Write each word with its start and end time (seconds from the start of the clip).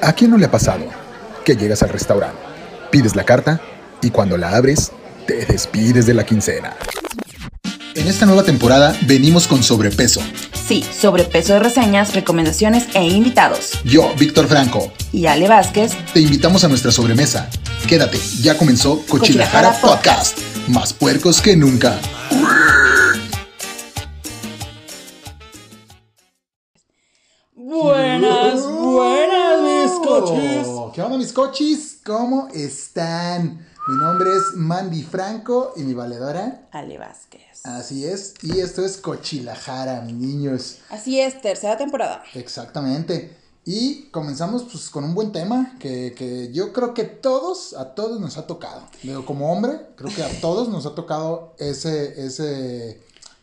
¿A 0.00 0.12
quién 0.12 0.30
no 0.30 0.36
le 0.36 0.46
ha 0.46 0.50
pasado 0.50 0.84
que 1.44 1.56
llegas 1.56 1.82
al 1.82 1.88
restaurante, 1.88 2.38
pides 2.90 3.16
la 3.16 3.24
carta 3.24 3.60
y 4.00 4.10
cuando 4.10 4.36
la 4.36 4.54
abres, 4.56 4.92
te 5.26 5.44
despides 5.44 6.06
de 6.06 6.14
la 6.14 6.24
quincena? 6.24 6.76
En 7.94 8.06
esta 8.06 8.26
nueva 8.26 8.44
temporada 8.44 8.96
venimos 9.02 9.48
con 9.48 9.62
sobrepeso. 9.62 10.22
Sí, 10.68 10.84
sobrepeso 10.84 11.54
de 11.54 11.60
reseñas, 11.60 12.14
recomendaciones 12.14 12.84
e 12.94 13.02
invitados. 13.04 13.72
Yo, 13.84 14.14
Víctor 14.16 14.46
Franco, 14.46 14.92
Y 15.12 15.26
Ale 15.26 15.48
Vázquez, 15.48 15.92
te 16.12 16.20
invitamos 16.20 16.62
a 16.62 16.68
nuestra 16.68 16.92
sobremesa. 16.92 17.48
Quédate, 17.88 18.20
ya 18.40 18.56
comenzó 18.56 19.02
Cochilajara 19.08 19.70
Cochilajara 19.70 19.80
Podcast. 19.80 20.38
Más 20.68 20.92
puercos 20.92 21.40
que 21.40 21.56
nunca. 21.56 21.98
Mis 31.28 31.34
cochis? 31.34 31.98
¿Cómo 32.06 32.48
están? 32.54 33.66
Mi 33.86 33.96
nombre 33.96 34.30
es 34.34 34.56
Mandy 34.56 35.02
Franco 35.02 35.74
y 35.76 35.82
mi 35.82 35.92
valedora. 35.92 36.66
Ale 36.72 36.96
Vázquez. 36.96 37.66
Así 37.66 38.06
es, 38.06 38.32
y 38.40 38.60
esto 38.60 38.82
es 38.82 38.96
Cochilajara, 38.96 40.00
mis 40.00 40.14
niños. 40.14 40.78
Así 40.88 41.20
es, 41.20 41.42
tercera 41.42 41.76
temporada. 41.76 42.22
Exactamente. 42.32 43.36
Y 43.66 44.04
comenzamos 44.04 44.62
pues 44.72 44.88
con 44.88 45.04
un 45.04 45.14
buen 45.14 45.30
tema 45.30 45.76
que, 45.78 46.14
que 46.16 46.50
yo 46.50 46.72
creo 46.72 46.94
que 46.94 47.04
todos, 47.04 47.74
a 47.74 47.94
todos 47.94 48.18
nos 48.20 48.38
ha 48.38 48.46
tocado. 48.46 48.84
Digo, 49.02 49.26
como 49.26 49.52
hombre, 49.52 49.80
creo 49.96 50.14
que 50.14 50.22
a 50.22 50.40
todos 50.40 50.70
nos 50.70 50.86
ha 50.86 50.94
tocado 50.94 51.54
ese, 51.58 52.24
ese 52.24 53.02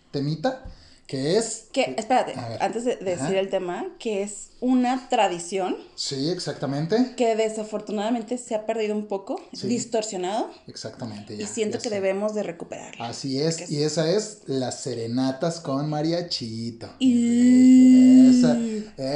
temita, 0.09 0.63
que 1.07 1.37
es... 1.37 1.65
Que, 1.71 1.93
espérate, 1.97 2.33
antes 2.59 2.83
de 2.83 2.95
decir 2.95 3.35
el 3.35 3.49
tema, 3.49 3.85
que 3.99 4.23
es 4.23 4.49
una 4.59 5.07
tradición 5.07 5.77
Sí, 5.95 6.29
exactamente. 6.31 7.13
que 7.15 7.35
desafortunadamente 7.35 8.37
se 8.39 8.55
ha 8.55 8.65
perdido 8.65 8.95
un 8.95 9.05
poco, 9.07 9.39
Sí. 9.53 9.67
distorsionado, 9.67 10.49
Exactamente. 10.67 11.35
y 11.35 11.39
ya, 11.39 11.47
siento 11.47 11.77
ya 11.77 11.83
que 11.83 11.89
sé. 11.89 11.95
debemos 11.95 12.33
de 12.33 12.41
recuperarla. 12.43 13.07
Así 13.07 13.39
es, 13.39 13.57
Porque 13.57 13.73
y 13.73 13.83
esa 13.83 14.09
es 14.09 14.41
las 14.47 14.79
serenatas 14.81 15.59
con 15.59 15.87
mariachito. 15.89 16.89
Y- 16.99 18.39
Esa, 18.39 18.57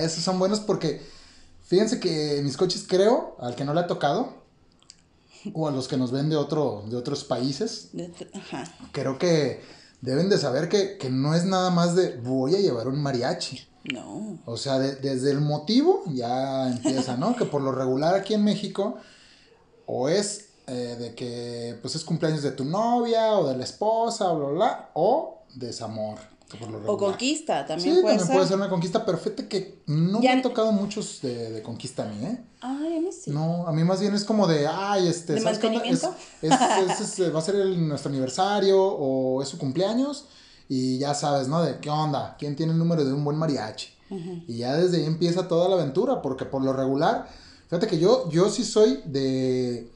esos 0.05 0.23
son 0.23 0.37
buenos 0.37 0.59
porque 0.59 1.01
fíjense 1.65 1.99
que 1.99 2.41
mis 2.43 2.55
coches 2.55 2.85
creo, 2.87 3.35
al 3.39 3.55
que 3.55 3.65
no 3.65 3.73
le 3.73 3.79
ha 3.79 3.87
tocado, 3.87 4.37
o 5.53 5.67
a 5.67 5.71
los 5.71 5.87
que 5.87 5.97
nos 5.97 6.11
ven 6.11 6.29
de, 6.29 6.35
otro, 6.35 6.83
de 6.87 6.97
otros 6.97 7.23
países, 7.23 7.89
Ajá. 8.33 8.63
creo 8.91 9.17
que 9.17 9.61
deben 10.01 10.29
de 10.29 10.37
saber 10.37 10.69
que, 10.69 10.97
que 10.97 11.09
no 11.09 11.33
es 11.35 11.45
nada 11.45 11.69
más 11.69 11.95
de 11.95 12.17
voy 12.17 12.55
a 12.55 12.59
llevar 12.59 12.87
un 12.87 13.01
mariachi. 13.01 13.67
No. 13.93 14.37
O 14.45 14.57
sea, 14.57 14.77
de- 14.79 14.95
desde 14.97 15.31
el 15.31 15.41
motivo 15.41 16.03
ya 16.07 16.67
empieza, 16.69 17.15
¿no? 17.17 17.35
que 17.35 17.45
por 17.45 17.61
lo 17.61 17.71
regular 17.71 18.13
aquí 18.15 18.33
en 18.33 18.43
México 18.43 18.95
o 19.85 20.09
es 20.09 20.49
eh, 20.67 20.95
de 20.99 21.15
que 21.15 21.77
pues 21.81 21.95
es 21.95 22.03
cumpleaños 22.03 22.43
de 22.43 22.51
tu 22.51 22.63
novia 22.65 23.33
o 23.33 23.47
de 23.47 23.57
la 23.57 23.63
esposa, 23.63 24.31
bla, 24.33 24.45
bla, 24.47 24.53
bla, 24.53 24.89
o 24.93 25.43
desamor. 25.55 26.19
O 26.87 26.97
conquista, 26.97 27.65
también 27.65 27.95
sí, 27.97 28.01
puede 28.01 28.15
también 28.17 28.27
ser. 28.27 28.35
puede 28.35 28.47
ser 28.47 28.57
una 28.57 28.69
conquista, 28.69 29.05
pero 29.05 29.17
fíjate 29.17 29.47
que 29.47 29.81
no 29.87 30.19
Ya- 30.21 30.31
me 30.31 30.35
han 30.37 30.41
tocado 30.41 30.71
muchos 30.71 31.21
de, 31.21 31.51
de 31.51 31.61
conquista 31.61 32.03
a 32.03 32.05
mí, 32.07 32.25
¿eh? 32.25 32.41
Ay, 32.61 32.97
a 32.97 33.01
mí 33.01 33.09
sí. 33.11 33.29
No, 33.31 33.67
a 33.67 33.71
mí 33.71 33.83
más 33.83 33.99
bien 34.01 34.15
es 34.15 34.23
como 34.25 34.47
de, 34.47 34.67
ay, 34.67 35.07
este, 35.07 35.33
¿De 35.33 35.41
¿sabes 35.41 35.59
qué 35.59 35.67
onda? 35.67 35.83
Es, 35.85 36.01
mantenimiento? 36.03 36.15
es- 36.41 36.99
es- 37.01 37.19
es- 37.19 37.33
va 37.35 37.39
a 37.39 37.41
ser 37.43 37.55
el- 37.55 37.87
nuestro 37.87 38.09
aniversario 38.09 38.81
o 38.83 39.41
es 39.43 39.47
su 39.49 39.57
cumpleaños 39.57 40.25
y 40.67 40.97
ya 40.97 41.13
sabes, 41.13 41.47
¿no? 41.47 41.61
De 41.61 41.79
qué 41.79 41.89
onda, 41.89 42.35
quién 42.39 42.55
tiene 42.55 42.71
el 42.73 42.79
número 42.79 43.03
de 43.05 43.13
un 43.13 43.23
buen 43.23 43.37
mariachi. 43.37 43.87
Y 44.47 44.57
ya 44.57 44.75
desde 44.75 44.97
ahí 44.97 45.05
empieza 45.05 45.47
toda 45.47 45.69
la 45.69 45.75
aventura, 45.75 46.19
porque 46.23 46.43
por 46.45 46.63
lo 46.63 46.73
regular, 46.73 47.27
fíjate 47.67 47.85
que 47.85 47.99
yo, 47.99 48.27
yo 48.31 48.49
sí 48.49 48.63
soy 48.63 49.01
de, 49.05 49.91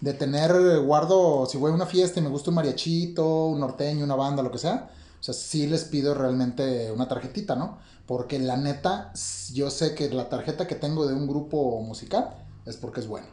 de 0.00 0.14
tener, 0.14 0.52
guardo, 0.82 1.46
si 1.46 1.58
voy 1.58 1.72
a 1.72 1.74
una 1.74 1.86
fiesta 1.86 2.20
y 2.20 2.22
me 2.22 2.28
gusta 2.28 2.50
un 2.50 2.54
mariachito, 2.54 3.46
un 3.46 3.58
norteño, 3.58 4.04
una 4.04 4.14
banda, 4.14 4.40
lo 4.44 4.52
que 4.52 4.58
sea, 4.58 4.88
o 5.20 5.22
sea, 5.22 5.34
sí 5.34 5.66
les 5.66 5.84
pido 5.84 6.14
realmente 6.14 6.90
una 6.92 7.06
tarjetita, 7.08 7.54
¿no? 7.56 7.78
Porque 8.06 8.38
la 8.38 8.56
neta, 8.56 9.12
yo 9.52 9.70
sé 9.70 9.94
que 9.94 10.08
la 10.10 10.28
tarjeta 10.28 10.66
que 10.66 10.74
tengo 10.74 11.06
de 11.06 11.14
un 11.14 11.28
grupo 11.28 11.80
musical 11.82 12.30
es 12.66 12.76
porque 12.76 13.00
es 13.00 13.06
bueno. 13.06 13.26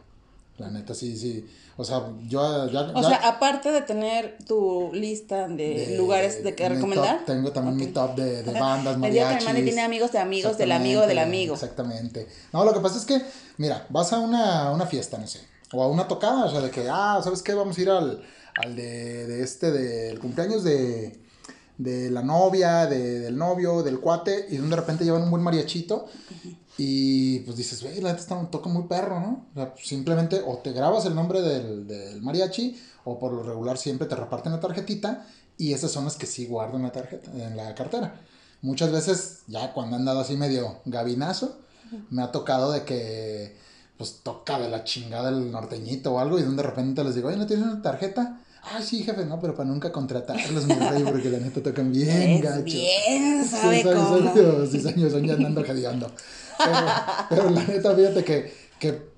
La 0.58 0.68
neta, 0.70 0.92
sí, 0.92 1.16
sí. 1.16 1.48
O 1.76 1.84
sea, 1.84 2.02
yo 2.26 2.68
ya... 2.68 2.80
O 2.94 3.00
ya- 3.00 3.08
sea, 3.08 3.28
aparte 3.28 3.70
de 3.70 3.80
tener 3.82 4.36
tu 4.44 4.90
lista 4.92 5.46
de, 5.46 5.56
de- 5.56 5.96
lugares 5.96 6.42
de 6.42 6.54
que 6.56 6.68
mi 6.68 6.74
recomendar. 6.74 7.18
top, 7.18 7.26
tengo 7.26 7.52
también 7.52 7.76
mi 7.76 7.84
Ok. 7.86 7.92
top 7.92 8.16
de, 8.16 8.42
de 8.42 8.52
bandas, 8.58 8.94
El 8.96 9.00
día 9.02 9.10
que 9.10 9.18
mariachis. 9.20 9.40
mi 9.40 9.46
madre 9.52 9.62
tiene 9.62 9.82
amigos 9.82 10.10
de 10.12 10.18
amigos 10.18 10.58
del 10.58 10.72
amigo 10.72 11.06
del 11.06 11.18
amigo. 11.20 11.54
Exactamente. 11.54 12.26
No, 12.52 12.64
lo 12.64 12.72
que 12.74 12.80
pasa 12.80 12.98
es 12.98 13.04
que, 13.04 13.22
mira, 13.56 13.86
vas 13.90 14.12
a 14.12 14.18
una, 14.18 14.72
una 14.72 14.86
fiesta, 14.86 15.16
no 15.16 15.28
sé, 15.28 15.40
o 15.72 15.80
a 15.82 15.86
una 15.88 16.08
tocada, 16.08 16.46
o 16.46 16.50
sea, 16.50 16.60
de 16.60 16.70
que, 16.72 16.88
ah, 16.90 17.20
¿sabes 17.22 17.42
qué? 17.42 17.54
Vamos 17.54 17.78
a 17.78 17.80
ir 17.80 17.90
al, 17.90 18.20
al 18.56 18.74
de, 18.74 19.26
de 19.28 19.42
este, 19.44 19.70
del 19.70 20.18
cumpleaños 20.18 20.64
de, 20.64 21.20
de 21.78 22.10
la 22.10 22.22
novia, 22.22 22.86
de- 22.86 23.20
del 23.20 23.36
novio, 23.38 23.82
del 23.82 24.00
cuate, 24.00 24.46
y 24.50 24.56
de 24.58 24.76
repente 24.76 25.04
llevan 25.04 25.22
un 25.22 25.30
buen 25.30 25.42
mariachito. 25.42 26.06
Y 26.76 27.40
pues 27.40 27.56
dices, 27.56 27.82
güey, 27.82 28.00
la 28.00 28.12
neta 28.12 28.48
toque 28.50 28.68
muy 28.68 28.84
perro, 28.84 29.18
¿no? 29.18 29.46
O 29.52 29.54
sea, 29.54 29.74
simplemente 29.82 30.42
o 30.46 30.58
te 30.58 30.72
grabas 30.72 31.06
el 31.06 31.14
nombre 31.14 31.40
del, 31.42 31.86
del 31.88 32.22
mariachi, 32.22 32.80
o 33.04 33.18
por 33.18 33.32
lo 33.32 33.42
regular 33.42 33.78
siempre 33.78 34.06
te 34.06 34.14
reparten 34.14 34.52
la 34.52 34.60
tarjetita, 34.60 35.26
y 35.56 35.72
esas 35.72 35.90
son 35.90 36.04
las 36.04 36.14
que 36.16 36.26
sí 36.26 36.46
guardo 36.46 36.76
en 36.76 36.84
la 36.84 36.92
tarjeta, 36.92 37.32
en 37.32 37.56
la 37.56 37.74
cartera. 37.74 38.20
Muchas 38.62 38.92
veces, 38.92 39.40
ya 39.48 39.72
cuando 39.72 39.96
han 39.96 40.04
dado 40.04 40.20
así 40.20 40.36
medio 40.36 40.76
gabinazo, 40.84 41.58
me 42.10 42.22
ha 42.22 42.30
tocado 42.30 42.70
de 42.70 42.84
que, 42.84 43.56
pues 43.96 44.20
toca 44.22 44.58
de 44.60 44.68
la 44.68 44.84
chingada 44.84 45.30
el 45.30 45.50
norteñito 45.50 46.12
o 46.14 46.18
algo, 46.20 46.38
y 46.38 46.42
de 46.42 46.62
repente 46.62 47.02
les 47.02 47.14
digo, 47.16 47.28
oye, 47.28 47.36
¿no 47.38 47.46
tienes 47.46 47.66
una 47.66 47.82
tarjeta? 47.82 48.40
Ay, 48.62 48.82
sí, 48.82 49.02
jefe, 49.02 49.24
no, 49.24 49.40
pero 49.40 49.54
para 49.54 49.68
nunca 49.68 49.90
contratarlos, 49.92 50.66
mi 50.66 50.74
rey, 50.74 51.02
porque 51.04 51.30
la 51.30 51.38
neta 51.38 51.62
tocan 51.62 51.90
bien, 51.92 52.40
gacho. 52.40 52.62
bien, 52.64 53.44
Sí, 53.44 53.48
sabe 53.50 53.82
soy- 53.82 53.94
cómo. 53.94 54.32
soy- 54.32 54.66
sí, 54.68 55.30
andando 55.30 55.64
jadeando. 55.64 56.10
Pero, 56.58 56.86
pero 57.30 57.50
la 57.50 57.64
neta, 57.64 57.94
fíjate 57.94 58.24
que, 58.24 58.52
que 58.78 59.08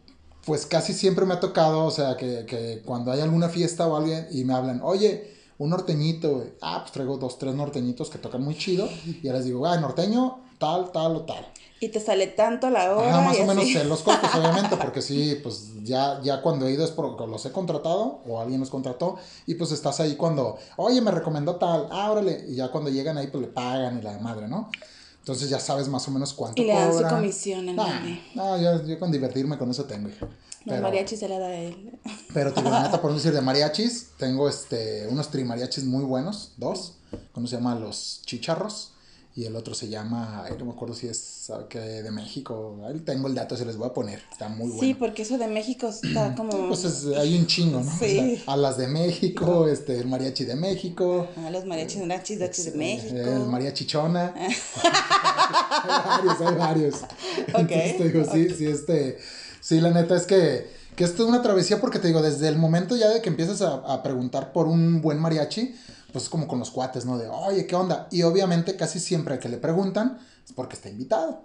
pues 0.44 0.66
casi 0.66 0.92
siempre 0.92 1.24
me 1.26 1.34
ha 1.34 1.40
tocado, 1.40 1.84
o 1.84 1.90
sea, 1.90 2.16
que, 2.16 2.44
que 2.46 2.82
cuando 2.84 3.10
hay 3.12 3.20
alguna 3.20 3.48
fiesta 3.48 3.86
o 3.88 3.96
alguien 3.96 4.26
y 4.30 4.44
me 4.44 4.54
hablan, 4.54 4.80
oye, 4.82 5.34
un 5.58 5.70
norteñito, 5.70 6.34
güey". 6.36 6.48
ah, 6.62 6.78
pues 6.82 6.92
traigo 6.92 7.16
dos, 7.18 7.38
tres 7.38 7.54
norteñitos 7.54 8.08
que 8.10 8.18
tocan 8.18 8.42
muy 8.42 8.56
chido, 8.56 8.88
y 9.06 9.20
ya 9.22 9.32
les 9.32 9.44
digo, 9.46 9.66
ah, 9.66 9.78
norteño, 9.78 10.40
tal, 10.60 10.92
tal 10.92 11.16
o 11.16 11.20
tal. 11.22 11.44
Y 11.80 11.88
te 11.88 11.98
sale 11.98 12.26
tanto 12.26 12.68
la 12.68 12.94
hora. 12.94 13.08
Ajá, 13.08 13.20
más 13.22 13.38
y 13.38 13.40
o 13.40 13.46
menos 13.46 13.64
así. 13.64 13.72
sé 13.72 13.84
los 13.84 14.02
costos, 14.02 14.30
obviamente, 14.34 14.76
porque 14.80 15.00
sí, 15.00 15.40
pues 15.42 15.70
ya, 15.82 16.20
ya 16.22 16.42
cuando 16.42 16.66
he 16.66 16.72
ido 16.72 16.84
es 16.84 16.90
porque 16.90 17.26
los 17.26 17.44
he 17.46 17.52
contratado 17.52 18.20
o 18.28 18.38
alguien 18.38 18.60
los 18.60 18.68
contrató 18.68 19.16
y 19.46 19.54
pues 19.54 19.72
estás 19.72 19.98
ahí 19.98 20.14
cuando, 20.16 20.58
oye, 20.76 21.00
me 21.00 21.10
recomendó 21.10 21.56
tal, 21.56 21.88
ah, 21.90 22.10
órale, 22.10 22.44
y 22.48 22.56
ya 22.56 22.70
cuando 22.70 22.90
llegan 22.90 23.16
ahí 23.16 23.28
pues 23.28 23.40
le 23.40 23.48
pagan 23.48 23.98
y 23.98 24.02
la 24.02 24.18
madre, 24.18 24.46
¿no? 24.46 24.70
Entonces 25.20 25.48
ya 25.48 25.58
sabes 25.58 25.88
más 25.88 26.06
o 26.08 26.10
menos 26.10 26.34
cuánto 26.34 26.60
Y 26.60 26.66
le 26.66 26.74
dan 26.74 26.90
su 26.92 26.98
cobran. 26.98 27.14
comisión 27.16 27.68
en 27.68 27.76
Nah, 27.76 28.00
no, 28.34 28.58
yo, 28.60 28.84
yo 28.86 28.98
con 28.98 29.10
divertirme 29.10 29.56
con 29.56 29.70
eso 29.70 29.84
tengo, 29.84 30.08
hija. 30.10 30.26
Los 30.26 30.36
Pero, 30.66 30.82
mariachis 30.82 31.18
se 31.18 31.28
la 31.28 31.38
da 31.38 31.46
a 31.46 31.54
él. 31.54 31.98
pero 32.34 32.52
te 32.52 32.60
neta, 32.62 33.00
por 33.02 33.14
decir 33.14 33.32
de 33.32 33.40
mariachis, 33.40 34.10
tengo 34.18 34.48
este, 34.50 35.06
unos 35.08 35.28
trimariachis 35.30 35.84
muy 35.84 36.04
buenos, 36.04 36.52
dos. 36.58 36.96
Uno 37.34 37.46
se 37.46 37.56
llama 37.56 37.74
Los 37.74 38.20
Chicharros 38.26 38.92
y 39.36 39.44
el 39.44 39.54
otro 39.54 39.74
se 39.74 39.88
llama, 39.88 40.44
ay, 40.44 40.54
no 40.58 40.64
me 40.64 40.72
acuerdo 40.72 40.94
si 40.94 41.06
es 41.06 41.50
qué, 41.68 41.78
de 41.78 42.10
México. 42.10 42.78
Ahí 42.86 42.98
tengo 43.00 43.28
el 43.28 43.34
dato, 43.34 43.56
se 43.56 43.64
les 43.64 43.76
voy 43.76 43.88
a 43.88 43.92
poner. 43.92 44.20
Está 44.30 44.48
muy 44.48 44.68
bueno. 44.68 44.80
Sí, 44.80 44.94
porque 44.94 45.22
eso 45.22 45.38
de 45.38 45.46
México 45.46 45.88
está 45.88 46.34
como. 46.36 46.68
Pues 46.68 46.84
es- 46.84 47.06
hay 47.16 47.38
un 47.38 47.46
chingo, 47.46 47.80
¿no? 47.80 47.90
Sí. 47.98 48.38
O 48.40 48.44
sea, 48.44 48.54
alas 48.54 48.76
de 48.76 48.88
México, 48.88 49.68
este, 49.68 49.98
el 49.98 50.06
mariachi 50.08 50.44
de 50.44 50.56
México. 50.56 51.28
Ah, 51.36 51.50
los 51.50 51.64
mariachis, 51.64 52.00
de 52.06 52.14
aquí 52.14 52.34
de 52.36 52.70
eh, 52.70 52.72
México. 52.74 53.16
El 53.16 53.46
mariachi 53.46 53.86
chona. 53.86 54.34
hay 54.36 56.04
varios, 56.06 56.40
hay 56.40 56.54
varios. 56.56 56.94
Entonces 57.46 57.96
te 57.98 58.08
digo, 58.10 58.24
sí, 58.30 58.50
sí, 58.50 58.66
este. 58.66 59.18
Sí, 59.60 59.80
la 59.80 59.90
neta 59.90 60.16
es 60.16 60.24
que, 60.26 60.66
que 60.96 61.04
esto 61.04 61.22
es 61.22 61.28
una 61.28 61.42
travesía 61.42 61.80
porque 61.80 61.98
te 61.98 62.08
digo, 62.08 62.22
desde 62.22 62.48
el 62.48 62.56
momento 62.56 62.96
ya 62.96 63.08
de 63.10 63.20
que 63.20 63.28
empiezas 63.28 63.60
a, 63.62 63.74
a 63.74 64.02
preguntar 64.02 64.52
por 64.52 64.66
un 64.66 65.02
buen 65.02 65.18
mariachi, 65.18 65.74
pues 66.12 66.24
es 66.24 66.30
como 66.30 66.46
con 66.46 66.58
los 66.58 66.70
cuates, 66.70 67.04
¿no? 67.04 67.18
De, 67.18 67.28
oye, 67.28 67.66
¿qué 67.66 67.74
onda? 67.74 68.08
Y 68.10 68.22
obviamente 68.22 68.76
casi 68.76 69.00
siempre 69.00 69.38
que 69.38 69.48
le 69.48 69.58
preguntan 69.58 70.18
es 70.44 70.52
porque 70.52 70.76
está 70.76 70.88
invitado. 70.88 71.44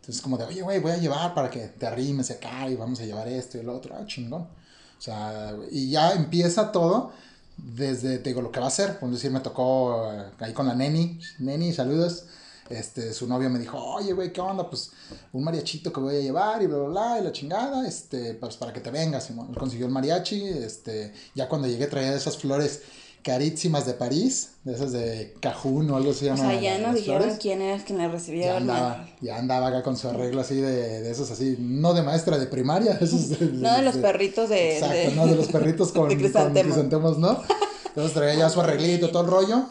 Entonces, 0.00 0.22
como 0.22 0.36
de, 0.36 0.44
oye, 0.44 0.62
güey, 0.62 0.80
voy 0.80 0.92
a 0.92 0.98
llevar 0.98 1.34
para 1.34 1.48
que 1.48 1.60
te 1.60 1.86
arrimes 1.86 2.30
acá 2.30 2.68
y 2.68 2.76
vamos 2.76 3.00
a 3.00 3.04
llevar 3.04 3.26
esto 3.26 3.56
y 3.56 3.62
lo 3.62 3.74
otro. 3.74 3.96
Ah, 3.98 4.04
chingón. 4.06 4.42
O 4.42 5.00
sea, 5.00 5.56
y 5.70 5.90
ya 5.90 6.12
empieza 6.12 6.70
todo 6.70 7.12
desde, 7.56 8.18
te 8.18 8.30
digo, 8.30 8.42
lo 8.42 8.52
que 8.52 8.60
va 8.60 8.66
a 8.66 8.68
hacer. 8.68 8.98
Por 8.98 9.10
decir, 9.10 9.30
me 9.30 9.40
tocó 9.40 10.12
eh, 10.12 10.30
ahí 10.40 10.52
con 10.52 10.66
la 10.66 10.74
Neni. 10.74 11.18
Neni, 11.38 11.72
saludos. 11.72 12.26
Este, 12.68 13.12
su 13.12 13.26
novio 13.26 13.50
me 13.50 13.58
dijo, 13.58 13.78
oye, 13.78 14.12
güey, 14.12 14.32
¿qué 14.32 14.40
onda? 14.40 14.68
Pues 14.68 14.90
un 15.32 15.44
mariachito 15.44 15.92
que 15.92 16.00
voy 16.00 16.16
a 16.16 16.20
llevar 16.20 16.62
y 16.62 16.66
bla, 16.66 16.78
bla, 16.78 16.88
bla, 16.88 17.18
y 17.20 17.24
la 17.24 17.32
chingada, 17.32 17.86
este, 17.86 18.34
pues 18.34 18.56
para 18.56 18.72
que 18.72 18.80
te 18.80 18.90
vengas. 18.90 19.30
Él 19.30 19.36
consiguió 19.58 19.86
el 19.86 19.92
mariachi, 19.92 20.44
este, 20.48 21.12
ya 21.34 21.48
cuando 21.48 21.68
llegué 21.68 21.86
traía 21.86 22.14
esas 22.14 22.38
flores 22.38 22.82
carísimas 23.24 23.86
de 23.86 23.94
París, 23.94 24.50
de 24.64 24.74
esas 24.74 24.92
de 24.92 25.34
Cajún 25.40 25.90
o 25.90 25.96
algo 25.96 26.10
así. 26.10 26.28
O 26.28 26.36
sea, 26.36 26.60
ya 26.60 26.78
nos 26.78 26.94
dijeron 26.94 27.36
quién 27.40 27.62
era 27.62 27.82
quien 27.82 27.98
la 27.98 28.08
recibía. 28.08 28.46
Ya 28.46 28.56
andaba, 28.58 29.08
ya 29.20 29.38
andaba 29.38 29.68
acá 29.68 29.82
con 29.82 29.96
su 29.96 30.08
arreglo 30.08 30.42
así 30.42 30.56
de, 30.56 31.00
de 31.00 31.10
esos 31.10 31.30
así, 31.30 31.56
no 31.58 31.94
de 31.94 32.02
maestra 32.02 32.38
de 32.38 32.46
primaria, 32.46 32.98
esos 33.00 33.40
no 33.40 33.74
de 33.74 33.82
los 33.82 33.96
perritos 33.96 34.48
de... 34.50 34.78
Exacto, 34.78 35.14
no 35.16 35.26
de 35.26 35.36
los 35.36 35.48
perritos 35.48 35.90
con, 35.90 36.08
con 36.08 36.18
crisantemos, 36.18 37.18
¿no? 37.18 37.42
Entonces 37.86 38.12
traía 38.12 38.34
ya 38.34 38.50
su 38.50 38.60
arreglito, 38.60 39.10
todo 39.10 39.22
el 39.22 39.30
rollo, 39.30 39.64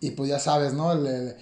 y 0.00 0.12
pues 0.12 0.30
ya 0.30 0.38
sabes, 0.38 0.72
¿no? 0.72 0.92
El, 0.92 1.36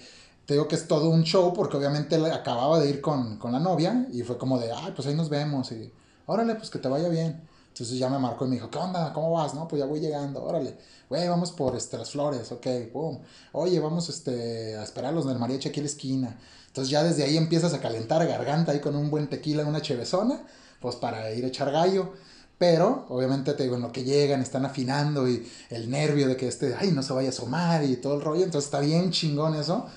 te 0.45 0.55
digo 0.55 0.67
que 0.67 0.75
es 0.75 0.87
todo 0.87 1.09
un 1.09 1.23
show 1.23 1.53
porque 1.53 1.77
obviamente 1.77 2.17
acababa 2.31 2.79
de 2.79 2.89
ir 2.89 2.99
con, 2.99 3.37
con 3.37 3.53
la 3.53 3.59
novia 3.59 4.05
y 4.11 4.23
fue 4.23 4.37
como 4.37 4.59
de, 4.59 4.69
ay, 4.71 4.91
pues 4.93 5.07
ahí 5.07 5.15
nos 5.15 5.29
vemos 5.29 5.71
y 5.71 5.93
órale, 6.25 6.55
pues 6.55 6.69
que 6.69 6.79
te 6.79 6.89
vaya 6.89 7.07
bien. 7.07 7.41
Entonces 7.73 7.97
ya 7.97 8.07
me 8.07 8.19
marcó 8.19 8.45
y 8.45 8.49
me 8.49 8.55
dijo, 8.57 8.69
¿qué 8.69 8.77
onda? 8.77 9.11
¿Cómo 9.13 9.31
vas? 9.31 9.55
No, 9.55 9.67
pues 9.67 9.79
ya 9.79 9.87
voy 9.87 9.99
llegando, 9.99 10.43
órale. 10.43 10.77
Güey, 11.09 11.27
vamos 11.27 11.51
por 11.51 11.75
este, 11.75 11.97
las 11.97 12.11
flores, 12.11 12.51
ok, 12.51 12.67
pum. 12.93 13.17
Oye, 13.51 13.79
vamos 13.79 14.09
este, 14.09 14.77
a 14.77 14.83
esperarlos 14.83 15.25
del 15.25 15.39
mariachi 15.39 15.69
aquí 15.69 15.79
en 15.79 15.85
la 15.85 15.89
esquina. 15.89 16.39
Entonces 16.67 16.91
ya 16.91 17.03
desde 17.03 17.23
ahí 17.23 17.35
empiezas 17.35 17.73
a 17.73 17.81
calentar 17.81 18.27
garganta 18.27 18.73
ahí 18.73 18.79
con 18.79 18.95
un 18.95 19.09
buen 19.09 19.27
tequila, 19.27 19.65
una 19.65 19.81
chevezona, 19.81 20.43
pues 20.79 20.97
para 20.97 21.31
ir 21.33 21.45
a 21.45 21.47
echar 21.47 21.71
gallo. 21.71 22.13
Pero, 22.59 23.07
obviamente, 23.09 23.53
te 23.53 23.63
digo, 23.63 23.75
en 23.75 23.81
lo 23.81 23.91
que 23.91 24.03
llegan, 24.03 24.39
están 24.43 24.65
afinando 24.67 25.27
y 25.27 25.51
el 25.71 25.89
nervio 25.89 26.27
de 26.27 26.37
que 26.37 26.47
este, 26.47 26.75
ay, 26.75 26.91
no 26.91 27.01
se 27.01 27.11
vaya 27.13 27.29
a 27.29 27.31
asomar 27.31 27.83
y 27.83 27.95
todo 27.95 28.13
el 28.13 28.21
rollo. 28.21 28.43
Entonces 28.43 28.65
está 28.65 28.81
bien 28.81 29.09
chingón 29.09 29.55
eso. 29.55 29.87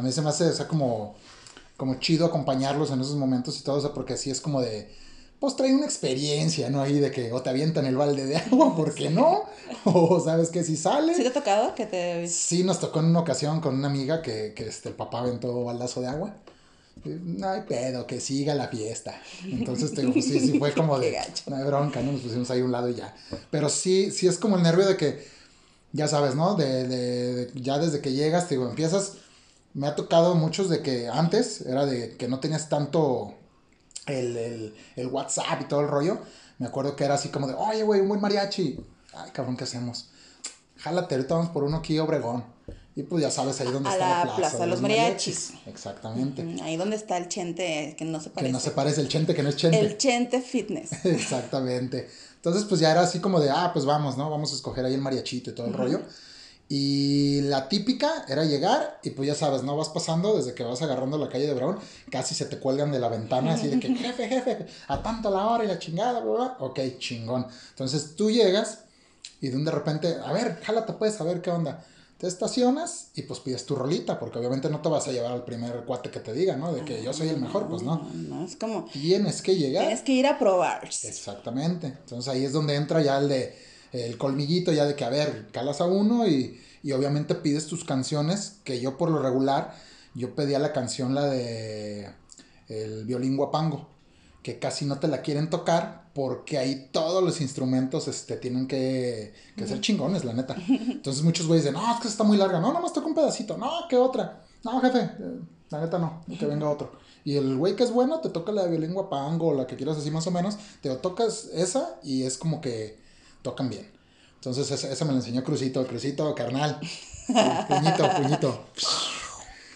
Mí 0.00 0.12
se 0.12 0.22
me 0.22 0.28
hace, 0.28 0.44
o 0.50 0.52
sea, 0.52 0.68
como, 0.68 1.16
como 1.76 1.96
chido 1.96 2.26
acompañarlos 2.26 2.92
en 2.92 3.00
esos 3.00 3.16
momentos 3.16 3.58
y 3.58 3.64
todo 3.64 3.78
eso, 3.78 3.92
porque 3.92 4.14
así 4.14 4.30
es 4.30 4.40
como 4.40 4.60
de, 4.60 4.88
pues 5.40 5.56
trae 5.56 5.74
una 5.74 5.84
experiencia, 5.84 6.70
¿no? 6.70 6.80
Ahí 6.80 6.98
de 7.00 7.10
que 7.10 7.32
o 7.32 7.42
te 7.42 7.50
avientan 7.50 7.86
el 7.86 7.96
balde 7.96 8.24
de 8.24 8.36
agua, 8.36 8.74
¿por 8.76 8.94
qué 8.94 9.10
no? 9.10 9.44
O 9.84 10.20
sabes 10.20 10.50
que 10.50 10.64
si 10.64 10.76
sale. 10.76 11.14
¿Sí 11.14 11.22
te 11.22 11.28
ha 11.28 11.32
tocado 11.32 11.74
que 11.74 11.86
te.? 11.86 12.26
Sí, 12.28 12.64
nos 12.64 12.80
tocó 12.80 13.00
en 13.00 13.06
una 13.06 13.20
ocasión 13.20 13.60
con 13.60 13.74
una 13.74 13.88
amiga 13.88 14.22
que, 14.22 14.54
que 14.54 14.66
este, 14.66 14.90
el 14.90 14.94
papá 14.94 15.20
aventó 15.20 15.64
baldazo 15.64 16.00
de 16.00 16.06
agua. 16.08 16.34
No 17.04 17.48
hay 17.50 17.62
pedo, 17.62 18.06
que 18.06 18.20
siga 18.20 18.54
la 18.54 18.68
fiesta. 18.68 19.20
Entonces, 19.44 19.92
te 19.92 20.00
digo, 20.00 20.12
pues 20.14 20.24
sí, 20.24 20.40
sí 20.40 20.58
fue 20.58 20.72
como 20.74 20.98
de. 20.98 21.18
No 21.46 21.56
hay 21.56 21.64
bronca, 21.64 22.00
¿no? 22.00 22.12
Nos 22.12 22.22
pusimos 22.22 22.50
ahí 22.50 22.60
a 22.60 22.64
un 22.64 22.72
lado 22.72 22.88
y 22.88 22.94
ya. 22.94 23.14
Pero 23.50 23.68
sí, 23.68 24.10
sí 24.10 24.26
es 24.26 24.38
como 24.38 24.56
el 24.56 24.62
nervio 24.62 24.86
de 24.86 24.96
que, 24.96 25.26
ya 25.92 26.08
sabes, 26.08 26.34
¿no? 26.34 26.54
De, 26.54 26.88
de, 26.88 27.34
de 27.34 27.60
ya 27.60 27.78
desde 27.78 28.00
que 28.00 28.12
llegas, 28.12 28.48
te 28.48 28.54
digo, 28.54 28.68
empiezas. 28.68 29.14
Me 29.74 29.88
ha 29.88 29.96
tocado 29.96 30.36
muchos 30.36 30.70
de 30.70 30.82
que 30.82 31.08
antes 31.08 31.60
era 31.62 31.84
de 31.84 32.16
que 32.16 32.28
no 32.28 32.38
tenías 32.40 32.68
tanto 32.68 33.34
el, 34.06 34.36
el, 34.36 34.74
el, 34.96 35.06
WhatsApp 35.08 35.62
y 35.62 35.64
todo 35.64 35.80
el 35.80 35.88
rollo, 35.88 36.18
me 36.58 36.66
acuerdo 36.66 36.96
que 36.96 37.04
era 37.04 37.14
así 37.14 37.28
como 37.28 37.46
de, 37.46 37.54
oye, 37.54 37.82
güey, 37.82 38.00
un 38.00 38.08
buen 38.08 38.20
mariachi. 38.20 38.78
Ay, 39.14 39.30
cabrón, 39.32 39.56
¿qué 39.56 39.64
hacemos? 39.64 40.08
Jálate, 40.78 41.14
ahorita 41.14 41.34
vamos 41.34 41.50
por 41.50 41.64
uno 41.64 41.78
aquí 41.78 41.98
Obregón. 41.98 42.44
Y 42.96 43.02
pues 43.02 43.22
ya 43.22 43.30
sabes 43.30 43.60
ahí 43.60 43.72
donde 43.72 43.90
está 43.90 44.24
la, 44.24 44.36
plaza, 44.36 44.58
de 44.58 44.66
los 44.68 44.80
mariachis. 44.80 45.54
Exactamente. 45.66 46.46
Ahí 46.62 46.76
donde 46.76 46.94
está 46.94 47.16
el 47.16 47.28
chente 47.28 47.96
que 47.98 48.04
no 48.04 48.20
se 48.20 48.30
parece. 48.30 48.46
Que 48.46 48.52
no 48.52 48.60
se 48.60 48.70
parece, 48.70 49.00
el 49.00 49.08
chente 49.08 49.34
que 49.34 49.42
no 49.42 49.48
es 49.48 49.56
chente. 49.56 49.80
El 49.80 49.98
chente 49.98 50.40
fitness. 50.40 50.92
Exactamente. 51.04 52.08
Entonces 52.36 52.64
pues 52.64 52.80
ya 52.80 52.92
era 52.92 53.00
así 53.00 53.18
como 53.18 53.40
de, 53.40 53.50
ah, 53.50 53.70
pues 53.72 53.84
vamos, 53.84 54.16
¿no? 54.16 54.30
Vamos 54.30 54.52
a 54.52 54.54
escoger 54.54 54.84
ahí 54.84 54.94
el 54.94 55.00
mariachito 55.00 55.50
y 55.50 55.54
todo 55.54 55.66
el 55.66 55.72
rollo. 55.72 56.02
Y 56.68 57.42
la 57.42 57.68
típica 57.68 58.24
era 58.26 58.44
llegar 58.44 58.98
y 59.02 59.10
pues 59.10 59.28
ya 59.28 59.34
sabes, 59.34 59.62
no 59.62 59.76
vas 59.76 59.90
pasando 59.90 60.36
desde 60.36 60.54
que 60.54 60.62
vas 60.62 60.80
agarrando 60.80 61.18
la 61.18 61.28
calle 61.28 61.46
de 61.46 61.52
Brown, 61.52 61.78
casi 62.10 62.34
se 62.34 62.46
te 62.46 62.58
cuelgan 62.58 62.90
de 62.90 62.98
la 62.98 63.08
ventana 63.08 63.52
así 63.52 63.68
de 63.68 63.78
que 63.78 63.88
jefe, 63.94 64.28
jefe, 64.28 64.66
a 64.88 65.02
tanto 65.02 65.30
la 65.30 65.46
hora 65.46 65.64
y 65.64 65.68
la 65.68 65.78
chingada, 65.78 66.20
bla, 66.20 66.32
bla. 66.32 66.56
Ok, 66.60 66.80
chingón. 66.98 67.46
Entonces 67.70 68.16
tú 68.16 68.30
llegas 68.30 68.84
y 69.40 69.48
de 69.48 69.56
un 69.56 69.64
de 69.64 69.70
repente, 69.70 70.16
a 70.24 70.32
ver, 70.32 70.58
jálate 70.62 70.94
pues, 70.94 71.20
a 71.20 71.24
ver 71.24 71.42
qué 71.42 71.50
onda. 71.50 71.84
Te 72.16 72.28
estacionas 72.28 73.10
y 73.14 73.22
pues 73.22 73.40
pides 73.40 73.66
tu 73.66 73.74
rolita, 73.74 74.18
porque 74.18 74.38
obviamente 74.38 74.70
no 74.70 74.80
te 74.80 74.88
vas 74.88 75.06
a 75.06 75.12
llevar 75.12 75.32
al 75.32 75.44
primer 75.44 75.84
cuate 75.84 76.10
que 76.10 76.20
te 76.20 76.32
diga, 76.32 76.56
¿no? 76.56 76.72
De 76.72 76.82
que 76.82 77.02
yo 77.02 77.12
soy 77.12 77.28
el 77.28 77.38
mejor, 77.38 77.68
pues 77.68 77.82
no. 77.82 78.08
No, 78.14 78.44
es 78.44 78.56
como... 78.56 78.86
Tienes 78.86 79.42
que 79.42 79.56
llegar. 79.56 79.84
Tienes 79.84 80.02
que 80.02 80.12
ir 80.12 80.26
a 80.26 80.38
probar. 80.38 80.84
Exactamente. 80.84 81.88
Entonces 81.88 82.32
ahí 82.32 82.44
es 82.44 82.52
donde 82.52 82.76
entra 82.76 83.02
ya 83.02 83.18
el 83.18 83.28
de 83.28 83.73
el 83.94 84.18
colmillito 84.18 84.72
ya 84.72 84.86
de 84.86 84.96
que, 84.96 85.04
a 85.04 85.08
ver, 85.08 85.48
calas 85.52 85.80
a 85.80 85.84
uno 85.84 86.26
y, 86.26 86.60
y 86.82 86.92
obviamente 86.92 87.34
pides 87.34 87.66
tus 87.66 87.84
canciones, 87.84 88.58
que 88.64 88.80
yo 88.80 88.98
por 88.98 89.10
lo 89.10 89.22
regular, 89.22 89.74
yo 90.14 90.34
pedía 90.34 90.58
la 90.58 90.72
canción, 90.72 91.14
la 91.14 91.24
de 91.26 92.10
el 92.68 93.04
violín 93.04 93.36
guapango, 93.36 93.88
que 94.42 94.58
casi 94.58 94.84
no 94.84 94.98
te 94.98 95.08
la 95.08 95.22
quieren 95.22 95.48
tocar 95.48 96.10
porque 96.14 96.58
ahí 96.58 96.88
todos 96.92 97.22
los 97.22 97.40
instrumentos 97.40 98.08
este, 98.08 98.36
tienen 98.36 98.66
que, 98.66 99.32
que 99.56 99.66
ser 99.66 99.80
chingones, 99.80 100.24
la 100.24 100.32
neta. 100.32 100.56
Entonces 100.68 101.22
muchos 101.22 101.46
güeyes 101.46 101.64
dicen, 101.64 101.80
no, 101.80 101.94
es 101.94 102.00
que 102.00 102.08
está 102.08 102.24
muy 102.24 102.36
larga, 102.36 102.60
no, 102.60 102.72
nomás 102.72 102.92
toca 102.92 103.06
un 103.06 103.14
pedacito, 103.14 103.56
no, 103.56 103.70
¿qué 103.88 103.96
otra? 103.96 104.44
No, 104.64 104.80
jefe, 104.80 104.98
eh, 104.98 105.40
la 105.70 105.80
neta 105.80 105.98
no, 105.98 106.24
que 106.38 106.46
venga 106.46 106.68
otro. 106.68 106.92
Y 107.24 107.36
el 107.36 107.56
güey 107.56 107.74
que 107.74 107.84
es 107.84 107.90
bueno 107.90 108.20
te 108.20 108.28
toca 108.28 108.52
la 108.52 108.64
de 108.64 108.70
violín 108.70 108.92
guapango, 108.92 109.54
la 109.54 109.66
que 109.66 109.76
quieras 109.76 109.96
así 109.96 110.10
más 110.10 110.26
o 110.26 110.30
menos, 110.30 110.58
te 110.82 110.94
tocas 110.96 111.48
esa 111.54 111.98
y 112.02 112.24
es 112.24 112.36
como 112.36 112.60
que 112.60 113.02
tocan 113.44 113.68
bien. 113.68 113.88
Entonces 114.36 114.70
esa, 114.70 115.04
me 115.04 115.12
la 115.12 115.18
enseñó 115.18 115.44
Crucito, 115.44 115.86
Crucito, 115.86 116.34
carnal. 116.34 116.80
puñito, 117.68 118.10
puñito. 118.16 118.64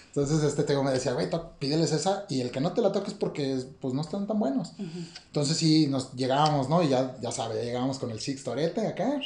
Entonces 0.09 0.43
este 0.43 0.65
tengo 0.65 0.83
me 0.83 0.91
decía, 0.91 1.13
güey, 1.13 1.29
pídeles 1.61 1.93
esa 1.93 2.25
y 2.29 2.41
el 2.41 2.51
que 2.51 2.61
no 2.61 2.73
te 2.73 2.81
la 2.81 2.91
toques 2.91 3.15
porque 3.15 3.63
pues 3.81 3.95
no 3.95 4.01
están 4.01 4.27
tan 4.27 4.39
buenos. 4.41 4.73
Entonces 5.27 5.57
sí, 5.57 5.87
nos 5.87 6.15
llegábamos, 6.15 6.69
¿no? 6.69 6.83
Y 6.83 6.89
ya, 6.89 7.17
ya 7.21 7.31
sabe, 7.31 7.63
llegábamos 7.65 7.99
con 7.99 8.11
el 8.11 8.19
Six 8.19 8.43
Torete 8.43 8.87
acá, 8.87 9.21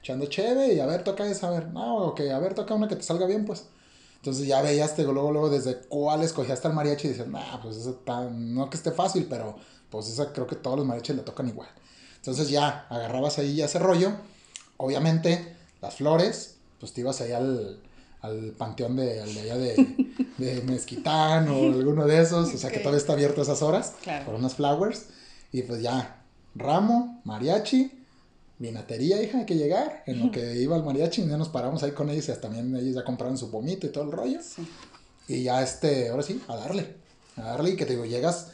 echando 0.00 0.26
cheve 0.26 0.72
y 0.74 0.80
a 0.80 0.86
ver, 0.86 1.04
toca 1.04 1.26
esa, 1.26 1.48
a 1.48 1.50
ver, 1.50 1.68
no, 1.68 2.06
ok, 2.06 2.20
a 2.34 2.38
ver, 2.38 2.54
toca 2.54 2.74
una 2.74 2.88
que 2.88 2.96
te 2.96 3.02
salga 3.02 3.26
bien, 3.26 3.44
pues. 3.44 3.66
Entonces 4.16 4.46
ya 4.46 4.62
veías, 4.62 4.96
te, 4.96 5.04
luego, 5.04 5.32
luego 5.32 5.50
desde 5.50 5.78
cuál 5.88 6.22
escogías 6.22 6.64
el 6.64 6.72
mariachi 6.72 7.08
y 7.08 7.10
dices, 7.10 7.28
nah, 7.28 7.60
pues 7.62 7.76
esa 7.76 7.92
tan, 8.04 8.54
no 8.54 8.68
que 8.68 8.76
esté 8.76 8.90
fácil, 8.90 9.26
pero 9.28 9.56
pues 9.90 10.08
esa 10.08 10.32
creo 10.32 10.46
que 10.46 10.56
todos 10.56 10.76
los 10.76 10.86
mariachis 10.86 11.16
le 11.16 11.22
tocan 11.22 11.48
igual. 11.48 11.68
Entonces 12.22 12.50
ya 12.50 12.86
agarrabas 12.88 13.40
ahí 13.40 13.56
ya 13.56 13.64
ese 13.64 13.80
rollo. 13.80 14.12
Obviamente, 14.76 15.56
las 15.80 15.96
flores, 15.96 16.54
pues 16.78 16.92
te 16.92 17.00
ibas 17.00 17.20
ahí 17.20 17.32
al, 17.32 17.80
al 18.20 18.52
panteón 18.56 18.94
de, 18.94 19.20
al 19.20 19.34
de 19.34 19.40
allá 19.40 19.58
de, 19.58 19.74
de 20.38 20.62
Mezquitán 20.62 21.48
o 21.48 21.64
alguno 21.64 22.06
de 22.06 22.22
esos, 22.22 22.54
o 22.54 22.56
sea 22.56 22.70
que 22.70 22.78
todavía 22.78 22.98
está 22.98 23.14
abierto 23.14 23.40
a 23.40 23.44
esas 23.44 23.60
horas, 23.60 23.94
por 24.24 24.36
unas 24.36 24.54
flowers. 24.54 25.06
Y 25.50 25.62
pues 25.62 25.82
ya, 25.82 26.22
ramo, 26.54 27.20
mariachi, 27.24 27.90
vinatería, 28.60 29.20
hija, 29.20 29.38
hay 29.38 29.44
que 29.44 29.56
llegar. 29.56 30.04
En 30.06 30.20
lo 30.24 30.30
que 30.30 30.54
iba 30.62 30.76
el 30.76 30.84
mariachi, 30.84 31.26
ya 31.26 31.36
nos 31.36 31.48
paramos 31.48 31.82
ahí 31.82 31.90
con 31.90 32.08
ellos 32.08 32.28
y 32.28 32.40
también 32.40 32.74
ellos 32.76 32.94
ya 32.94 33.02
compraron 33.02 33.36
su 33.36 33.50
pomito 33.50 33.88
y 33.88 33.90
todo 33.90 34.04
el 34.04 34.12
rollo. 34.12 34.38
Y 35.26 35.42
ya 35.42 35.60
este, 35.60 36.08
ahora 36.08 36.22
sí, 36.22 36.40
a 36.46 36.54
darle, 36.54 36.86
a 37.36 37.42
darle 37.42 37.70
y 37.70 37.76
que 37.76 37.84
te 37.84 37.94
digo, 37.94 38.04
llegas, 38.04 38.52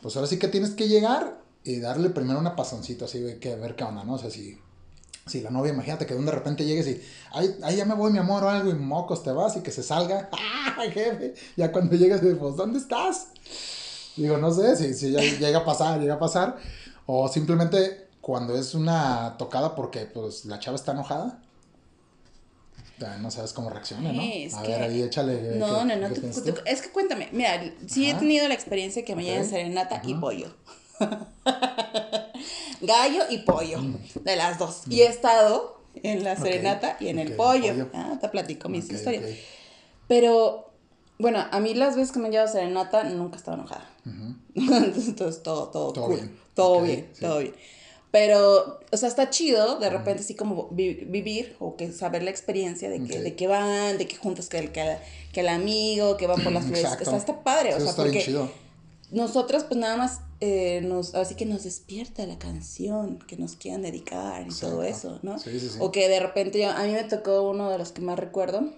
pues 0.00 0.16
ahora 0.16 0.26
sí 0.26 0.38
que 0.38 0.48
tienes 0.48 0.70
que 0.70 0.88
llegar 0.88 1.38
y 1.64 1.80
darle 1.80 2.10
primero 2.10 2.38
una 2.38 2.56
pasoncita 2.56 3.04
así, 3.04 3.36
que 3.40 3.54
ver 3.56 3.76
qué 3.76 3.84
onda, 3.84 4.04
¿no? 4.04 4.14
O 4.14 4.18
sea, 4.18 4.30
si, 4.30 4.58
si 5.26 5.40
la 5.40 5.50
novia, 5.50 5.72
imagínate 5.72 6.06
que 6.06 6.14
de 6.14 6.30
repente 6.30 6.64
llegues 6.64 6.86
y, 6.88 7.02
ay, 7.32 7.56
ahí 7.62 7.76
ya 7.76 7.84
me 7.84 7.94
voy, 7.94 8.10
mi 8.12 8.18
amor, 8.18 8.44
o 8.44 8.48
algo, 8.48 8.70
y 8.70 8.74
mocos 8.74 9.22
te 9.22 9.30
vas 9.32 9.56
y 9.56 9.60
que 9.60 9.70
se 9.70 9.82
salga, 9.82 10.28
¡ah, 10.32 10.82
jefe! 10.92 11.34
Ya 11.56 11.70
cuando 11.70 11.96
llegas, 11.96 12.20
pues, 12.20 12.56
¿dónde 12.56 12.78
estás? 12.78 13.28
Digo, 14.16 14.38
no 14.38 14.50
sé 14.52 14.76
si, 14.76 14.94
si 14.94 15.12
ya 15.12 15.20
llega 15.20 15.58
a 15.58 15.64
pasar, 15.64 16.00
llega 16.00 16.14
a 16.14 16.18
pasar, 16.18 16.56
o 17.06 17.28
simplemente 17.28 18.08
cuando 18.20 18.56
es 18.56 18.74
una 18.74 19.36
tocada 19.38 19.74
porque, 19.74 20.06
pues, 20.06 20.46
la 20.46 20.58
chava 20.58 20.76
está 20.76 20.92
enojada. 20.92 21.42
no 23.20 23.30
sabes 23.30 23.52
cómo 23.52 23.70
reacciona, 23.70 24.12
¿no? 24.12 24.22
a 24.22 24.62
ver, 24.62 24.82
ahí 24.82 25.02
échale. 25.02 25.56
No, 25.56 25.84
no, 25.84 25.96
no. 25.96 26.06
es 26.06 26.82
que 26.82 26.90
cuéntame. 26.90 27.28
Mira, 27.32 27.60
sí 27.86 28.08
he 28.10 28.14
tenido 28.14 28.48
la 28.48 28.54
experiencia 28.54 29.04
que 29.04 29.14
me 29.14 29.30
okay. 29.30 29.48
serenata 29.48 30.02
y 30.04 30.14
pollo. 30.14 30.54
Gallo 32.80 33.24
y 33.30 33.38
pollo, 33.38 33.80
de 34.22 34.36
las 34.36 34.58
dos. 34.58 34.82
Y 34.88 35.02
he 35.02 35.06
estado 35.06 35.80
en 36.02 36.24
la 36.24 36.36
serenata 36.36 36.96
y 37.00 37.08
en 37.08 37.18
el 37.18 37.32
pollo. 37.32 37.88
Ah, 37.92 38.18
te 38.20 38.28
platico 38.28 38.68
mis 38.68 38.90
historias. 38.90 39.24
Pero, 40.08 40.70
bueno, 41.18 41.44
a 41.50 41.60
mí 41.60 41.74
las 41.74 41.96
veces 41.96 42.12
que 42.12 42.18
me 42.18 42.26
han 42.26 42.32
llevado 42.32 42.52
serenata 42.52 43.04
nunca 43.04 43.36
estaba 43.36 43.56
enojada. 43.56 43.88
Entonces, 44.54 45.42
todo, 45.42 45.68
todo, 45.68 45.92
todo 45.92 46.08
bien. 46.08 46.36
Todo 46.54 46.82
bien, 46.82 47.10
todo 47.20 47.38
bien. 47.38 47.54
Pero, 48.10 48.80
o 48.90 48.96
sea, 48.96 49.08
está 49.08 49.30
chido 49.30 49.78
de 49.78 49.88
repente 49.88 50.22
así 50.22 50.34
como 50.34 50.68
vivir 50.70 51.54
o 51.60 51.76
que 51.76 51.92
saber 51.92 52.24
la 52.24 52.30
experiencia 52.30 52.90
de 52.90 53.04
que, 53.04 53.20
de 53.20 53.36
que 53.36 53.46
van, 53.46 53.98
de 53.98 54.08
que 54.08 54.16
juntas 54.16 54.48
que 54.48 54.58
el, 54.58 54.72
que, 54.72 54.98
el 55.34 55.48
amigo, 55.48 56.16
que 56.16 56.26
van 56.26 56.42
por 56.42 56.52
las 56.52 56.64
flores. 56.66 56.86
O 57.00 57.04
sea, 57.04 57.16
está 57.16 57.44
padre, 57.44 57.74
o 57.74 57.80
sea, 57.80 57.94
porque 57.94 58.48
nosotras 59.12 59.64
pues 59.64 59.78
nada 59.78 59.96
más 59.96 60.20
eh, 60.40 60.80
nos, 60.82 61.14
así 61.14 61.34
que 61.34 61.44
nos 61.44 61.64
despierta 61.64 62.26
la 62.26 62.38
canción 62.38 63.18
que 63.26 63.36
nos 63.36 63.56
quieran 63.56 63.82
dedicar 63.82 64.46
y 64.48 64.54
todo 64.54 64.82
eso, 64.82 65.18
¿no? 65.22 65.38
Sí, 65.38 65.60
sí, 65.60 65.68
sí. 65.68 65.78
O 65.80 65.92
que 65.92 66.08
de 66.08 66.18
repente 66.18 66.60
yo, 66.60 66.70
a 66.70 66.82
mí 66.84 66.92
me 66.92 67.04
tocó 67.04 67.42
uno 67.42 67.68
de 67.70 67.76
los 67.76 67.92
que 67.92 68.00
más 68.00 68.18
recuerdo, 68.18 68.70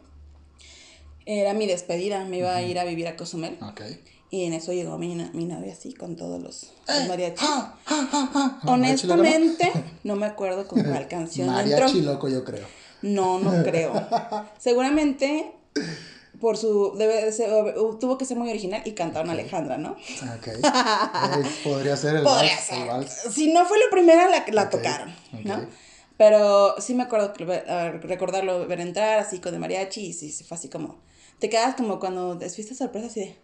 era 1.24 1.54
mi 1.54 1.66
despedida, 1.66 2.24
me 2.24 2.38
iba 2.38 2.54
a 2.54 2.62
ir 2.62 2.78
a 2.78 2.84
vivir 2.84 3.06
a 3.06 3.16
Cozumel. 3.16 3.58
Okay. 3.60 4.00
Y 4.30 4.44
en 4.44 4.54
eso 4.54 4.72
llegó 4.72 4.98
mi, 4.98 5.14
mi 5.34 5.44
novia 5.44 5.72
así 5.72 5.92
con 5.92 6.16
todos 6.16 6.42
los, 6.42 6.72
los 6.88 7.06
mariachis. 7.06 7.46
Ah, 7.48 7.76
ah, 7.86 8.30
ah, 8.34 8.60
Honestamente, 8.66 9.70
no 10.04 10.16
me 10.16 10.26
acuerdo 10.26 10.66
con 10.66 10.82
cuál 10.82 11.06
canción 11.08 11.48
Mariachi 11.48 12.00
loco, 12.00 12.28
yo 12.28 12.42
creo. 12.42 12.66
No, 13.02 13.38
no 13.38 13.62
creo. 13.62 13.92
Seguramente 14.58 15.52
por 16.42 16.56
su 16.56 16.92
debe 16.96 17.30
ser, 17.30 17.48
tuvo 18.00 18.18
que 18.18 18.24
ser 18.24 18.36
muy 18.36 18.50
original 18.50 18.82
y 18.84 18.92
cantaron 18.92 19.30
Alejandra, 19.30 19.78
¿no? 19.78 19.92
Ok. 19.92 20.48
Eh, 21.32 21.44
podría 21.62 21.96
ser 21.96 22.16
el 22.16 22.24
Podría 22.24 22.58
vals, 22.86 23.12
Si 23.32 23.52
no 23.52 23.64
fue 23.64 23.78
la 23.78 23.84
primera, 23.90 24.28
la, 24.28 24.44
la 24.48 24.68
tocaron, 24.68 25.14
¿no? 25.44 25.66
Pero 26.18 26.74
sí 26.80 26.94
me 26.94 27.04
acuerdo 27.04 27.32
recordarlo, 28.02 28.66
ver 28.66 28.80
entrar 28.80 29.20
así 29.20 29.38
con 29.38 29.54
el 29.54 29.60
mariachi 29.60 30.06
y 30.06 30.12
sí, 30.12 30.32
fue 30.44 30.56
así 30.56 30.68
como, 30.68 31.00
te 31.38 31.48
quedas 31.48 31.76
como 31.76 32.00
cuando 32.00 32.38
fuiste 32.40 32.74
sorpresa 32.74 33.06
así 33.06 33.20
de... 33.20 33.36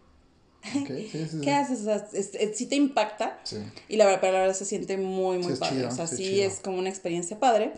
Okay, 0.82 1.08
sí, 1.10 1.26
sí, 1.30 1.40
¿Qué 1.40 1.52
haces? 1.52 1.82
O 1.82 1.84
sea, 1.84 2.04
sí 2.52 2.66
te 2.66 2.74
impacta. 2.74 3.38
Sí. 3.44 3.58
Y 3.88 3.96
la 3.96 4.06
verdad, 4.06 4.32
la 4.32 4.40
verdad 4.40 4.54
se 4.54 4.64
siente 4.64 4.96
muy, 4.96 5.38
muy 5.38 5.54
padre. 5.54 5.86
o 5.86 5.90
sea, 5.92 6.08
sí, 6.08 6.40
es 6.40 6.58
como 6.58 6.78
una 6.78 6.88
experiencia 6.88 7.38
padre. 7.38 7.74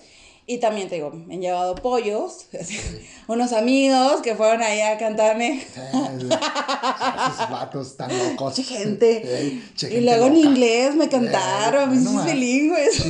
Y 0.47 0.59
también 0.59 0.89
te 0.89 0.97
digo, 0.97 1.11
me 1.11 1.35
han 1.35 1.41
llevado 1.41 1.77
pollos, 1.77 2.47
unos 3.29 3.53
amigos 3.53 4.21
que 4.23 4.35
fueron 4.35 4.63
ahí 4.63 4.81
a 4.81 4.99
cantarme. 4.99 5.63
esos 5.63 7.51
vatos 7.51 7.97
tan 7.97 8.11
locos. 8.19 8.57
Gente. 8.57 9.61
y 9.81 10.01
luego 10.01 10.27
en 10.27 10.37
inglés 10.37 10.97
me 10.97 11.09
cantaron, 11.09 11.91
mis 11.91 12.03
no 12.03 12.25
bilingües. 12.25 13.01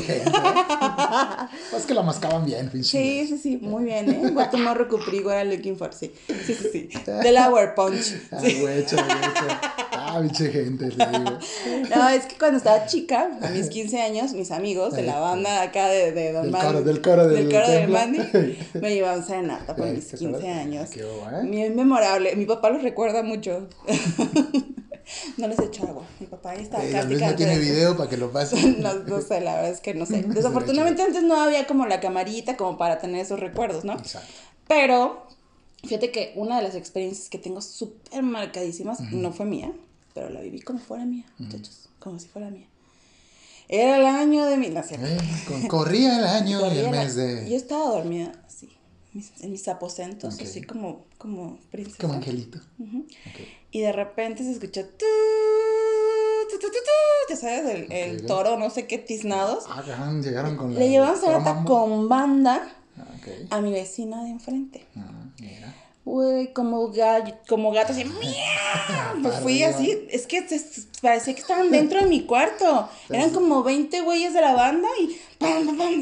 Es 1.77 1.87
que 1.87 1.95
la 1.95 2.03
mascaban 2.03 2.45
bien, 2.45 2.71
Sí, 2.85 3.27
sí, 3.27 3.39
sí, 3.39 3.59
muy 3.61 3.85
bien, 3.85 4.11
¿eh? 4.11 4.33
Could 4.91 5.25
what 5.25 5.37
I'm 5.37 5.51
looking 5.51 5.77
for, 5.77 5.93
sí. 5.93 6.13
Sí, 6.27 6.55
sí, 6.55 6.69
sí. 6.73 6.89
Delaware 7.23 7.75
Punch. 7.75 8.15
Ah, 8.31 8.41
güecho, 8.61 8.97
Ah, 10.17 10.21
pinche 10.21 10.51
gente, 10.51 10.91
te 10.91 11.07
digo. 11.07 11.39
No, 11.95 12.09
es 12.09 12.27
que 12.27 12.37
cuando 12.37 12.59
estaba 12.59 12.87
chica, 12.87 13.31
a 13.41 13.49
mis 13.51 13.69
15 13.69 14.01
años, 14.01 14.33
mis 14.33 14.51
amigos 14.51 14.95
de 14.95 15.03
la 15.03 15.19
banda 15.19 15.63
acá 15.63 15.89
de, 15.89 16.13
de 16.13 16.33
Don 16.33 16.51
Del 16.51 16.85
del 16.85 17.01
coro 17.01 17.29
del, 17.29 17.49
del, 17.49 17.55
coro 17.55 17.71
del 17.71 17.89
Mandy, 17.89 18.59
me 18.81 18.95
llevaban 18.95 19.27
serenata 19.27 19.77
por 19.77 19.87
mis 19.87 20.07
15 20.07 20.49
años. 20.49 20.91
Qué 20.91 21.01
Es 21.01 21.75
memorable. 21.75 22.35
Mi 22.37 22.47
papá 22.47 22.71
los 22.71 22.83
recuerda 22.83 23.23
mucho. 23.23 23.69
No 25.37 25.49
les 25.49 25.59
echo 25.59 25.85
agua. 25.89 26.05
Mi 26.21 26.27
papá 26.27 26.51
ahí 26.51 26.63
está. 26.63 26.85
Eh, 26.85 26.93
no 26.93 27.35
tiene 27.35 27.59
video 27.59 27.97
para 27.97 28.09
que 28.09 28.17
lo 28.17 28.31
pase. 28.31 28.77
no, 28.79 28.95
no, 28.95 29.21
sé, 29.21 29.41
la 29.41 29.57
verdad 29.57 29.71
es 29.71 29.81
que 29.81 29.95
no 29.95 30.07
sé. 30.07 30.23
Desafortunadamente 30.23 31.03
antes 31.03 31.23
no 31.23 31.41
había 31.41 31.67
como 31.67 31.87
la 31.87 32.01
camarita 32.01 32.57
como 32.57 32.79
para 32.79 32.99
tener 32.99 33.21
esos 33.21 33.41
recuerdos, 33.41 33.85
¿no? 33.85 33.95
Exacto. 33.95 34.29
Pero 34.69 35.27
fíjate 35.83 36.13
que 36.13 36.33
una 36.37 36.59
de 36.59 36.63
las 36.63 36.75
experiencias 36.75 37.29
que 37.29 37.39
tengo 37.39 37.61
súper 37.61 38.23
marcadísimas 38.23 39.01
no 39.01 39.33
fue 39.33 39.47
mía, 39.47 39.73
pero 40.15 40.29
la 40.31 40.41
viví 40.41 40.61
como 40.61 40.79
fuera 40.79 41.05
mía, 41.05 41.25
muchachos. 41.39 41.89
Como 41.99 42.19
si 42.19 42.29
fuera 42.29 42.51
mía. 42.51 42.67
Era 43.69 43.99
el 43.99 44.07
año 44.07 44.47
de 44.47 44.57
mi 44.57 44.69
nacimiento. 44.69 45.23
Eh, 45.23 45.69
corría 45.69 46.19
el 46.19 46.27
año 46.27 46.61
y 46.75 46.79
el 46.79 46.91
mes 46.91 47.15
de. 47.15 47.49
Yo 47.49 47.57
estaba 47.57 47.85
dormida 47.85 48.33
así, 48.45 48.69
en 49.41 49.53
mis 49.53 49.69
aposentos, 49.69 50.41
así 50.41 50.63
como, 50.63 51.05
como 51.19 51.59
princesa. 51.71 51.99
Como 52.01 52.15
angelito. 52.15 52.59
Y 53.71 53.81
de 53.81 53.93
repente 53.93 54.43
se 54.43 54.53
escuchó. 54.53 54.83
¿Te 57.29 57.37
sabes? 57.37 57.65
El, 57.65 57.93
el 57.93 58.27
toro, 58.27 58.59
no 58.59 58.71
sé 58.71 58.89
qué 58.89 58.99
tiznados. 58.99 59.65
Ah, 59.69 59.85
llegaron 60.21 60.57
con 60.57 60.75
la. 60.75 60.81
Le 60.81 60.89
llevamos 60.89 61.23
a 61.23 61.65
con 61.65 62.09
banda 62.09 62.75
ah, 62.99 63.57
a 63.57 63.61
mi 63.61 63.71
vecina 63.71 64.25
de 64.25 64.31
enfrente. 64.31 64.85
Ah, 64.97 65.13
mira. 65.39 65.80
Uy, 66.05 66.49
como, 66.55 66.91
como 67.47 67.73
gatos 67.73 67.99
y 67.99 68.05
pues 69.23 69.35
fui 69.41 69.63
así, 69.63 70.07
es 70.11 70.27
que 70.27 70.43
parecía 71.03 71.35
que 71.35 71.41
estaban 71.41 71.71
dentro 71.71 72.01
de 72.01 72.07
mi 72.07 72.23
cuarto. 72.25 72.89
Eran 73.11 73.31
como 73.31 73.63
20 73.63 74.01
güeyes 74.01 74.33
de 74.33 74.41
la 74.41 74.55
banda 74.55 74.89
y 74.99 75.19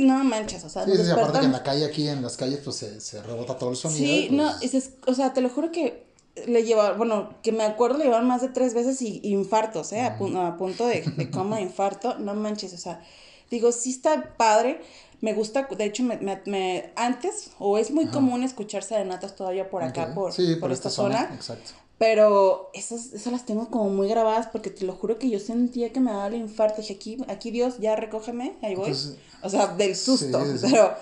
no 0.05 0.23
manches, 0.23 0.63
o 0.65 0.69
sea, 0.69 0.85
sí, 0.85 0.93
sí, 0.97 1.11
aparte 1.11 1.41
que 1.41 1.47
en 1.47 1.53
la 1.53 1.63
calle 1.65 1.85
aquí 1.85 2.09
en 2.09 2.23
las 2.23 2.37
calles 2.37 2.61
pues 2.63 2.77
se, 2.77 3.01
se 3.01 3.23
rebota 3.23 3.59
todo 3.59 3.71
el 3.71 3.77
sonido. 3.77 3.99
Sí, 3.99 4.27
pues... 4.29 4.37
no, 4.37 4.53
es, 4.61 4.91
o 5.07 5.15
sea, 5.15 5.33
te 5.33 5.41
lo 5.41 5.51
juro 5.51 5.73
que 5.73 6.07
le 6.47 6.63
llevaba, 6.63 6.93
bueno, 6.93 7.35
que 7.43 7.51
me 7.51 7.65
acuerdo 7.65 7.99
le 7.99 8.05
llevaban 8.05 8.29
más 8.29 8.41
de 8.41 8.49
tres 8.49 8.75
veces 8.75 9.03
y, 9.03 9.21
infartos, 9.25 9.93
¿eh? 9.93 10.01
A, 10.03 10.17
a, 10.47 10.57
punto 10.57 10.87
de, 10.87 11.03
de 11.03 11.31
coma 11.31 11.61
infarto, 11.61 12.19
no 12.19 12.35
manches, 12.35 12.73
o 12.73 12.79
sea, 12.79 13.03
digo, 13.51 13.73
sí 13.73 13.91
está 13.91 14.37
padre, 14.37 14.81
me 15.21 15.35
gusta, 15.35 15.69
de 15.77 15.85
hecho, 15.85 16.05
me, 16.05 16.19
me, 16.47 16.93
antes, 16.95 17.51
o 17.59 17.79
es 17.79 17.91
muy 17.91 18.07
común 18.07 18.45
escuchar 18.45 18.85
serenatas 18.85 19.35
todavía 19.35 19.69
por 19.69 19.83
acá, 19.83 20.15
por, 20.15 20.33
por, 20.61 20.73
esta, 20.73 20.91
zona. 20.91 21.31
Exacto. 21.35 21.73
Pero 21.99 22.71
esas, 22.75 23.13
esas 23.13 23.33
las 23.33 23.45
tengo 23.45 23.69
como 23.69 23.91
muy 23.91 24.09
grabadas 24.09 24.47
porque 24.47 24.71
te 24.71 24.85
lo 24.85 24.93
juro 24.93 25.19
que 25.19 25.29
yo 25.29 25.41
sentía 25.41 25.93
que 25.93 25.99
me 25.99 26.13
daba 26.13 26.29
el 26.29 26.35
infarto. 26.35 26.81
Dije, 26.81 26.95
aquí, 26.95 27.19
aquí 27.27 27.51
Dios, 27.51 27.79
ya 27.79 27.97
recógeme, 27.97 28.55
ahí 28.63 28.77
voy. 28.77 28.95
o 29.43 29.51
sea, 29.51 29.67
del 29.67 29.97
susto. 29.97 30.41
pero. 30.63 30.95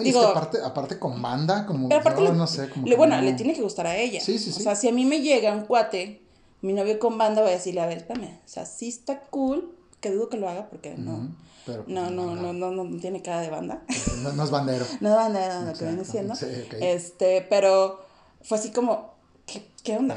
digo, 0.00 0.20
aparte, 0.20 0.58
aparte 0.62 0.98
con 1.00 1.20
banda, 1.20 1.66
como. 1.66 1.88
no, 1.88 2.32
no 2.34 2.46
sé, 2.46 2.70
como. 2.70 2.86
Le, 2.86 2.94
bueno, 2.94 3.20
le 3.20 3.32
tiene 3.32 3.54
que 3.54 3.62
gustar 3.62 3.88
a 3.88 3.96
ella. 3.96 4.20
Sí, 4.20 4.38
sí, 4.38 4.52
sí. 4.52 4.60
O 4.60 4.62
sea, 4.62 4.76
si 4.76 4.88
a 4.88 4.92
mí 4.92 5.04
me 5.04 5.20
llega 5.20 5.52
un 5.52 5.64
cuate, 5.64 6.22
mi 6.62 6.72
novio 6.72 7.00
con 7.00 7.18
banda, 7.18 7.42
voy 7.42 7.50
a 7.50 7.54
decirle, 7.54 7.80
a 7.80 7.86
ver, 7.86 7.98
espérame. 7.98 8.38
O 8.44 8.48
sea, 8.48 8.64
sí 8.64 8.88
está 8.88 9.22
cool, 9.22 9.75
que 10.06 10.14
dudo 10.14 10.28
que 10.28 10.36
lo 10.36 10.48
haga 10.48 10.68
porque 10.68 10.94
no. 10.96 11.34
Pues, 11.64 11.78
no, 11.88 12.10
no, 12.10 12.36
no, 12.36 12.52
no, 12.52 12.70
no, 12.70 13.00
tiene 13.00 13.22
cara 13.22 13.40
de 13.40 13.50
banda. 13.50 13.82
No, 14.22 14.44
es 14.44 14.50
bandero. 14.50 14.84
no 15.00 15.08
es 15.08 15.14
bandero, 15.14 15.62
lo 15.62 15.72
que 15.72 15.84
viene 15.84 16.04
siendo. 16.04 16.34
Este, 16.80 17.46
pero 17.48 18.04
fue 18.42 18.58
así 18.58 18.70
como, 18.70 19.14
¿qué, 19.46 19.66
qué 19.82 19.96
onda? 19.96 20.16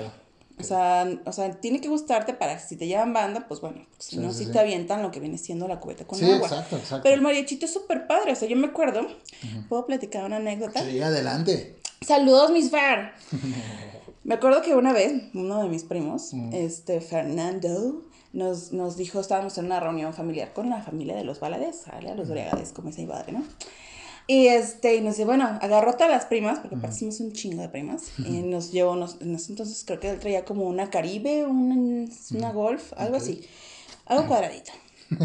O 0.60 0.64
sea, 0.64 1.08
o 1.26 1.32
sea, 1.32 1.52
tiene 1.60 1.80
que 1.80 1.88
gustarte 1.88 2.34
para 2.34 2.58
que 2.58 2.64
si 2.64 2.76
te 2.76 2.86
llevan 2.86 3.14
banda, 3.14 3.46
pues 3.48 3.62
bueno, 3.62 3.86
si 3.98 4.18
no, 4.18 4.34
si 4.34 4.46
te 4.48 4.60
avientan 4.60 5.02
lo 5.02 5.10
que 5.10 5.20
viene 5.20 5.38
siendo 5.38 5.68
la 5.68 5.80
cubeta 5.80 6.06
con 6.06 6.24
agua. 6.24 6.48
Exacto, 6.48 6.76
exacto. 6.76 7.04
Pero 7.04 7.16
el 7.16 7.22
mariachito 7.22 7.66
es 7.66 7.74
súper 7.74 8.08
padre, 8.08 8.34
o 8.34 8.36
sea, 8.36 8.48
yo 8.48 8.58
me 8.58 8.68
acuerdo, 8.68 9.08
¿puedo 9.70 9.86
platicar 9.86 10.26
una 10.26 10.36
anécdota? 10.36 10.84
Sí, 10.84 11.02
adelante. 11.02 11.80
Saludos, 12.02 12.52
mis 12.52 12.70
Fer. 12.70 13.14
me 14.24 14.36
acuerdo 14.36 14.62
que 14.62 14.76
una 14.76 14.92
vez, 14.92 15.14
uno 15.34 15.64
de 15.64 15.70
mis 15.70 15.84
primos, 15.84 16.34
este, 16.52 17.00
Fernando, 17.00 18.04
nos, 18.34 18.72
nos 18.72 18.98
dijo, 18.98 19.20
estábamos 19.20 19.58
en 19.58 19.66
una 19.66 19.80
reunión 19.80 20.14
familiar 20.14 20.54
con 20.54 20.70
la 20.70 20.82
familia 20.82 21.16
de 21.16 21.24
los 21.24 21.40
Balades, 21.40 21.84
¿vale? 21.92 22.12
A 22.12 22.16
los 22.16 22.30
Bregades, 22.30 22.72
como 22.72 22.90
ese 22.90 23.06
padre, 23.06 23.34
¿no? 23.34 23.44
Y 24.28 24.46
este, 24.46 24.96
y 24.96 25.02
nos 25.02 25.16
dice, 25.16 25.26
bueno, 25.26 25.46
agarró 25.60 25.94
todas 25.94 26.12
las 26.12 26.26
primas, 26.26 26.60
porque 26.60 26.78
parecimos 26.78 27.20
un 27.20 27.34
chingo 27.34 27.64
de 27.64 27.70
primas, 27.70 28.12
y 28.20 28.42
nos 28.44 28.72
llevó, 28.72 28.96
nos, 28.96 29.20
en 29.22 29.34
ese 29.34 29.52
entonces 29.52 29.84
creo 29.84 30.00
que 30.00 30.12
él 30.12 30.20
traía 30.20 30.46
como 30.46 30.66
una 30.66 30.92
Caribe, 30.92 31.48
una, 31.48 32.08
una 32.36 32.52
Golf, 32.52 32.94
algo 32.96 33.18
así, 33.18 33.42
algo 34.06 34.28
cuadradito. 34.28 34.72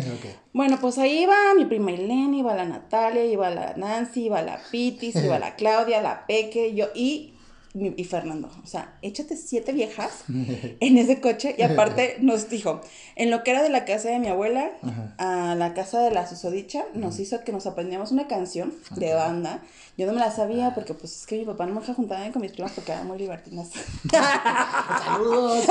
Bueno, 0.54 0.78
pues 0.80 0.96
ahí 0.96 1.24
iba 1.24 1.34
mi 1.54 1.66
prima 1.66 1.90
Elena, 1.90 2.34
iba 2.34 2.54
la 2.54 2.64
Natalia, 2.64 3.26
iba 3.26 3.50
la 3.50 3.74
Nancy, 3.76 4.26
iba 4.26 4.40
la 4.40 4.58
Pitis, 4.70 5.16
iba 5.16 5.38
la 5.38 5.54
Claudia, 5.56 6.00
la 6.00 6.26
Peque, 6.26 6.74
yo, 6.74 6.86
y 6.94 7.33
y 7.76 8.04
Fernando, 8.04 8.48
o 8.62 8.66
sea, 8.68 8.96
échate 9.02 9.36
siete 9.36 9.72
viejas 9.72 10.22
en 10.28 10.96
ese 10.96 11.20
coche 11.20 11.56
y 11.58 11.62
aparte 11.62 12.18
nos 12.20 12.48
dijo, 12.48 12.80
en 13.16 13.32
lo 13.32 13.42
que 13.42 13.50
era 13.50 13.64
de 13.64 13.68
la 13.68 13.84
casa 13.84 14.10
de 14.10 14.20
mi 14.20 14.28
abuela 14.28 14.70
a 15.18 15.56
la 15.56 15.74
casa 15.74 16.00
de 16.00 16.12
la 16.12 16.24
susodicha, 16.28 16.84
nos 16.94 17.18
hizo 17.18 17.42
que 17.42 17.50
nos 17.50 17.66
aprendíamos 17.66 18.12
una 18.12 18.28
canción 18.28 18.72
de 18.94 19.14
banda. 19.14 19.60
Yo 19.98 20.06
no 20.06 20.12
me 20.12 20.20
la 20.20 20.30
sabía 20.30 20.72
porque 20.72 20.94
pues 20.94 21.16
es 21.16 21.26
que 21.26 21.36
mi 21.36 21.44
papá 21.44 21.66
no 21.66 21.74
me 21.74 21.80
dejaba 21.80 21.96
juntar 21.96 22.32
con 22.32 22.42
mis 22.42 22.52
primas 22.52 22.72
porque 22.72 22.92
eran 22.92 23.08
muy 23.08 23.18
libertinas. 23.18 23.70
Saludos. 24.10 25.66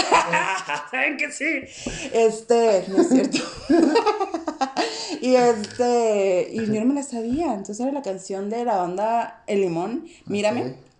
Saben 0.92 1.16
que 1.16 1.32
sí. 1.32 1.62
Este, 2.12 2.84
no 2.90 3.02
es 3.02 3.10
cierto. 3.10 3.38
y 5.22 5.36
este, 5.36 6.50
y 6.52 6.66
yo 6.66 6.82
no 6.82 6.86
me 6.86 6.96
la 6.96 7.04
sabía, 7.04 7.54
entonces 7.54 7.80
era 7.80 7.94
la 7.94 8.02
canción 8.02 8.50
de 8.50 8.66
la 8.66 8.76
banda 8.76 9.44
El 9.48 9.62
Limón, 9.62 10.06
Mírame. 10.26 10.93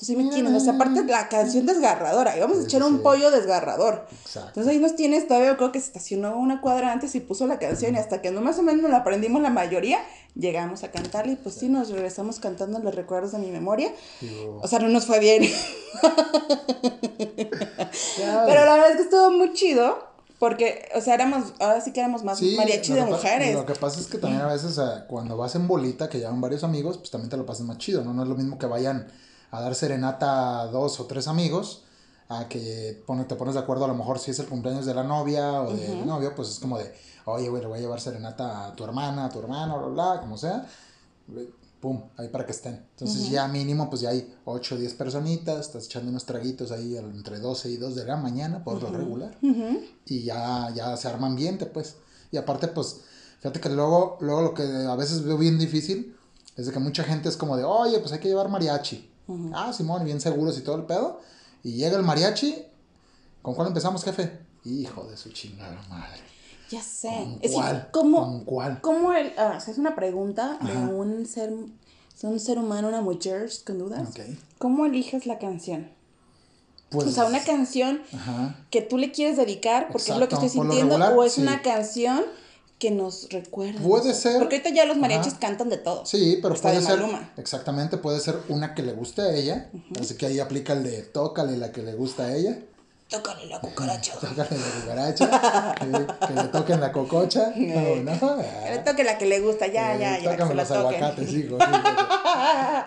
Entonces 0.00 0.42
me 0.42 0.56
o 0.56 0.60
sea, 0.60 0.74
aparte 0.74 1.04
la 1.04 1.28
canción 1.28 1.66
desgarradora, 1.66 2.34
íbamos 2.34 2.58
a 2.58 2.62
echar 2.62 2.82
un 2.82 3.02
pollo 3.02 3.30
desgarrador. 3.30 4.06
Exacto. 4.10 4.48
Entonces 4.48 4.72
ahí 4.72 4.78
nos 4.78 4.96
tienes, 4.96 5.28
todavía 5.28 5.58
creo 5.58 5.72
que 5.72 5.80
se 5.80 5.88
estacionó 5.88 6.38
una 6.38 6.62
cuadra 6.62 6.90
antes 6.90 7.14
y 7.14 7.20
puso 7.20 7.46
la 7.46 7.58
canción 7.58 7.94
y 7.94 7.98
hasta 7.98 8.22
que 8.22 8.30
no 8.30 8.40
más 8.40 8.58
o 8.58 8.62
menos 8.62 8.80
nos 8.80 8.90
la 8.90 8.96
aprendimos 8.98 9.42
la 9.42 9.50
mayoría, 9.50 9.98
llegamos 10.34 10.84
a 10.84 10.90
cantarla 10.90 11.32
y 11.32 11.36
pues 11.36 11.56
sí, 11.56 11.68
nos 11.68 11.90
regresamos 11.90 12.40
cantando 12.40 12.78
los 12.78 12.94
recuerdos 12.94 13.32
de 13.32 13.40
mi 13.40 13.50
memoria. 13.50 13.92
O 14.62 14.66
sea, 14.66 14.78
no 14.78 14.88
nos 14.88 15.04
fue 15.04 15.20
bien. 15.20 15.42
Pero 18.16 18.64
la 18.64 18.72
verdad 18.72 18.92
es 18.92 18.96
que 18.96 19.02
estuvo 19.02 19.30
muy 19.32 19.52
chido. 19.52 20.08
Porque, 20.38 20.88
o 20.94 21.02
sea, 21.02 21.12
éramos, 21.12 21.52
ahora 21.60 21.82
sí 21.82 21.92
que 21.92 22.00
éramos 22.00 22.24
más 22.24 22.40
mariachi 22.40 22.94
de 22.94 23.04
mujeres. 23.04 23.54
Lo 23.54 23.66
que 23.66 23.74
pasa 23.74 24.00
es 24.00 24.06
que 24.06 24.16
también 24.16 24.40
a 24.40 24.50
veces 24.50 24.80
cuando 25.06 25.36
vas 25.36 25.54
en 25.54 25.68
bolita, 25.68 26.08
que 26.08 26.16
llevan 26.16 26.40
varios 26.40 26.64
amigos, 26.64 26.96
pues 26.96 27.10
también 27.10 27.28
te 27.28 27.36
lo 27.36 27.44
pasas 27.44 27.66
más 27.66 27.76
chido, 27.76 28.02
¿no? 28.02 28.14
No 28.14 28.22
es 28.22 28.28
lo 28.30 28.36
mismo 28.36 28.58
que 28.58 28.64
vayan 28.64 29.12
a 29.50 29.60
dar 29.60 29.74
serenata 29.74 30.60
a 30.60 30.66
dos 30.66 31.00
o 31.00 31.06
tres 31.06 31.28
amigos, 31.28 31.84
a 32.28 32.48
que 32.48 33.02
te 33.28 33.34
pones 33.34 33.54
de 33.54 33.60
acuerdo 33.60 33.84
a 33.84 33.88
lo 33.88 33.94
mejor 33.94 34.18
si 34.18 34.30
es 34.30 34.38
el 34.38 34.46
cumpleaños 34.46 34.86
de 34.86 34.94
la 34.94 35.02
novia 35.02 35.62
o 35.62 35.72
del 35.72 36.06
novio, 36.06 36.34
pues 36.34 36.48
es 36.48 36.58
como 36.60 36.78
de, 36.78 36.94
oye, 37.24 37.48
güey, 37.48 37.62
le 37.62 37.68
voy 37.68 37.78
a 37.78 37.82
llevar 37.82 38.00
serenata 38.00 38.66
a 38.66 38.76
tu 38.76 38.84
hermana, 38.84 39.26
a 39.26 39.28
tu 39.28 39.40
hermano, 39.40 39.78
bla, 39.78 39.88
bla, 39.88 40.20
como 40.20 40.36
sea. 40.38 40.66
Pum, 41.80 42.02
ahí 42.18 42.28
para 42.28 42.44
que 42.44 42.52
estén. 42.52 42.74
Entonces 42.90 43.30
ya 43.30 43.48
mínimo, 43.48 43.88
pues 43.88 44.02
ya 44.02 44.10
hay 44.10 44.36
8 44.44 44.74
o 44.74 44.78
10 44.78 44.94
personitas, 44.94 45.60
estás 45.60 45.86
echando 45.86 46.10
unos 46.10 46.26
traguitos 46.26 46.70
ahí 46.72 46.96
entre 46.96 47.38
12 47.40 47.70
y 47.70 47.76
2 47.78 47.94
de 47.96 48.04
la 48.04 48.16
mañana, 48.16 48.62
por 48.62 48.82
lo 48.82 48.90
regular. 48.90 49.36
Y 50.04 50.22
ya, 50.22 50.70
ya 50.74 50.96
se 50.96 51.08
arma 51.08 51.26
ambiente, 51.26 51.66
pues. 51.66 51.96
Y 52.30 52.36
aparte, 52.36 52.68
pues, 52.68 53.00
fíjate 53.38 53.60
que 53.60 53.70
luego, 53.70 54.18
luego 54.20 54.42
lo 54.42 54.54
que 54.54 54.62
a 54.62 54.94
veces 54.94 55.24
veo 55.24 55.38
bien 55.38 55.58
difícil 55.58 56.14
Es 56.56 56.66
de 56.66 56.72
que 56.72 56.78
mucha 56.78 57.04
gente 57.04 57.28
es 57.28 57.36
como 57.36 57.56
de, 57.56 57.64
oye, 57.64 57.98
pues 58.00 58.12
hay 58.12 58.18
que 58.18 58.28
llevar 58.28 58.50
mariachi. 58.50 59.09
Ah, 59.54 59.72
Simón, 59.72 60.04
bien 60.04 60.20
seguros 60.20 60.58
y 60.58 60.62
todo 60.62 60.76
el 60.76 60.84
pedo. 60.84 61.20
Y 61.62 61.72
llega 61.72 61.96
el 61.96 62.02
mariachi. 62.02 62.64
¿Con 63.42 63.54
cuál 63.54 63.68
empezamos, 63.68 64.04
jefe? 64.04 64.38
Hijo 64.64 65.04
de 65.04 65.16
su 65.16 65.30
chingada 65.30 65.80
madre. 65.88 66.20
Ya 66.70 66.82
sé. 66.82 67.08
¿Con 67.08 67.38
es 67.42 67.52
cuál? 67.52 67.88
¿cómo, 67.90 68.20
¿Con 68.20 68.44
cuál? 68.44 68.80
¿Cómo 68.80 69.12
el, 69.12 69.32
ah, 69.38 69.58
es 69.66 69.78
una 69.78 69.94
pregunta 69.94 70.58
de 70.60 70.72
un 70.72 71.26
ser, 71.26 71.52
un 72.22 72.40
ser 72.40 72.58
humano, 72.58 72.88
una 72.88 73.00
mujer, 73.00 73.50
con 73.66 73.78
dudas. 73.78 74.08
¿Cómo 74.58 74.86
eliges 74.86 75.26
la 75.26 75.38
canción? 75.38 75.90
Pues, 76.90 77.06
o 77.06 77.10
sea, 77.12 77.24
una 77.26 77.42
canción 77.42 78.02
que 78.70 78.82
tú 78.82 78.98
le 78.98 79.12
quieres 79.12 79.36
dedicar 79.36 79.88
porque 79.92 80.10
es 80.10 80.18
lo 80.18 80.28
que 80.28 80.34
estoy 80.34 80.48
sintiendo, 80.48 80.96
o 80.96 81.24
es 81.24 81.38
una 81.38 81.62
canción 81.62 82.24
que 82.80 82.90
nos 82.90 83.28
recuerda. 83.28 83.78
Puede 83.80 84.14
ser. 84.14 84.38
Porque 84.38 84.56
ahorita 84.56 84.74
ya 84.74 84.86
los 84.86 84.96
mariachis 84.96 85.34
cantan 85.34 85.68
de 85.68 85.76
todo. 85.76 86.04
Sí, 86.06 86.38
pero 86.42 86.54
puede 86.54 86.80
ser. 86.80 86.98
Exactamente, 87.36 87.98
puede 87.98 88.18
ser 88.20 88.40
una 88.48 88.74
que 88.74 88.82
le 88.82 88.94
guste 88.94 89.20
a 89.22 89.32
ella. 89.32 89.70
Así 90.00 90.16
que 90.16 90.26
ahí 90.26 90.40
aplica 90.40 90.72
el 90.72 90.82
de 90.82 91.02
tócale 91.02 91.58
la 91.58 91.70
que 91.70 91.82
le 91.82 91.94
gusta 91.94 92.24
a 92.24 92.34
ella. 92.34 92.58
Tócale 93.10 93.46
la 93.46 93.60
cucaracha. 93.60 94.14
Tócale 94.14 94.58
la 94.58 94.80
cucaracha. 94.80 95.74
que, 96.26 96.34
le 96.34 96.44
toquen 96.44 96.80
la 96.80 96.90
cococha. 96.90 97.52
No, 97.56 97.96
no. 97.96 98.38
Que 98.64 98.70
le 98.70 98.78
toque 98.78 99.04
la 99.04 99.18
que 99.18 99.26
le 99.26 99.40
gusta, 99.40 99.66
ya, 99.66 99.96
ya, 99.96 100.18
ya. 100.18 100.30
Tócame 100.32 100.54
los 100.54 100.70
aguacates, 100.70 101.32
hijo. 101.34 101.58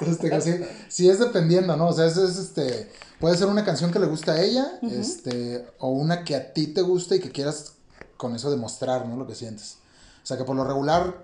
Entonces, 0.02 0.44
sí, 0.44 0.66
sí, 0.88 1.10
es 1.10 1.20
dependiendo, 1.20 1.78
¿no? 1.78 1.90
O 1.90 1.94
sea, 1.94 2.08
es, 2.08 2.18
es 2.18 2.38
este. 2.38 2.90
Puede 3.20 3.38
ser 3.38 3.48
una 3.48 3.64
canción 3.64 3.92
que 3.92 4.00
le 4.00 4.08
gusta 4.08 4.34
a 4.34 4.42
ella, 4.42 4.80
este, 4.82 5.66
o 5.78 5.90
una 5.90 6.24
que 6.24 6.36
a 6.36 6.52
ti 6.52 6.68
te 6.68 6.82
guste 6.82 7.18
y 7.18 7.20
que 7.20 7.32
quieras 7.32 7.74
con 8.18 8.36
eso 8.36 8.50
demostrar, 8.50 9.06
¿no? 9.06 9.16
Lo 9.18 9.28
que 9.28 9.36
sientes. 9.36 9.83
O 10.24 10.26
sea 10.26 10.38
que 10.38 10.46
por 10.46 10.56
lo 10.56 10.64
regular, 10.64 11.24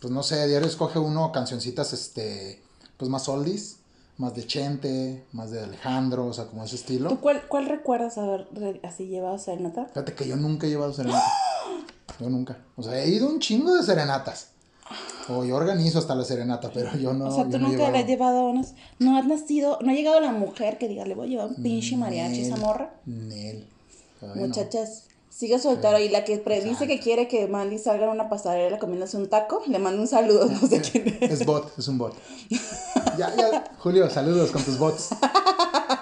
pues 0.00 0.12
no 0.12 0.22
sé, 0.22 0.46
diario 0.46 0.68
escoge 0.68 0.98
uno 0.98 1.32
cancioncitas, 1.32 1.92
este, 1.92 2.62
pues 2.96 3.10
más 3.10 3.28
oldies, 3.28 3.78
más 4.16 4.34
de 4.34 4.46
Chente, 4.46 5.24
más 5.32 5.50
de 5.50 5.62
Alejandro, 5.62 6.26
o 6.26 6.32
sea, 6.32 6.46
como 6.46 6.64
ese 6.64 6.76
estilo. 6.76 7.08
¿Tú 7.08 7.20
cuál, 7.20 7.42
cuál 7.48 7.66
recuerdas 7.66 8.16
haber 8.18 8.48
así 8.84 9.06
llevado 9.06 9.38
serenata? 9.38 9.86
Fíjate 9.86 10.14
que 10.14 10.28
yo 10.28 10.36
nunca 10.36 10.66
he 10.66 10.70
llevado 10.70 10.92
serenata. 10.92 11.24
Yo 12.18 12.28
nunca. 12.30 12.56
O 12.74 12.82
sea, 12.82 13.00
he 13.00 13.10
ido 13.10 13.28
un 13.28 13.38
chingo 13.38 13.74
de 13.74 13.82
serenatas. 13.82 14.48
O 15.28 15.44
yo 15.44 15.56
organizo 15.56 15.98
hasta 15.98 16.14
la 16.14 16.24
serenata, 16.24 16.70
pero 16.72 16.96
yo 16.96 17.12
no. 17.12 17.26
O 17.26 17.30
sea, 17.30 17.48
tú 17.48 17.58
nunca 17.58 17.90
le 17.90 17.98
has 17.98 18.06
llevado 18.06 18.46
unos. 18.46 18.68
No 18.98 19.16
has 19.16 19.26
nacido. 19.26 19.78
No 19.82 19.90
ha 19.90 19.94
llegado 19.94 20.18
la 20.20 20.32
mujer 20.32 20.78
que 20.78 20.88
diga, 20.88 21.04
le 21.04 21.14
voy 21.14 21.26
a 21.26 21.30
llevar 21.30 21.48
un 21.48 21.62
pinche 21.62 21.96
mariachi 21.96 22.40
esa 22.40 22.56
morra. 22.56 22.94
Nel. 23.04 23.66
Muchachas, 24.34 25.04
Sigue 25.38 25.60
soltero 25.60 26.00
y 26.00 26.08
la 26.08 26.24
que 26.24 26.36
predice 26.38 26.88
que 26.88 26.98
quiere 26.98 27.28
que 27.28 27.46
Mandy 27.46 27.78
salga 27.78 28.06
en 28.06 28.10
una 28.10 28.28
pasarela 28.28 28.80
comiéndose 28.80 29.16
un 29.16 29.28
taco, 29.28 29.62
le 29.68 29.78
mando 29.78 30.02
un 30.02 30.08
saludo, 30.08 30.46
no 30.46 30.66
sé 30.66 30.80
quién 30.80 31.16
es. 31.20 31.30
Es 31.40 31.46
bot, 31.46 31.78
es 31.78 31.86
un 31.86 31.96
bot. 31.96 32.12
ya, 33.16 33.32
ya, 33.36 33.70
Julio, 33.78 34.10
saludos 34.10 34.50
con 34.50 34.64
tus 34.64 34.76
bots. 34.76 35.10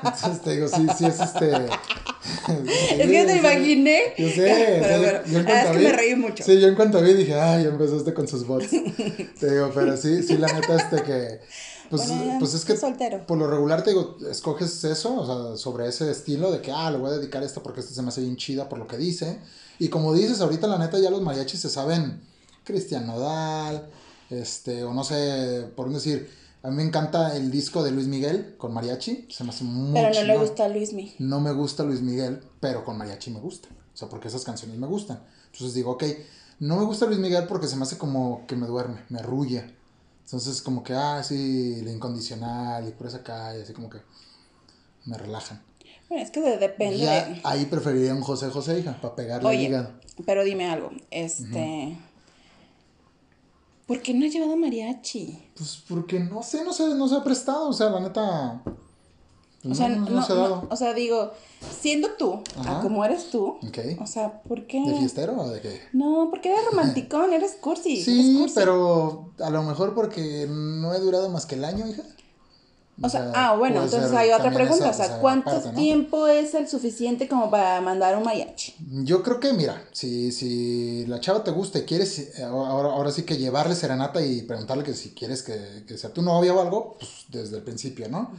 Entonces 0.03 0.41
te 0.41 0.53
digo, 0.53 0.69
sí, 0.69 0.87
sí 0.97 1.05
es 1.05 1.21
este. 1.21 1.51
es 1.55 3.11
que 3.11 3.25
te 3.27 3.37
imaginé. 3.37 4.15
Yo 4.17 4.29
sé, 4.31 4.79
pero, 4.81 5.27
yo, 5.27 5.41
en 5.41 5.49
ah, 5.49 5.63
es 5.65 5.71
que 5.71 5.79
me 5.81 5.93
reí 5.93 6.15
mucho. 6.15 6.43
Sí, 6.43 6.59
yo 6.59 6.69
en 6.69 6.75
cuanto 6.75 7.03
vi 7.03 7.13
dije, 7.13 7.35
ay, 7.35 7.67
empezaste 7.67 8.15
con 8.15 8.27
sus 8.27 8.47
bots. 8.47 8.71
te 8.71 9.51
digo, 9.51 9.71
pero 9.75 9.99
sí, 9.99 10.23
sí, 10.23 10.39
la 10.39 10.51
neta, 10.51 10.77
este 10.77 11.03
que 11.03 11.41
pues, 11.91 12.13
pues 12.39 12.55
es 12.55 12.65
que 12.65 12.75
por 13.27 13.39
lo 13.39 13.49
regular 13.49 13.83
te 13.83 13.91
digo, 13.91 14.17
escoges 14.31 14.85
eso, 14.85 15.21
o 15.21 15.27
sea, 15.27 15.57
sobre 15.57 15.89
ese 15.89 16.11
estilo 16.11 16.51
de 16.51 16.61
que, 16.61 16.73
ah, 16.73 16.91
le 16.91 16.99
voy 16.99 17.11
a 17.11 17.15
dedicar 17.15 17.43
esto 17.43 17.63
porque 17.63 17.81
este 17.81 17.95
se 17.95 18.03
me 18.03 18.09
hace 18.09 18.21
bien 18.21 18.37
chida 18.37 18.69
por 18.69 18.79
lo 18.79 18.87
que 18.87 18.97
dice. 18.97 19.39
Y 19.79 19.89
como 19.89 20.15
dices, 20.15 20.41
ahorita 20.41 20.67
la 20.67 20.79
neta 20.79 20.99
ya 20.99 21.11
los 21.11 21.23
mariachis 21.23 21.61
se 21.61 21.69
saben 21.69 22.21
Cristian 22.65 23.07
Nodal, 23.07 23.89
este, 24.31 24.85
o 24.85 24.93
no 24.93 25.05
sé, 25.05 25.71
por 25.77 25.91
decir, 25.91 26.29
a 26.63 26.71
mí 26.71 26.77
me 26.77 26.83
encanta 26.83 27.37
el 27.37 27.51
disco 27.51 27.85
de 27.85 27.93
Luis 27.93 28.09
Miguel 28.09 28.57
con 28.59 28.75
mariachi, 28.75 29.29
se 29.31 29.45
me 29.45 29.51
hace 29.51 29.65
muy 29.65 29.95
Pero 29.95 30.13
no 30.13 30.23
le 30.23 30.39
gusta 30.39 30.69
Luis 30.69 30.93
Miguel. 30.93 31.15
No 31.21 31.41
me 31.41 31.53
gusta 31.53 31.85
Luis 31.85 32.01
Miguel, 32.01 32.41
pero 32.59 32.85
con 32.85 32.99
mariachi 32.99 33.31
me 33.31 33.41
gusta. 33.41 33.69
O 33.95 33.97
sea, 33.97 34.09
porque 34.09 34.29
esas 34.29 34.45
canciones 34.45 34.77
me 34.77 34.87
gustan. 34.87 35.23
Entonces 35.53 35.75
digo, 35.75 35.93
ok, 35.93 36.05
no 36.59 36.77
me 36.77 36.85
gusta 36.85 37.07
Luis 37.07 37.19
Miguel 37.19 37.47
porque 37.47 37.69
se 37.69 37.77
me 37.77 37.83
hace 37.83 37.99
como 37.99 38.47
que 38.47 38.57
me 38.57 38.67
duerme, 38.67 39.05
me 39.11 39.21
arrulla. 39.21 39.71
Entonces, 40.27 40.61
como 40.61 40.83
que, 40.83 40.93
ah, 40.93 41.23
sí, 41.23 41.83
la 41.83 41.93
incondicional 41.93 42.89
y 42.89 42.91
por 42.91 43.07
esa 43.07 43.23
calle, 43.23 43.63
así 43.63 43.73
como 43.73 43.89
que 43.89 43.99
me 45.05 45.17
relajan. 45.17 45.63
Bueno, 46.09 46.25
es 46.25 46.33
que 46.33 46.41
depende. 46.41 46.99
Ya, 46.99 47.41
ahí 47.45 47.67
preferiría 47.67 48.13
un 48.13 48.23
José 48.23 48.51
José, 48.51 48.81
hija, 48.81 49.01
para 49.01 49.15
pegarle 49.15 49.49
Oye, 49.49 49.63
hígado. 49.63 49.93
Pero 50.27 50.43
dime 50.43 50.69
algo, 50.69 50.91
este. 51.13 51.97
¿Por 53.87 54.03
qué 54.03 54.15
no 54.15 54.27
ha 54.27 54.29
llevado 54.29 54.57
mariachi? 54.57 55.53
Pues 55.57 55.85
porque 55.89 56.19
no 56.19 56.43
sé, 56.43 56.65
no 56.65 56.73
sé, 56.73 56.93
no 56.97 57.07
se 57.07 57.15
ha 57.15 57.23
prestado, 57.23 57.69
o 57.69 57.73
sea, 57.73 57.89
la 57.89 58.01
neta. 58.01 58.65
O 59.71 59.75
sea, 59.75 59.89
no, 59.89 60.67
o 60.71 60.77
sea, 60.77 60.95
digo, 60.95 61.33
siendo 61.81 62.11
tú, 62.19 62.41
como 62.83 63.05
eres 63.05 63.31
tú, 63.31 63.59
o 64.01 64.07
sea, 64.07 64.43
¿por 64.43 64.67
qué? 64.67 64.81
¿De 64.81 64.99
fiestero 64.99 65.41
o 65.41 65.49
de 65.49 65.61
qué? 65.61 65.81
No, 65.93 66.29
porque 66.31 66.51
eres 66.51 66.65
romanticón, 66.71 67.33
eres 67.33 67.57
cursi. 67.61 68.03
Sí, 68.03 68.47
pero 68.55 69.31
a 69.39 69.51
lo 69.51 69.63
mejor 69.63 69.95
porque 69.95 70.47
no 70.49 70.95
he 70.95 71.01
durado 71.01 71.29
más 71.29 71.47
que 71.47 71.57
el 71.57 71.65
año, 71.65 71.87
hija. 71.87 72.03
O, 73.03 73.11
sea, 73.11 73.31
ah, 73.35 73.57
bueno, 73.57 73.83
entonces 73.83 74.11
hay 74.13 74.31
otra 74.31 74.51
pregunta, 74.51 74.89
o 74.89 74.95
sea, 74.95 75.19
¿cuánto 75.19 75.61
tiempo 75.73 76.27
es 76.29 76.55
el 76.55 76.67
suficiente 76.67 77.29
como 77.29 77.51
para 77.51 77.79
mandar 77.83 78.17
un 78.17 78.23
mariachi? 78.23 78.75
Yo 79.05 79.23
creo 79.23 79.39
que, 79.39 79.53
mira, 79.53 79.85
si, 79.93 80.33
si 80.33 81.05
la 81.05 81.21
chava 81.21 81.45
te 81.45 81.51
gusta 81.51 81.81
y 81.81 81.83
quieres, 81.83 82.39
eh, 82.39 82.43
ahora, 82.43 82.89
ahora 82.89 83.13
sí 83.13 83.25
que 83.25 83.37
llevarle 83.37 83.75
serenata 83.75 84.25
y 84.25 84.43
preguntarle 84.43 84.83
que 84.83 84.95
si 84.95 85.11
quieres 85.11 85.43
que, 85.43 85.85
que 85.87 85.99
sea 85.99 86.11
tu 86.11 86.23
novia 86.23 86.55
o 86.55 86.61
algo, 86.63 86.97
pues 86.99 87.27
desde 87.29 87.59
el 87.59 87.65
principio, 87.65 88.09
¿no? 88.09 88.31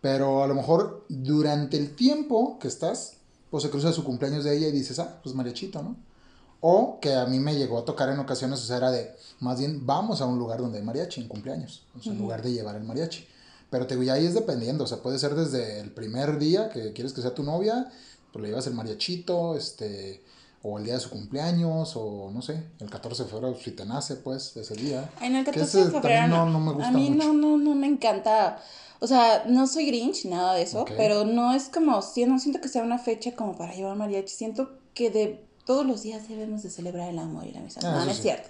Pero 0.00 0.44
a 0.44 0.46
lo 0.46 0.54
mejor 0.54 1.04
durante 1.08 1.76
el 1.76 1.94
tiempo 1.94 2.58
que 2.58 2.68
estás, 2.68 3.14
pues 3.50 3.62
se 3.62 3.70
cruza 3.70 3.92
su 3.92 4.04
cumpleaños 4.04 4.44
de 4.44 4.56
ella 4.56 4.68
y 4.68 4.72
dices, 4.72 4.98
ah, 4.98 5.18
pues 5.22 5.34
mariachito, 5.34 5.82
¿no? 5.82 5.96
O 6.60 6.98
que 7.00 7.14
a 7.14 7.26
mí 7.26 7.38
me 7.38 7.54
llegó 7.54 7.78
a 7.78 7.84
tocar 7.84 8.08
en 8.08 8.18
ocasiones, 8.18 8.60
o 8.60 8.66
sea, 8.66 8.78
era 8.78 8.90
de, 8.90 9.14
más 9.40 9.58
bien, 9.58 9.86
vamos 9.86 10.20
a 10.20 10.26
un 10.26 10.38
lugar 10.38 10.60
donde 10.60 10.78
hay 10.78 10.84
mariachi 10.84 11.20
en 11.20 11.28
cumpleaños, 11.28 11.84
o 11.96 12.02
sea, 12.02 12.12
en 12.12 12.18
lugar 12.18 12.42
de 12.42 12.52
llevar 12.52 12.76
el 12.76 12.84
mariachi. 12.84 13.26
Pero 13.70 13.86
te 13.86 13.96
digo, 13.96 14.12
ahí 14.12 14.26
es 14.26 14.34
dependiendo, 14.34 14.84
o 14.84 14.86
sea, 14.86 14.98
puede 14.98 15.18
ser 15.18 15.34
desde 15.34 15.80
el 15.80 15.90
primer 15.92 16.38
día 16.38 16.68
que 16.70 16.92
quieres 16.92 17.12
que 17.12 17.22
sea 17.22 17.34
tu 17.34 17.42
novia, 17.42 17.90
pues 18.32 18.42
le 18.42 18.48
llevas 18.48 18.66
el 18.66 18.74
mariachito, 18.74 19.56
este, 19.56 20.22
o 20.62 20.78
el 20.78 20.84
día 20.84 20.94
de 20.94 21.00
su 21.00 21.10
cumpleaños, 21.10 21.94
o 21.94 22.30
no 22.32 22.42
sé, 22.42 22.62
el 22.80 22.90
14 22.90 23.24
de 23.24 23.28
febrero, 23.28 23.56
si 23.56 23.70
te 23.70 23.84
nace, 23.84 24.16
pues, 24.16 24.56
ese 24.56 24.74
día. 24.74 25.10
En 25.20 25.36
el 25.36 25.44
14 25.44 25.84
de 25.84 25.90
febrero. 25.90 26.26
No, 26.26 26.46
no, 26.46 26.60
me 26.60 26.72
gusta. 26.72 26.88
A 26.88 26.92
mí 26.92 27.10
no, 27.10 27.32
no, 27.32 27.56
no 27.56 27.74
me 27.74 27.86
encanta 27.86 28.60
o 29.00 29.06
sea, 29.06 29.44
no 29.46 29.66
soy 29.66 29.86
Grinch, 29.86 30.24
nada 30.24 30.54
de 30.54 30.62
eso, 30.62 30.84
pero 30.96 31.24
no 31.24 31.52
es 31.52 31.68
como, 31.68 31.92
no 31.92 32.38
siento 32.38 32.60
que 32.60 32.68
sea 32.68 32.82
una 32.82 32.98
fecha 32.98 33.34
como 33.34 33.56
para 33.56 33.74
llevar 33.74 33.96
mariachi. 33.96 34.34
Siento 34.34 34.70
que 34.94 35.10
de 35.10 35.44
todos 35.64 35.86
los 35.86 36.02
días 36.02 36.28
debemos 36.28 36.62
de 36.62 36.70
celebrar 36.70 37.08
el 37.08 37.18
amor 37.18 37.46
y 37.46 37.52
la 37.52 37.60
amistad. 37.60 37.82
Ah, 37.84 37.98
no, 37.98 38.04
no 38.06 38.10
es 38.10 38.20
cierto. 38.20 38.48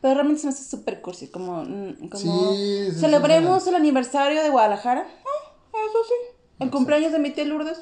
Pero 0.00 0.14
realmente 0.14 0.40
se 0.40 0.48
me 0.48 0.52
hace 0.52 0.64
súper 0.64 1.00
cursi, 1.00 1.28
como, 1.28 1.64
mm, 1.64 2.08
como 2.08 2.54
celebremos 2.98 3.66
el 3.66 3.74
aniversario 3.74 4.42
de 4.42 4.50
Guadalajara. 4.50 5.06
Ah, 5.06 5.78
eso 5.88 5.98
sí. 6.08 6.36
El 6.58 6.70
cumpleaños 6.70 7.12
de 7.12 7.18
mi 7.18 7.30
tía 7.30 7.44
Lourdes. 7.44 7.78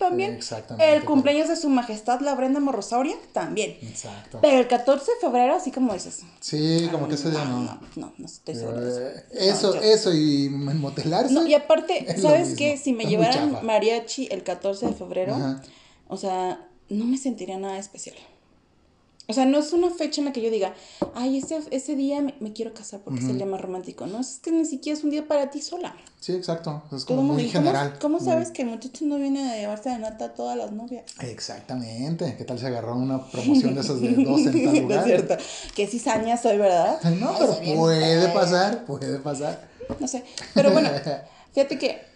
También. 0.00 0.32
Exactamente. 0.32 0.96
El 0.96 1.04
cumpleaños 1.04 1.48
de 1.48 1.56
su 1.56 1.68
majestad, 1.68 2.20
la 2.20 2.34
Brenda 2.34 2.58
Morrosauria, 2.58 3.14
también. 3.32 3.76
Exacto. 3.82 4.38
Pero 4.40 4.58
el 4.58 4.66
14 4.66 5.12
de 5.12 5.18
febrero, 5.20 5.54
así 5.54 5.70
como 5.70 5.92
dices. 5.92 6.22
Sí, 6.40 6.88
como 6.90 7.06
que 7.06 7.16
ese 7.16 7.30
día 7.30 7.44
no. 7.44 7.60
No, 7.60 7.80
no, 7.96 8.12
no 8.16 8.26
estoy 8.26 8.54
segura. 8.54 8.80
Eso, 9.30 9.74
eso 9.74 10.14
y 10.14 10.48
motelarse. 10.48 11.34
No, 11.34 11.46
y 11.46 11.52
aparte, 11.52 12.16
¿sabes 12.20 12.54
qué? 12.56 12.78
Si 12.78 12.94
me 12.94 13.04
llevaran 13.04 13.58
mariachi 13.62 14.28
el 14.30 14.42
14 14.42 14.86
de 14.86 14.92
febrero, 14.94 15.36
o 16.08 16.16
sea, 16.16 16.66
no 16.88 17.04
me 17.04 17.18
sentiría 17.18 17.58
nada 17.58 17.76
especial. 17.78 18.16
O 19.30 19.32
sea, 19.32 19.46
no 19.46 19.58
es 19.58 19.72
una 19.72 19.90
fecha 19.90 20.20
en 20.20 20.24
la 20.24 20.32
que 20.32 20.42
yo 20.42 20.50
diga, 20.50 20.74
ay, 21.14 21.38
ese, 21.38 21.60
ese 21.70 21.94
día 21.94 22.20
me, 22.20 22.52
quiero 22.52 22.74
casar 22.74 22.98
porque 22.98 23.20
es 23.20 23.26
el 23.26 23.36
día 23.36 23.46
más 23.46 23.60
romántico. 23.60 24.08
No, 24.08 24.18
es 24.18 24.40
que 24.42 24.50
ni 24.50 24.64
siquiera 24.64 24.98
es 24.98 25.04
un 25.04 25.10
día 25.10 25.28
para 25.28 25.50
ti 25.50 25.62
sola. 25.62 25.94
Sí, 26.18 26.32
exacto. 26.32 26.82
Es 26.90 27.04
como 27.04 27.22
muy 27.22 27.48
general. 27.48 27.96
¿Cómo, 28.00 28.18
sabes 28.18 28.50
que 28.50 28.62
el 28.62 28.68
muchacho 28.68 29.04
no 29.04 29.18
viene 29.18 29.48
a 29.48 29.54
llevarse 29.54 29.88
de 29.88 29.98
nata 29.98 30.24
a 30.24 30.34
todas 30.34 30.56
las 30.56 30.72
novias? 30.72 31.04
Exactamente. 31.20 32.34
¿Qué 32.36 32.42
tal 32.42 32.58
se 32.58 32.66
agarró 32.66 32.96
una 32.96 33.24
promoción 33.30 33.76
de 33.76 33.82
esas 33.82 34.00
de 34.00 34.14
dos 34.14 34.40
en 34.40 34.64
tal 34.64 34.78
lugar? 34.82 34.98
es 34.98 35.04
cierto. 35.04 35.36
Que 35.76 35.86
cizaña 35.86 36.36
soy, 36.36 36.58
¿verdad? 36.58 36.98
No, 37.20 37.32
pero 37.38 37.76
puede 37.76 38.28
pasar, 38.30 38.84
puede 38.84 39.20
pasar. 39.20 39.68
No 40.00 40.08
sé. 40.08 40.24
Pero 40.54 40.72
bueno, 40.72 40.90
fíjate 41.52 41.78
que 41.78 42.10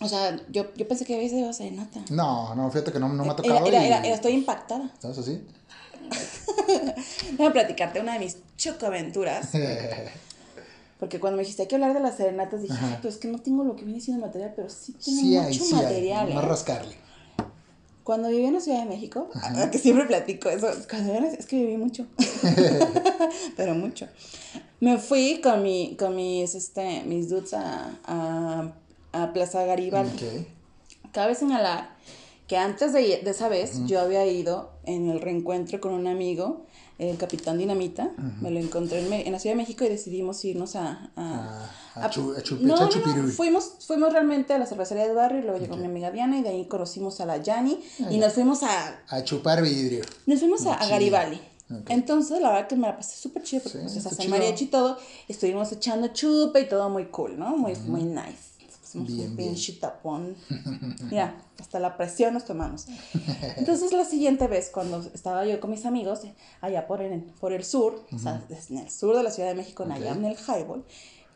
o 0.00 0.08
sea, 0.08 0.38
yo, 0.50 0.66
yo 0.76 0.86
pensé 0.86 1.04
que 1.04 1.14
habías 1.14 1.32
llevado 1.32 1.52
serenata. 1.54 2.00
No, 2.10 2.54
no, 2.54 2.70
fíjate 2.70 2.92
que 2.92 3.00
no, 3.00 3.08
no 3.08 3.24
me 3.24 3.30
ha 3.30 3.36
tocado. 3.36 3.66
Era, 3.66 3.84
era, 3.84 4.06
estoy 4.06 4.32
impactada. 4.32 4.92
¿Sabes 5.00 5.18
así? 5.18 5.42
Déjame 7.32 7.50
platicarte 7.50 8.00
una 8.00 8.14
de 8.14 8.18
mis 8.20 8.36
chocoaventuras. 8.56 9.50
Porque 10.98 11.20
cuando 11.20 11.36
me 11.36 11.42
dijiste 11.42 11.62
hay 11.62 11.68
que 11.68 11.76
hablar 11.76 11.94
de 11.94 12.00
las 12.00 12.16
serenatas, 12.16 12.62
dije, 12.62 12.74
pues 13.00 13.14
es 13.14 13.20
que 13.20 13.28
no 13.28 13.38
tengo 13.38 13.62
lo 13.64 13.76
que 13.76 13.84
viene 13.84 14.00
siendo 14.00 14.26
material, 14.26 14.52
pero 14.56 14.68
sí 14.68 14.92
tengo 14.92 15.42
mucho 15.42 15.64
material. 15.76 16.34
no 16.34 16.42
¿eh? 16.42 16.46
rascarle. 16.46 16.96
Cuando 18.02 18.30
viví 18.30 18.46
en 18.46 18.54
la 18.54 18.60
Ciudad 18.60 18.80
de 18.80 18.86
México, 18.86 19.28
que 19.70 19.78
siempre 19.78 20.06
platico 20.06 20.48
eso, 20.48 20.68
cuando 20.88 21.12
es 21.12 21.46
que 21.46 21.56
viví 21.56 21.76
mucho, 21.76 22.06
pero 23.56 23.74
mucho. 23.74 24.08
Me 24.80 24.98
fui 24.98 25.40
con, 25.42 25.62
mi, 25.62 25.94
con 25.96 26.16
mis, 26.16 26.54
este, 26.54 27.02
mis 27.02 27.28
dudes 27.28 27.52
a, 27.52 27.90
a, 28.04 28.72
a 29.12 29.32
Plaza 29.32 29.64
Garibaldi. 29.64 30.46
Cada 31.12 31.26
vez 31.26 31.42
en 31.42 31.50
la 31.50 31.90
que 32.48 32.56
antes 32.56 32.94
de, 32.94 33.20
de 33.22 33.30
esa 33.30 33.48
vez 33.48 33.84
yo 33.86 34.00
había 34.00 34.26
ido 34.26 34.72
en 34.84 35.10
el 35.10 35.20
reencuentro 35.20 35.80
con 35.80 35.92
un 35.92 36.06
amigo, 36.06 36.64
el 36.98 37.18
Capitán 37.18 37.58
Dinamita, 37.58 38.10
me 38.40 38.50
lo 38.50 38.58
encontré 38.58 39.06
en, 39.06 39.12
en, 39.12 39.32
la 39.32 39.38
Ciudad 39.38 39.54
de 39.54 39.58
México 39.62 39.84
y 39.84 39.88
decidimos 39.88 40.42
irnos 40.46 40.74
a... 40.74 41.10
a, 41.14 41.70
a, 41.94 42.06
a, 42.06 42.10
chu, 42.10 42.34
no, 42.62 42.74
no, 42.74 42.88
no, 42.88 43.28
fuimos, 43.28 43.74
fuimos 43.86 44.12
realmente 44.12 44.54
a 44.54 44.58
la 44.58 44.66
cervecería 44.66 45.04
del 45.04 45.14
barrio 45.14 45.40
y 45.40 45.42
luego 45.42 45.58
llegó 45.58 45.76
mi 45.76 45.84
amiga 45.84 46.10
Diana 46.10 46.38
y 46.38 46.42
de 46.42 46.48
ahí 46.48 46.64
conocimos 46.64 47.20
a 47.20 47.26
la 47.26 47.36
Yani 47.36 47.78
y 48.10 48.16
nos 48.16 48.32
fuimos 48.32 48.62
a... 48.62 48.98
A 49.08 49.22
chupar 49.22 49.62
vidrio. 49.62 50.04
Nos 50.26 50.40
fuimos 50.40 50.66
a, 50.66 50.76
Garibaldi. 50.88 51.40
Entonces, 51.90 52.40
la 52.40 52.48
verdad 52.48 52.66
que 52.66 52.76
me 52.76 52.86
la 52.86 52.96
pasé 52.96 53.18
súper 53.18 53.42
chido 53.42 53.62
porque 53.62 53.78
pues, 53.78 53.92
se 53.92 54.08
hace 54.08 54.26
mariachi 54.26 54.64
y 54.64 54.68
todo. 54.68 54.96
Estuvimos 55.28 55.70
echando 55.70 56.08
chupa 56.08 56.58
y 56.60 56.66
todo 56.66 56.88
muy 56.88 57.04
cool, 57.06 57.38
¿no? 57.38 57.58
Muy, 57.58 57.76
muy 57.86 58.04
nice 58.04 58.57
bien, 58.94 59.30
un 59.30 59.36
pinche 59.36 59.74
tapón. 59.74 60.36
Mira, 61.10 61.40
hasta 61.58 61.78
la 61.78 61.96
presión 61.96 62.34
nos 62.34 62.44
tomamos. 62.44 62.86
Entonces 63.56 63.92
la 63.92 64.04
siguiente 64.04 64.46
vez, 64.46 64.70
cuando 64.72 65.00
estaba 65.14 65.46
yo 65.46 65.60
con 65.60 65.70
mis 65.70 65.86
amigos, 65.86 66.20
allá 66.60 66.86
por 66.86 67.02
el, 67.02 67.20
por 67.40 67.52
el 67.52 67.64
sur, 67.64 68.04
o 68.12 68.18
sea, 68.18 68.44
en 68.70 68.78
el 68.78 68.90
sur 68.90 69.16
de 69.16 69.22
la 69.22 69.30
Ciudad 69.30 69.48
de 69.48 69.54
México, 69.54 69.82
en 69.84 69.92
allá 69.92 70.12
en 70.12 70.24
el 70.24 70.36
Highball, 70.36 70.84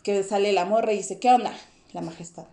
que 0.02 0.22
sale 0.22 0.52
la 0.52 0.64
morra 0.64 0.92
y 0.92 0.98
dice, 0.98 1.18
¿qué 1.18 1.30
onda? 1.30 1.52
La 1.92 2.00
majestad. 2.00 2.46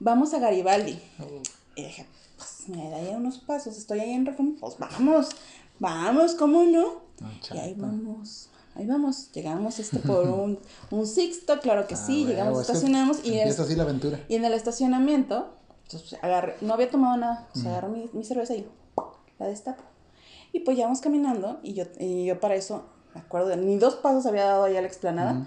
Vamos 0.00 0.34
a 0.34 0.38
Garibaldi. 0.38 0.98
Oh. 1.20 1.42
Y 1.76 1.84
dije, 1.84 2.06
pues 2.36 2.68
me 2.68 2.90
da 2.90 3.02
ya 3.02 3.16
unos 3.16 3.38
pasos, 3.38 3.76
estoy 3.76 4.00
ahí 4.00 4.10
en 4.12 4.26
Reforma, 4.26 4.54
pues 4.60 4.78
vamos, 4.78 5.28
vamos, 5.78 6.34
¿cómo 6.34 6.64
no? 6.64 7.02
y 7.52 7.58
ahí 7.58 7.74
vamos 7.76 8.50
ahí 8.74 8.86
vamos, 8.86 9.30
llegamos 9.32 9.78
este 9.78 9.98
por 9.98 10.28
un, 10.28 10.58
un 10.90 11.06
sixto, 11.06 11.60
claro 11.60 11.86
que 11.86 11.94
ah, 11.94 11.98
sí, 11.98 12.26
llegamos, 12.26 12.60
estacionamos 12.60 13.24
y, 13.24 13.38
es, 13.38 13.58
así 13.58 13.74
la 13.74 13.84
aventura. 13.84 14.20
y 14.28 14.36
en 14.36 14.44
el 14.44 14.52
estacionamiento, 14.52 15.54
entonces 15.84 16.18
agarré, 16.22 16.56
no 16.60 16.74
había 16.74 16.90
tomado 16.90 17.16
nada, 17.16 17.48
o 17.54 17.58
sea, 17.58 17.72
agarré 17.72 17.88
mi, 17.88 18.10
mi, 18.12 18.24
cerveza 18.24 18.54
y 18.54 18.66
la 19.38 19.46
destapo. 19.46 19.82
Y 20.52 20.60
pues 20.60 20.76
ya 20.76 20.84
vamos 20.84 21.00
caminando 21.00 21.58
y 21.62 21.74
yo, 21.74 21.84
y 21.98 22.26
yo 22.26 22.38
para 22.38 22.54
eso, 22.54 22.84
me 23.14 23.20
acuerdo, 23.20 23.54
ni 23.56 23.76
dos 23.76 23.96
pasos 23.96 24.26
había 24.26 24.44
dado 24.44 24.64
ahí 24.64 24.76
a 24.76 24.80
la 24.80 24.86
explanada, 24.86 25.46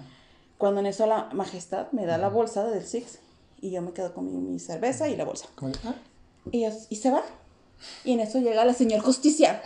cuando 0.58 0.80
en 0.80 0.86
eso 0.86 1.06
la 1.06 1.28
majestad 1.32 1.90
me 1.92 2.04
da 2.04 2.18
la 2.18 2.28
bolsa 2.28 2.64
del 2.64 2.84
Six 2.84 3.20
y 3.60 3.70
yo 3.70 3.82
me 3.82 3.92
quedo 3.92 4.12
con 4.12 4.26
mi, 4.26 4.32
mi 4.32 4.58
cerveza 4.58 5.08
y 5.08 5.16
la 5.16 5.24
bolsa. 5.24 5.46
¿Ah? 5.84 5.94
Y, 6.52 6.66
y 6.66 6.96
se 6.96 7.10
va. 7.10 7.22
Y 8.04 8.12
en 8.12 8.20
eso 8.20 8.38
llega 8.40 8.64
la 8.64 8.74
señor 8.74 9.00
justicia. 9.00 9.62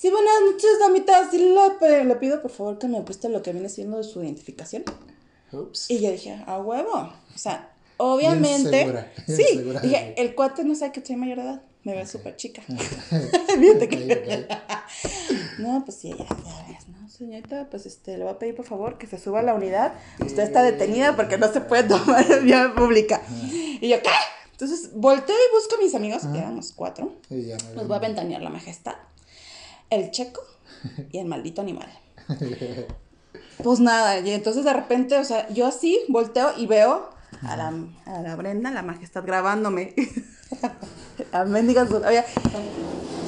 Sí, 0.00 0.10
buenas 0.10 0.32
noches, 0.46 0.78
damita. 0.78 1.28
Sí, 1.28 1.38
le, 1.38 2.04
le 2.04 2.14
pido 2.14 2.40
por 2.40 2.52
favor 2.52 2.78
que 2.78 2.86
me 2.86 3.02
preste 3.02 3.28
lo 3.28 3.42
que 3.42 3.52
viene 3.52 3.68
siendo 3.68 4.00
su 4.04 4.22
identificación. 4.22 4.84
Ups. 5.50 5.90
Y 5.90 5.98
yo 5.98 6.12
dije, 6.12 6.40
a 6.46 6.60
huevo. 6.60 7.12
O 7.34 7.38
sea, 7.38 7.72
obviamente. 7.96 8.78
Segura, 8.78 9.12
sí, 9.26 9.42
segura 9.42 9.80
dije, 9.80 10.14
el 10.16 10.36
cuate 10.36 10.62
no 10.62 10.76
sabe 10.76 10.92
que 10.92 11.04
soy 11.04 11.16
mayor 11.16 11.38
de 11.38 11.42
edad. 11.42 11.62
Me 11.82 11.96
ve 11.96 12.06
súper 12.06 12.36
chica. 12.36 12.62
Fíjate 13.58 13.88
que. 13.88 14.46
no, 15.58 15.82
pues 15.84 15.96
sí, 15.96 16.10
ya, 16.16 16.26
ya 16.28 16.66
ves, 16.68 16.86
¿no? 16.86 17.08
Señorita, 17.08 17.68
pues 17.68 17.84
este, 17.84 18.18
le 18.18 18.22
voy 18.22 18.34
a 18.34 18.38
pedir 18.38 18.54
por 18.54 18.66
favor 18.66 18.98
que 18.98 19.08
se 19.08 19.18
suba 19.18 19.40
a 19.40 19.42
la 19.42 19.54
unidad. 19.54 19.94
Usted 20.24 20.44
está 20.44 20.62
detenida 20.62 21.16
porque 21.16 21.38
no 21.38 21.52
se 21.52 21.60
puede 21.60 21.82
tomar 21.82 22.24
en 22.30 22.44
vía 22.44 22.72
pública. 22.72 23.20
Y 23.80 23.88
yo, 23.88 24.00
¿qué? 24.00 24.10
Entonces 24.52 24.90
volteo 24.94 25.34
y 25.34 25.54
busco 25.56 25.74
a 25.74 25.82
mis 25.82 25.96
amigos, 25.96 26.22
que 26.24 26.38
éramos 26.38 26.70
cuatro. 26.70 27.14
Nos 27.74 27.88
voy 27.88 27.96
a 27.96 27.98
ventanear 28.00 28.42
la 28.42 28.50
majestad 28.50 28.94
el 29.90 30.10
checo 30.10 30.42
y 31.12 31.18
el 31.18 31.26
maldito 31.26 31.60
animal. 31.60 31.88
Pues 33.62 33.80
nada, 33.80 34.20
y 34.20 34.30
entonces 34.30 34.64
de 34.64 34.72
repente, 34.72 35.16
o 35.18 35.24
sea, 35.24 35.48
yo 35.48 35.66
así 35.66 36.00
volteo 36.08 36.52
y 36.56 36.66
veo 36.66 37.10
a 37.42 37.56
la, 37.56 37.74
a 38.06 38.22
la 38.22 38.36
Brenda, 38.36 38.70
la 38.70 38.82
majestad, 38.82 39.24
grabándome. 39.24 39.94
a 41.32 41.44
mendigas 41.44 41.88
todavía. 41.88 42.24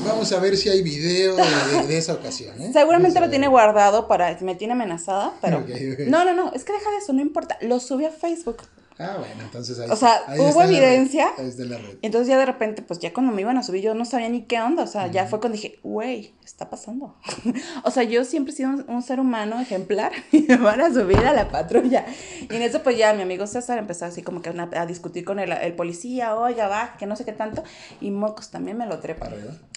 Vamos 0.06 0.32
a 0.32 0.40
ver 0.40 0.56
si 0.56 0.68
hay 0.68 0.82
video 0.82 1.36
de, 1.36 1.98
esa 1.98 2.14
ocasión. 2.14 2.60
¿eh? 2.60 2.70
Seguramente 2.72 3.20
lo 3.20 3.28
tiene 3.28 3.48
guardado 3.48 4.08
para. 4.08 4.36
Me 4.40 4.54
tiene 4.54 4.72
amenazada, 4.72 5.34
pero. 5.40 5.64
No, 6.06 6.24
no, 6.24 6.34
no, 6.34 6.52
es 6.52 6.64
que 6.64 6.72
deja 6.72 6.90
de 6.90 6.96
eso, 6.98 7.12
no 7.12 7.20
importa. 7.20 7.58
Lo 7.60 7.80
sube 7.80 8.06
a 8.06 8.10
Facebook. 8.10 8.58
Ah, 9.00 9.16
bueno, 9.18 9.42
entonces 9.42 9.78
ahí 9.78 9.88
O 9.90 9.96
sea, 9.96 10.20
hubo 10.36 10.62
evidencia. 10.62 11.30
ahí 11.38 11.48
está 11.48 11.64
la 11.64 11.78
red. 11.78 11.96
Entonces 12.02 12.28
ya 12.28 12.36
de 12.36 12.44
repente, 12.44 12.82
pues 12.82 13.00
ya 13.00 13.14
cuando 13.14 13.32
me 13.32 13.40
iban 13.40 13.56
a 13.56 13.62
subir, 13.62 13.82
yo 13.82 13.94
no 13.94 14.04
sabía 14.04 14.28
ni 14.28 14.42
qué 14.42 14.60
onda. 14.60 14.82
O 14.82 14.86
sea, 14.86 15.06
ya 15.06 15.26
fue 15.26 15.40
cuando 15.40 15.56
dije, 15.56 15.78
güey, 15.82 16.34
está 16.44 16.68
pasando. 16.68 17.16
o 17.84 17.90
sea, 17.90 18.02
yo 18.02 18.26
siempre 18.26 18.52
he 18.52 18.56
sido 18.56 18.70
un, 18.70 19.02
ser 19.02 19.18
humano 19.18 19.58
ejemplar 19.58 20.12
y 20.32 20.42
me 20.42 20.58
van 20.58 20.82
a 20.82 20.92
subir 20.92 21.16
a 21.18 21.32
la 21.32 21.48
patrulla. 21.48 22.04
Y 22.42 22.54
en 22.54 22.60
eso, 22.60 22.82
pues 22.82 22.98
ya 22.98 23.14
mi 23.14 23.22
amigo 23.22 23.46
César 23.46 23.78
empezó 23.78 24.04
así 24.04 24.20
como 24.20 24.42
que 24.42 24.50
a, 24.50 24.86
discutir 24.86 25.24
con 25.24 25.38
el, 25.38 25.50
el, 25.50 25.72
policía, 25.72 26.36
oiga, 26.36 26.68
va, 26.68 26.96
que 26.98 27.06
no 27.06 27.16
sé 27.16 27.24
qué 27.24 27.32
tanto. 27.32 27.64
Y 28.02 28.10
Mocos 28.10 28.50
también 28.50 28.76
me 28.76 28.86
lo 28.86 28.98
trepa. 28.98 29.30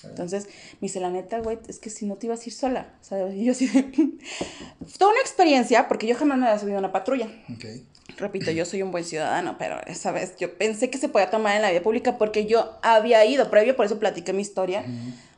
Entonces, 0.03 0.47
me 0.73 0.87
dice, 0.87 0.99
la 0.99 1.09
neta, 1.09 1.39
güey, 1.39 1.59
es 1.69 1.79
que 1.79 1.89
si 1.89 2.05
no 2.05 2.15
te 2.15 2.25
ibas 2.25 2.41
a 2.41 2.43
ir 2.45 2.53
sola. 2.53 2.93
O 2.99 3.03
sea, 3.05 3.29
y 3.29 3.45
yo 3.45 3.53
así. 3.53 3.67
Toda 4.97 5.11
una 5.11 5.21
experiencia, 5.21 5.87
porque 5.87 6.07
yo 6.07 6.15
jamás 6.15 6.37
me 6.37 6.47
había 6.47 6.59
subido 6.59 6.77
a 6.77 6.79
una 6.79 6.91
patrulla. 6.91 7.29
Okay. 7.55 7.85
Repito, 8.17 8.51
yo 8.51 8.65
soy 8.65 8.83
un 8.83 8.91
buen 8.91 9.03
ciudadano, 9.03 9.55
pero 9.57 9.79
esa 9.87 10.11
vez 10.11 10.35
yo 10.37 10.57
pensé 10.57 10.89
que 10.89 10.97
se 10.97 11.09
podía 11.09 11.29
tomar 11.29 11.55
en 11.55 11.61
la 11.61 11.71
vía 11.71 11.81
pública 11.81 12.17
porque 12.17 12.45
yo 12.45 12.77
había 12.81 13.25
ido 13.25 13.49
previo, 13.49 13.75
por 13.75 13.85
eso 13.85 13.97
platiqué 13.97 14.33
mi 14.33 14.41
historia. 14.41 14.85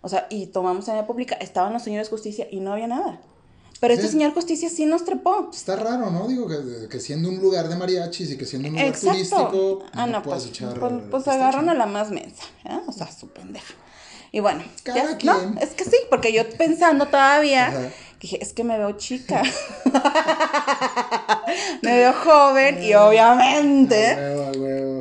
O 0.01 0.10
sea, 0.10 0.28
y 0.30 0.47
tomamos 0.47 0.88
en 0.88 0.95
la 0.95 1.01
vía 1.01 1.08
pública, 1.08 1.36
estaban 1.36 1.73
los 1.73 1.84
señores 1.84 2.10
justicia 2.10 2.47
y 2.51 2.60
no 2.60 2.73
había 2.73 2.88
nada. 2.88 3.19
Pero 3.80 3.93
este 3.93 4.08
señor 4.08 4.34
justicia 4.34 4.69
sí 4.69 4.86
nos 4.86 5.04
trepó. 5.04 5.49
Está 5.54 5.75
raro, 5.75 6.10
¿no? 6.10 6.28
Digo 6.28 6.47
que, 6.47 6.88
que 6.89 6.99
siendo 6.99 7.30
un 7.30 7.39
lugar 7.39 7.67
de 7.67 7.75
mariachis 7.75 8.32
y 8.32 8.38
que 8.38 8.45
siendo 8.45 8.69
un 8.69 8.75
lugar 8.75 8.97
turístico, 8.97 9.84
ah, 9.93 10.08
no, 10.08 10.23
pues, 10.23 10.47
echar 10.47 10.80
pues, 10.80 10.93
pues 11.12 11.28
agarran 11.28 11.69
a 11.69 11.73
la 11.73 11.86
más 11.86 12.10
mensa, 12.10 12.43
¿eh? 12.63 12.80
O 12.88 12.91
sea, 12.91 13.12
su 13.12 13.30
pendeja. 13.30 13.73
Y 14.32 14.39
bueno, 14.39 14.63
ya, 14.84 15.17
no, 15.23 15.60
es 15.62 15.69
que 15.69 15.86
sí, 15.86 15.97
porque 16.10 16.34
yo 16.34 16.49
pensando 16.58 17.06
todavía 17.06 17.91
dije, 18.19 18.38
es 18.41 18.54
que 18.54 18.63
me 18.63 18.78
veo 18.78 18.91
chica. 18.93 19.43
me 21.82 21.97
veo 21.97 22.13
joven 22.13 22.82
y 22.84 22.93
obviamente 22.93 24.17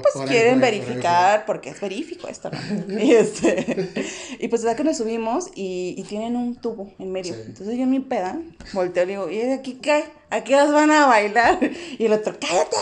pues 0.03 0.29
quieren 0.29 0.61
verificar 0.61 1.46
porque 1.46 1.70
es 1.70 1.81
verífico 1.81 2.29
esto, 2.29 2.50
¿no? 2.50 2.98
y, 2.98 3.12
este, 3.12 3.90
y 4.38 4.48
pues 4.48 4.62
ya 4.62 4.77
que 4.77 4.85
nos 4.85 4.98
subimos 4.98 5.48
y, 5.55 5.94
y, 5.96 6.03
tienen 6.05 6.37
un 6.37 6.57
tubo 6.57 6.92
en 6.98 7.11
medio. 7.12 7.35
Entonces 7.35 7.77
yo 7.77 7.85
en 7.85 7.90
mi 7.90 8.00
peda 8.00 8.38
volteo 8.72 9.05
y 9.05 9.07
digo, 9.07 9.31
¿y 9.31 9.40
aquí 9.40 9.74
qué? 9.81 10.05
Aquí 10.31 10.53
las 10.53 10.72
van 10.72 10.90
a 10.90 11.07
bailar. 11.07 11.59
Y 11.98 12.07
el 12.07 12.12
otro, 12.12 12.37
cállate, 12.40 12.77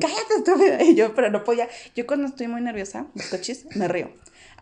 cállate, 0.00 0.34
estúpida. 0.38 0.82
Y 0.82 0.94
yo, 0.94 1.14
pero 1.14 1.30
no 1.30 1.42
podía. 1.42 1.68
Yo 1.96 2.06
cuando 2.06 2.28
estoy 2.28 2.48
muy 2.48 2.60
nerviosa, 2.60 3.06
los 3.14 3.26
coches, 3.26 3.66
me 3.74 3.88
río 3.88 4.10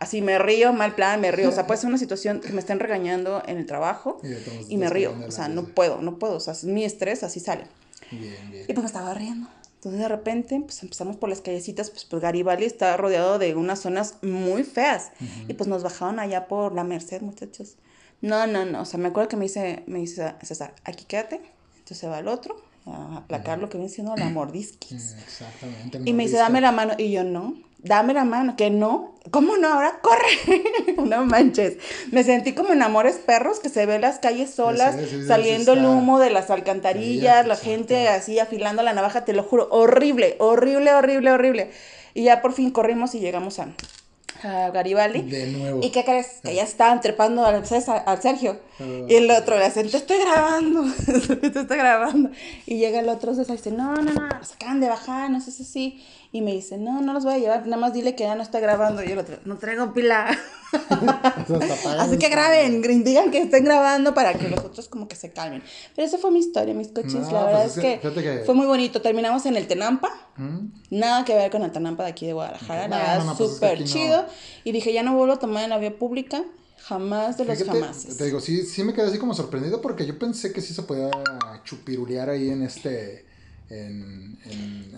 así 0.03 0.21
me 0.21 0.37
río, 0.37 0.73
mal 0.73 0.95
plan, 0.95 1.19
me 1.21 1.31
río. 1.31 1.49
O 1.49 1.51
sea, 1.51 1.65
puede 1.67 1.79
ser 1.79 1.89
una 1.89 1.97
situación 1.97 2.41
que 2.41 2.53
me 2.53 2.59
estén 2.59 2.79
regañando 2.79 3.41
en 3.47 3.57
el 3.57 3.65
trabajo 3.65 4.21
y, 4.69 4.77
me 4.77 4.89
río. 4.89 5.15
O 5.27 5.31
sea, 5.31 5.47
no 5.47 5.65
puedo, 5.65 6.01
no 6.01 6.19
puedo. 6.19 6.35
O 6.35 6.39
sea, 6.39 6.53
mi 6.63 6.83
estrés 6.83 7.23
así 7.23 7.39
sale. 7.39 7.65
Bien, 8.11 8.35
bien. 8.51 8.63
Y 8.63 8.73
pues 8.73 8.79
me 8.79 8.85
estaba 8.85 9.13
riendo. 9.13 9.47
Entonces 9.75 9.99
de 9.99 10.07
repente, 10.07 10.61
pues 10.61 10.81
empezamos 10.81 11.17
por 11.17 11.27
las 11.27 11.41
callecitas, 11.41 11.89
pues, 11.89 12.05
pues 12.05 12.21
Garibaldi 12.21 12.63
está 12.63 12.95
rodeado 12.95 13.37
de 13.37 13.53
unas 13.55 13.79
zonas 13.79 14.15
muy 14.21 14.63
feas. 14.63 15.11
Y 15.47 15.53
pues 15.53 15.67
nos 15.67 15.83
bajaron 15.83 16.19
allá 16.19 16.47
por 16.47 16.73
la 16.73 16.83
Merced, 16.83 17.21
muchachos. 17.21 17.75
No, 18.21 18.47
no, 18.47 18.63
no. 18.65 18.81
O 18.81 18.85
sea, 18.85 18.99
me 18.99 19.09
acuerdo 19.09 19.29
que 19.29 19.35
me 19.35 19.43
dice, 19.43 19.83
me 19.87 19.99
dice 19.99 20.35
César, 20.41 20.73
aquí 20.85 21.03
quédate. 21.05 21.41
Entonces 21.73 21.97
se 21.97 22.07
va 22.07 22.19
el 22.19 22.29
otro 22.29 22.55
a 22.85 23.17
aplacar 23.17 23.59
lo 23.59 23.69
que 23.69 23.77
viene 23.77 23.91
siendo 23.91 24.15
la 24.15 24.29
mordisquis. 24.29 25.15
Exactamente. 25.21 26.01
Y 26.05 26.13
me 26.13 26.23
dice, 26.23 26.37
dame 26.37 26.61
la 26.61 26.71
mano. 26.71 26.93
Y 26.97 27.11
yo, 27.11 27.25
no 27.25 27.55
dame 27.83 28.13
la 28.13 28.23
mano, 28.23 28.55
que 28.55 28.69
no, 28.69 29.13
¿cómo 29.29 29.57
no? 29.57 29.67
Ahora 29.67 29.99
corre, 30.01 30.63
no 31.05 31.25
manches. 31.25 31.77
Me 32.11 32.23
sentí 32.23 32.53
como 32.53 32.73
en 32.73 32.81
Amores 32.81 33.17
Perros, 33.17 33.59
que 33.59 33.69
se 33.69 33.85
ve 33.85 33.99
las 33.99 34.19
calles 34.19 34.53
solas, 34.53 34.95
saliendo 35.27 35.73
el 35.73 35.85
humo 35.85 36.19
de 36.19 36.29
las 36.29 36.49
alcantarillas, 36.49 37.45
la 37.45 37.55
gente 37.55 38.07
así 38.07 38.39
afilando 38.39 38.83
la 38.83 38.93
navaja, 38.93 39.25
te 39.25 39.33
lo 39.33 39.43
juro, 39.43 39.67
horrible, 39.69 40.35
horrible, 40.39 40.93
horrible, 40.93 41.31
horrible. 41.31 41.71
Y 42.13 42.23
ya 42.23 42.41
por 42.41 42.53
fin 42.53 42.71
corrimos 42.71 43.15
y 43.15 43.19
llegamos 43.19 43.59
a, 43.59 43.69
a 44.43 44.69
Garibaldi. 44.69 45.21
De 45.23 45.47
nuevo. 45.47 45.79
¿Y 45.83 45.89
qué 45.89 46.03
crees? 46.03 46.39
Que 46.43 46.55
ya 46.55 46.63
estaban 46.63 47.01
trepando 47.01 47.45
al, 47.45 47.65
César, 47.65 48.03
al 48.05 48.21
Sergio. 48.21 48.59
Ah, 48.79 48.83
y 49.09 49.15
el 49.15 49.29
otro 49.31 49.57
le 49.57 49.65
hace, 49.65 49.83
te 49.83 49.97
estoy 49.97 50.19
grabando, 50.19 50.83
te 51.05 51.59
estoy 51.59 51.77
grabando. 51.77 52.29
Y 52.65 52.77
llega 52.77 52.99
el 52.99 53.09
otro 53.09 53.33
César 53.33 53.55
y 53.55 53.57
dice, 53.57 53.71
no, 53.71 53.95
no, 53.95 54.13
no, 54.13 54.43
se 54.43 54.53
acaban 54.53 54.79
de 54.79 54.89
bajar, 54.89 55.29
no 55.29 55.41
sé 55.41 55.51
si 55.51 55.63
así. 55.63 56.03
Y 56.33 56.41
me 56.41 56.51
dice, 56.51 56.77
no, 56.77 56.99
no 56.99 57.13
los 57.13 57.23
voy 57.23 57.35
a 57.35 57.37
llevar, 57.37 57.67
nada 57.67 57.77
más 57.77 57.93
dile 57.93 58.15
que 58.15 58.23
ya 58.23 58.35
no 58.35 58.41
está 58.41 58.59
grabando. 58.59 59.03
Y 59.03 59.11
el 59.11 59.19
otro, 59.19 59.37
no 59.45 59.57
traigo 59.57 59.93
pila. 59.93 60.35
Así 61.99 62.17
que 62.17 62.27
graben, 62.27 62.81
digan 63.03 63.31
que 63.31 63.37
estén 63.37 63.63
grabando 63.63 64.13
para 64.15 64.33
que 64.33 64.49
los 64.49 64.59
otros 64.59 64.89
como 64.89 65.07
que 65.07 65.15
se 65.15 65.31
calmen. 65.31 65.63
Pero 65.95 66.07
esa 66.07 66.17
fue 66.17 66.31
mi 66.31 66.39
historia, 66.39 66.73
mis 66.73 66.89
coches. 66.89 67.31
la 67.31 67.45
verdad 67.45 67.69
pues 67.71 67.77
es, 67.77 68.01
que, 68.01 68.41
fue 68.45 68.55
muy 68.55 68.65
bonito. 68.65 69.01
Terminamos 69.01 69.45
en 69.45 69.55
el 69.55 69.67
Tenampa. 69.67 70.09
¿Mm? 70.37 70.69
Nada 70.89 71.23
que 71.23 71.35
ver 71.35 71.51
con 71.51 71.61
el 71.61 71.71
Tenampa 71.71 72.03
de 72.03 72.09
aquí 72.09 72.25
de 72.25 72.33
Guadalajara. 72.33 72.87
la 72.87 72.97
verdad, 72.97 73.37
súper 73.37 73.83
chido. 73.83 74.25
Y 74.63 74.71
dije, 74.71 74.91
ya 74.91 75.03
no 75.03 75.15
vuelvo 75.15 75.35
a 75.35 75.39
tomar 75.39 75.63
en 75.63 75.69
la 75.69 75.77
vía 75.77 75.95
pública 75.95 76.43
Jamás 76.83 77.37
de 77.37 77.45
los 77.45 77.63
jamás. 77.63 78.05
Te 78.17 78.25
digo, 78.25 78.41
sí, 78.41 78.65
sí 78.65 78.83
me 78.83 78.93
quedé 78.93 79.07
así 79.07 79.17
como 79.17 79.33
sorprendido 79.33 79.81
porque 79.81 80.05
yo 80.05 80.19
pensé 80.19 80.51
que 80.51 80.59
sí 80.59 80.73
se 80.73 80.83
podía 80.83 81.09
chupirulear 81.63 82.29
ahí 82.29 82.49
en 82.49 82.61
este 82.61 83.25
en, 83.69 84.37
en, 84.43 84.92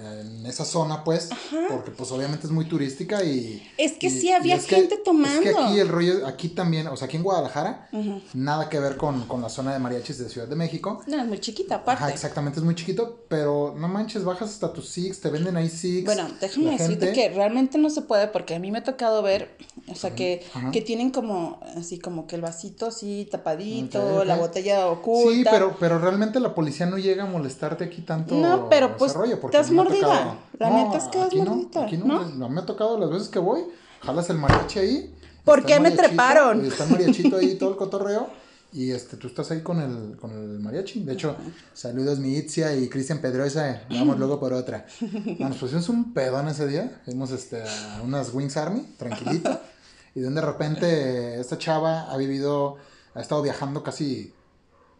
esa 0.45 0.65
zona, 0.65 1.03
pues, 1.03 1.29
porque 1.69 1.91
pues 1.91 2.11
obviamente 2.11 2.47
es 2.47 2.51
muy 2.51 2.65
turística 2.65 3.23
y... 3.23 3.61
Es 3.77 3.93
que 3.93 4.09
sí 4.09 4.31
había 4.31 4.59
gente 4.59 4.97
tomando. 4.97 5.41
Es 5.41 5.55
que 5.55 5.61
aquí 5.61 5.79
el 5.79 5.87
rollo, 5.87 6.25
aquí 6.27 6.49
también, 6.49 6.87
o 6.87 6.97
sea, 6.97 7.07
aquí 7.07 7.17
en 7.17 7.23
Guadalajara, 7.23 7.89
nada 8.33 8.69
que 8.69 8.79
ver 8.79 8.97
con, 8.97 9.25
la 9.41 9.49
zona 9.49 9.73
de 9.73 9.79
mariachis 9.79 10.17
de 10.17 10.29
Ciudad 10.29 10.47
de 10.47 10.55
México. 10.55 11.01
No, 11.07 11.21
es 11.21 11.27
muy 11.27 11.39
chiquita, 11.39 11.75
aparte. 11.75 12.03
Ajá, 12.03 12.13
exactamente, 12.13 12.59
es 12.59 12.65
muy 12.65 12.75
chiquito, 12.75 13.25
pero 13.27 13.75
no 13.77 13.87
manches, 13.87 14.23
bajas 14.23 14.49
hasta 14.49 14.71
tus 14.73 14.89
Six, 14.89 15.19
te 15.21 15.29
venden 15.29 15.57
ahí 15.57 15.69
Six. 15.69 16.05
Bueno, 16.05 16.27
déjame 16.39 16.77
decirte 16.77 17.11
que 17.13 17.29
realmente 17.29 17.77
no 17.77 17.89
se 17.89 18.01
puede 18.01 18.27
porque 18.27 18.55
a 18.55 18.59
mí 18.59 18.71
me 18.71 18.79
ha 18.79 18.83
tocado 18.83 19.21
ver, 19.21 19.57
o 19.87 19.93
sea, 19.93 20.15
que, 20.15 20.43
que 20.71 20.81
tienen 20.81 21.11
como, 21.11 21.59
así 21.77 21.99
como 21.99 22.25
que 22.25 22.35
el 22.35 22.41
vasito 22.41 22.87
así 22.87 23.27
tapadito, 23.29 24.25
la 24.25 24.35
botella 24.35 24.87
oculta. 24.87 25.31
Sí, 25.31 25.45
pero, 25.49 25.75
pero 25.79 25.99
realmente 25.99 26.39
la 26.39 26.55
policía 26.55 26.87
no 26.87 26.97
llega 26.97 27.23
a 27.23 27.27
molestarte 27.27 27.83
aquí 27.83 28.01
tanto. 28.01 28.35
No, 28.35 28.67
pero 28.67 28.97
pues 28.97 29.15
te 29.51 29.57
has 29.57 29.69
mordida. 29.69 30.39
La 30.57 30.69
neta 30.71 30.97
es 30.97 31.03
que 31.05 31.19
has 31.19 31.33
mordida. 31.35 31.83
aquí 31.83 31.97
no, 31.97 32.25
no, 32.25 32.49
me 32.49 32.61
ha 32.61 32.65
tocado 32.65 32.97
las 32.99 33.11
veces 33.11 33.29
que 33.29 33.37
voy, 33.37 33.61
jalas 34.01 34.29
el 34.31 34.37
mariachi 34.37 34.79
ahí. 34.79 35.15
¿Por 35.43 35.63
qué 35.63 35.79
me 35.79 35.91
treparon? 35.91 36.65
Y 36.65 36.69
está 36.69 36.85
el 36.85 36.91
mariachito 36.91 37.37
ahí, 37.37 37.55
todo 37.55 37.69
el 37.69 37.75
cotorreo. 37.77 38.27
Y 38.73 38.91
este, 38.91 39.15
tú 39.15 39.27
estás 39.27 39.51
ahí 39.51 39.61
con 39.61 39.79
el, 39.79 40.17
con 40.17 40.31
el 40.31 40.59
mariachi. 40.59 41.03
De 41.03 41.13
hecho, 41.13 41.35
saludos 41.73 42.17
mi 42.19 42.35
Itzia 42.35 42.75
y 42.75 42.89
Cristian 42.89 43.19
Pedrosa. 43.19 43.83
Vamos 43.89 44.17
luego 44.17 44.39
por 44.39 44.51
otra. 44.51 44.85
nos 45.39 45.57
pusimos 45.57 45.87
un 45.89 46.13
pedón 46.13 46.47
ese 46.47 46.67
día. 46.67 46.99
Fuimos 47.05 47.31
este, 47.31 47.61
a 47.61 48.01
unas 48.03 48.33
Wings 48.33 48.57
Army, 48.57 48.81
tranquilito. 48.97 49.59
Y 50.15 50.21
de 50.21 50.41
repente 50.41 51.39
esta 51.39 51.57
chava 51.57 52.11
ha 52.11 52.17
vivido, 52.17 52.77
ha 53.13 53.21
estado 53.21 53.41
viajando 53.41 53.83
casi 53.83 54.33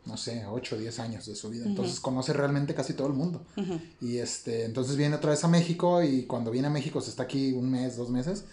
no 0.06 0.17
sé, 0.17 0.45
8 0.45 0.75
o 0.75 0.80
10 0.80 0.99
años 0.99 1.25
de 1.25 1.36
su 1.36 1.49
vida. 1.49 1.65
Entonces 1.65 1.99
conoce 1.99 2.32
realmente 2.32 2.75
casi 2.75 2.93
todo 2.93 3.08
el 3.08 3.13
mundo. 3.13 3.41
Y 3.99 4.17
este, 4.17 4.65
entonces 4.65 4.97
viene 4.97 5.15
otra 5.15 5.32
vez 5.32 5.43
a 5.43 5.47
México 5.47 6.04
y 6.04 6.23
cuando 6.23 6.51
viene 6.51 6.67
a 6.67 6.71
México 6.71 7.01
se 7.01 7.10
está 7.10 7.23
aquí 7.23 7.54
un 7.54 7.71
mes, 7.71 7.97
dos 7.97 8.10
meses. 8.10 8.45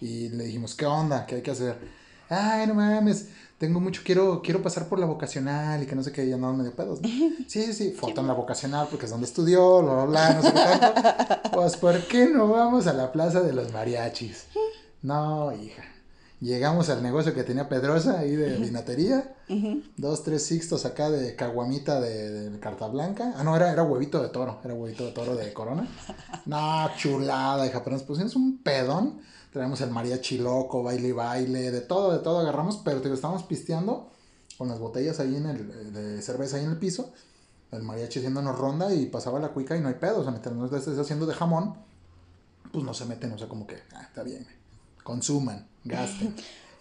Y 0.00 0.28
le 0.30 0.44
dijimos, 0.44 0.74
¿qué 0.74 0.86
onda? 0.86 1.26
¿Qué 1.26 1.36
hay 1.36 1.42
que 1.42 1.50
hacer? 1.50 1.78
Ay, 2.28 2.66
no 2.68 2.74
mames, 2.74 3.26
tengo 3.58 3.80
mucho, 3.80 4.02
quiero, 4.04 4.40
quiero 4.40 4.62
pasar 4.62 4.88
por 4.88 5.00
la 5.00 5.06
vocacional 5.06 5.82
y 5.82 5.86
que 5.86 5.96
no 5.96 6.02
sé 6.04 6.12
qué, 6.12 6.28
ya 6.28 6.36
no 6.36 6.52
medio 6.54 6.74
pedos. 6.74 7.00
Sí, 7.48 7.64
sí, 7.64 7.72
sí, 7.72 7.90
foto 7.90 8.20
en 8.20 8.28
la 8.28 8.34
vocacional 8.34 8.86
porque 8.88 9.06
es 9.06 9.10
donde 9.10 9.26
estudió, 9.26 9.82
bla, 9.82 10.04
bla, 10.04 10.04
bla, 10.04 10.34
no 10.34 10.42
sé 10.42 10.52
qué 10.52 10.78
tanto. 10.78 11.50
Pues, 11.52 11.76
¿por 11.76 11.98
qué 12.06 12.26
no 12.26 12.46
vamos 12.48 12.86
a 12.86 12.92
la 12.92 13.10
plaza 13.10 13.42
de 13.42 13.52
los 13.52 13.72
mariachis? 13.72 14.46
No, 15.02 15.52
hija. 15.52 15.82
Llegamos 16.40 16.88
al 16.88 17.02
negocio 17.02 17.34
que 17.34 17.44
tenía 17.44 17.68
Pedrosa 17.68 18.20
ahí 18.20 18.34
de 18.34 18.56
vinatería. 18.56 19.36
Dos, 19.98 20.24
tres 20.24 20.46
sixtos 20.46 20.86
acá 20.86 21.10
de 21.10 21.36
caguamita 21.36 22.00
de, 22.00 22.58
carta 22.60 22.88
blanca. 22.88 23.34
Ah, 23.36 23.44
no, 23.44 23.54
era, 23.54 23.70
era 23.70 23.82
huevito 23.82 24.22
de 24.22 24.30
toro. 24.30 24.58
Era 24.64 24.72
huevito 24.72 25.04
de 25.04 25.12
toro 25.12 25.36
de 25.36 25.52
corona. 25.52 25.86
No, 26.46 26.88
chulada, 26.96 27.66
hija. 27.66 27.84
Pero 27.84 27.96
nos 27.96 28.04
pusimos 28.04 28.34
un 28.36 28.62
pedón. 28.62 29.20
Traemos 29.52 29.82
el 29.82 29.90
mariachi 29.90 30.38
loco, 30.38 30.82
baile 30.82 31.08
y 31.08 31.12
baile, 31.12 31.70
de 31.70 31.82
todo, 31.82 32.12
de 32.12 32.20
todo 32.20 32.38
agarramos. 32.38 32.78
Pero 32.78 33.02
te 33.02 33.12
estábamos 33.12 33.42
pisteando 33.42 34.10
con 34.56 34.68
las 34.68 34.78
botellas 34.78 35.20
ahí 35.20 35.36
en 35.36 35.46
el, 35.46 35.92
de 35.92 36.22
cerveza 36.22 36.56
ahí 36.56 36.64
en 36.64 36.70
el 36.70 36.78
piso. 36.78 37.12
El 37.70 37.82
mariachi 37.82 38.20
haciéndonos 38.20 38.58
ronda 38.58 38.94
y 38.94 39.06
pasaba 39.06 39.40
la 39.40 39.48
cuica 39.48 39.76
y 39.76 39.80
no 39.80 39.88
hay 39.88 39.94
pedo. 39.94 40.20
O 40.20 40.22
sea, 40.22 40.32
mientras 40.32 40.54
no 40.54 40.64
estés 40.64 40.98
haciendo 40.98 41.26
de 41.26 41.34
jamón, 41.34 41.74
pues 42.72 42.82
no 42.84 42.94
se 42.94 43.04
meten, 43.04 43.32
o 43.32 43.38
sea, 43.38 43.48
como 43.48 43.66
que, 43.66 43.76
ah, 43.94 44.02
está 44.02 44.22
bien, 44.22 44.46
consuman 45.02 45.66
gaste. 45.84 46.28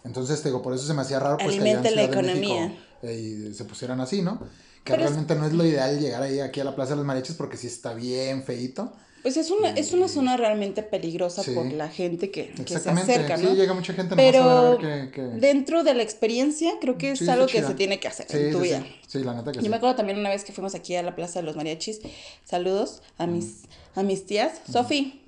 Entonces, 0.03 0.43
digo, 0.43 0.62
por 0.62 0.73
eso 0.73 0.86
se 0.86 0.93
me 0.93 1.01
hacía 1.01 1.19
raro 1.19 1.38
pues, 1.38 1.58
que 1.58 1.91
la 1.91 2.03
economía. 2.03 2.73
Eh, 3.01 3.49
y 3.49 3.53
se 3.53 3.65
pusieran 3.65 4.01
así, 4.01 4.21
¿no? 4.21 4.39
Que 4.84 4.95
realmente 4.95 5.36
no 5.36 5.45
es 5.45 5.53
lo 5.53 5.65
ideal 5.65 5.99
llegar 5.99 6.23
ahí 6.23 6.39
aquí 6.39 6.60
a 6.60 6.63
la 6.63 6.75
Plaza 6.75 6.91
de 6.91 6.97
los 6.97 7.05
Mariachis 7.05 7.36
porque 7.36 7.58
sí 7.58 7.67
está 7.67 7.93
bien 7.93 8.43
feito. 8.43 8.91
Pues 9.21 9.36
es 9.36 9.51
una, 9.51 9.71
es 9.71 9.91
una 9.91 10.08
zona 10.08 10.38
realmente 10.38 10.82
peligrosa 10.82 11.43
por 11.53 11.65
la 11.73 11.89
gente 11.89 12.32
que, 12.32 12.53
que 12.53 12.79
se 12.79 12.89
acerca, 12.89 13.36
¿no? 13.36 13.49
Sí, 13.49 13.55
llega 13.55 13.73
mucha 13.73 13.93
gente 13.93 14.15
Pero 14.15 14.77
dentro 15.36 15.84
de 15.84 15.93
la 15.93 16.03
experiencia 16.03 16.71
creo 16.79 16.97
que 16.97 17.12
es 17.12 17.27
algo 17.27 17.47
que 17.47 17.62
se 17.62 17.73
tiene 17.73 17.99
que 17.99 18.08
hacer 18.08 18.27
en 18.29 18.51
tu 18.53 18.60
vida. 18.62 18.86
Sí, 19.08 19.23
la 19.23 19.34
neta 19.34 19.51
que 19.51 19.62
Yo 19.62 19.69
me 19.69 19.75
acuerdo 19.75 19.97
también 19.97 20.17
una 20.17 20.29
vez 20.29 20.45
que 20.45 20.53
fuimos 20.53 20.73
aquí 20.73 20.95
a 20.95 21.03
la 21.03 21.15
Plaza 21.15 21.39
de 21.39 21.45
los 21.45 21.58
Mariachis. 21.58 21.99
Saludos 22.45 23.01
a 23.17 23.27
mis, 23.27 23.63
a 23.95 24.03
mis 24.03 24.25
tías. 24.25 24.62
Sofi, 24.71 25.21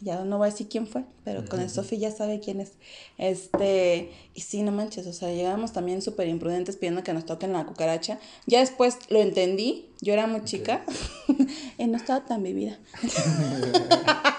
ya 0.00 0.24
no 0.24 0.38
voy 0.38 0.48
a 0.48 0.50
decir 0.50 0.68
quién 0.68 0.86
fue, 0.86 1.04
pero 1.24 1.44
con 1.44 1.60
el 1.60 1.68
Sofi 1.68 1.98
ya 1.98 2.12
sabe 2.12 2.38
quién 2.38 2.60
es. 2.60 2.74
Este, 3.16 4.12
y 4.32 4.42
sí, 4.42 4.62
no 4.62 4.70
manches, 4.70 5.08
o 5.08 5.12
sea, 5.12 5.32
llegamos 5.32 5.72
también 5.72 6.02
súper 6.02 6.28
imprudentes 6.28 6.76
pidiendo 6.76 7.02
que 7.02 7.12
nos 7.12 7.26
toquen 7.26 7.52
la 7.52 7.66
cucaracha. 7.66 8.20
Ya 8.46 8.60
después 8.60 8.98
lo 9.08 9.20
entendí, 9.20 9.88
yo 10.00 10.12
era 10.12 10.28
muy 10.28 10.44
chica 10.44 10.84
y 11.78 11.86
no 11.86 11.96
estaba 11.96 12.24
tan 12.24 12.44
vivida. 12.44 12.78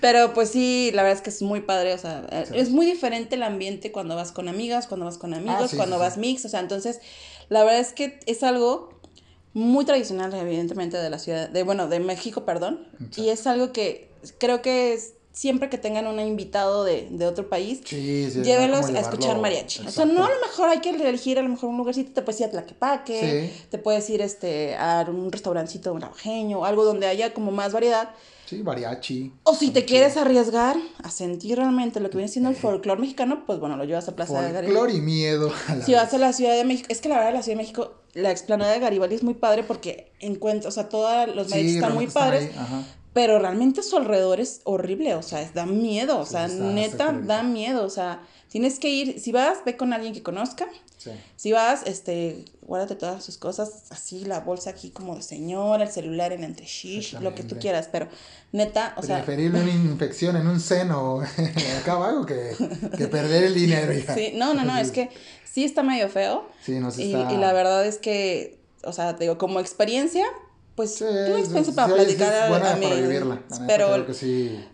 pero 0.00 0.34
pues 0.34 0.50
sí, 0.50 0.90
la 0.92 1.04
verdad 1.04 1.18
es 1.18 1.22
que 1.22 1.30
es 1.30 1.40
muy 1.40 1.60
padre, 1.60 1.94
o 1.94 1.98
sea, 1.98 2.26
es 2.52 2.70
muy 2.70 2.84
diferente 2.84 3.36
el 3.36 3.44
ambiente 3.44 3.92
cuando 3.92 4.16
vas 4.16 4.32
con 4.32 4.48
amigas, 4.48 4.88
cuando 4.88 5.06
vas 5.06 5.18
con 5.18 5.34
amigos, 5.34 5.72
ah, 5.72 5.76
cuando 5.76 5.98
vas 5.98 6.18
mix, 6.18 6.44
o 6.44 6.48
sea, 6.48 6.60
entonces, 6.60 7.00
la 7.48 7.62
verdad 7.62 7.80
es 7.80 7.92
que 7.92 8.18
es 8.26 8.42
algo 8.42 8.98
muy 9.54 9.84
tradicional, 9.84 10.32
evidentemente, 10.34 10.96
de 10.96 11.10
la 11.10 11.18
ciudad, 11.18 11.48
de, 11.48 11.62
bueno, 11.62 11.88
de 11.88 12.00
México, 12.00 12.44
perdón. 12.44 12.86
Y 13.16 13.30
es 13.30 13.46
algo 13.46 13.72
que 13.72 14.07
creo 14.38 14.62
que 14.62 14.94
es, 14.94 15.14
siempre 15.38 15.70
que 15.70 15.78
tengan 15.78 16.08
un 16.08 16.18
invitado 16.18 16.82
de, 16.82 17.08
otro 17.24 17.48
país, 17.48 17.82
llévelos 17.84 18.86
a 18.86 18.98
escuchar 18.98 19.38
mariachi. 19.38 19.86
O 19.86 19.90
sea, 19.90 20.04
no 20.04 20.24
a 20.24 20.28
lo 20.28 20.40
mejor 20.40 20.68
hay 20.68 20.80
que 20.80 20.90
elegir 20.90 21.38
a 21.38 21.42
lo 21.42 21.48
mejor 21.48 21.70
un 21.70 21.76
lugarcito, 21.76 22.12
te 22.12 22.22
puedes 22.22 22.40
ir 22.40 22.46
a 22.46 22.50
Tlaquepaque, 22.50 23.52
te 23.70 23.78
puedes 23.78 24.10
ir 24.10 24.20
este, 24.20 24.74
a 24.76 25.06
un 25.08 25.30
restaurancito 25.30 25.96
navajeño, 25.96 26.64
algo 26.64 26.84
donde 26.84 27.06
haya 27.06 27.32
como 27.32 27.52
más 27.52 27.72
variedad. 27.72 28.10
Sí, 28.46 28.62
mariachi. 28.62 29.30
O 29.42 29.54
si 29.54 29.70
te 29.70 29.84
quieres 29.84 30.16
arriesgar 30.16 30.74
a 31.02 31.10
sentir 31.10 31.56
realmente 31.56 32.00
lo 32.00 32.08
que 32.08 32.16
viene 32.16 32.32
siendo 32.32 32.48
el 32.48 32.56
folclore 32.56 32.98
mexicano, 32.98 33.44
pues 33.44 33.60
bueno, 33.60 33.76
lo 33.76 33.84
llevas 33.84 34.08
a 34.08 34.16
Plaza 34.16 34.40
de 34.40 34.52
Garibaldi. 34.52 34.72
Folclore 34.72 34.94
y 34.94 35.00
miedo. 35.02 35.52
si 35.84 35.92
vas 35.92 36.14
a 36.14 36.18
la 36.18 36.32
Ciudad 36.32 36.56
de 36.56 36.64
México, 36.64 36.88
es 36.88 37.02
que 37.02 37.10
la 37.10 37.16
verdad 37.16 37.34
la 37.34 37.42
Ciudad 37.42 37.58
de 37.58 37.62
México, 37.62 37.94
la 38.14 38.30
explanada 38.30 38.72
de 38.72 38.80
Garibaldi 38.80 39.16
es 39.16 39.22
muy 39.22 39.34
padre 39.34 39.64
porque 39.64 40.12
encuentras, 40.18 40.72
o 40.72 40.74
sea, 40.74 40.88
todos 40.88 41.28
los 41.36 41.50
mariachis 41.50 41.74
están 41.74 41.94
muy 41.94 42.06
padres, 42.06 42.50
pero 43.18 43.40
realmente 43.40 43.82
su 43.82 43.96
alrededor 43.96 44.38
es 44.38 44.60
horrible, 44.62 45.16
o 45.16 45.22
sea, 45.22 45.50
da 45.52 45.66
miedo, 45.66 46.20
o 46.20 46.24
sea, 46.24 46.46
neta, 46.46 47.10
da 47.10 47.42
miedo, 47.42 47.84
o 47.84 47.90
sea, 47.90 48.22
tienes 48.48 48.78
que 48.78 48.90
ir, 48.90 49.18
si 49.18 49.32
vas, 49.32 49.58
ve 49.66 49.76
con 49.76 49.92
alguien 49.92 50.14
que 50.14 50.22
conozca, 50.22 50.68
si 51.34 51.50
vas, 51.50 51.82
este, 51.86 52.44
guárdate 52.62 52.94
todas 52.94 53.24
sus 53.24 53.36
cosas, 53.36 53.86
así 53.90 54.24
la 54.24 54.38
bolsa 54.38 54.70
aquí 54.70 54.90
como 54.90 55.16
de 55.16 55.22
señora, 55.22 55.82
el 55.82 55.90
celular 55.90 56.32
en 56.32 56.44
entre 56.44 56.64
lo 57.20 57.34
que 57.34 57.42
tú 57.42 57.56
quieras, 57.58 57.88
pero 57.90 58.06
neta, 58.52 58.94
o 58.96 59.02
sea... 59.02 59.16
Preferible 59.24 59.62
una 59.62 59.72
infección 59.72 60.36
en 60.36 60.46
un 60.46 60.60
seno 60.60 61.20
acá 61.80 61.94
abajo 61.94 62.24
que, 62.24 62.52
que 62.96 63.08
perder 63.08 63.42
el 63.42 63.54
dinero. 63.54 63.92
Sí, 64.14 64.30
no, 64.36 64.54
no, 64.54 64.64
no, 64.64 64.78
es 64.78 64.92
que 64.92 65.10
sí 65.42 65.64
está 65.64 65.82
medio 65.82 66.08
feo. 66.08 66.48
Sí, 66.64 66.78
no, 66.78 66.90
y, 66.96 67.02
y 67.02 67.36
la 67.36 67.52
verdad 67.52 67.84
es 67.84 67.98
que, 67.98 68.60
o 68.84 68.92
sea, 68.92 69.14
digo, 69.14 69.38
como 69.38 69.58
experiencia, 69.58 70.24
pues 70.78 70.94
sí, 70.94 71.02
una 71.02 71.40
experiencia 71.40 71.74
para 71.74 71.92
platicar 71.92 72.32
es 72.32 72.50
buena 72.50 72.80
para 72.80 72.94
vivirla, 72.94 73.42
pero, 73.66 74.06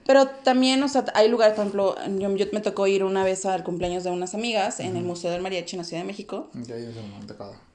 pero 0.07 0.27
también, 0.27 0.83
o 0.83 0.89
sea, 0.89 1.07
hay 1.15 1.31
lugares, 1.31 1.55
por 1.55 1.63
ejemplo, 1.63 1.97
yo, 2.19 2.37
yo, 2.37 2.45
me 2.53 2.61
tocó 2.61 2.87
ir 2.87 3.05
una 3.05 3.25
vez 3.25 3.47
al 3.47 3.65
cumpleaños 3.65 4.05
de 4.05 4.11
unas 4.11 4.35
amigas 4.35 4.81
en 4.81 4.99
el 4.99 5.03
Museo 5.05 5.31
del 5.31 5.41
Mariachi 5.41 5.77
en 5.77 5.79
la 5.79 5.85
Ciudad 5.85 6.03
de 6.03 6.07
México. 6.07 6.51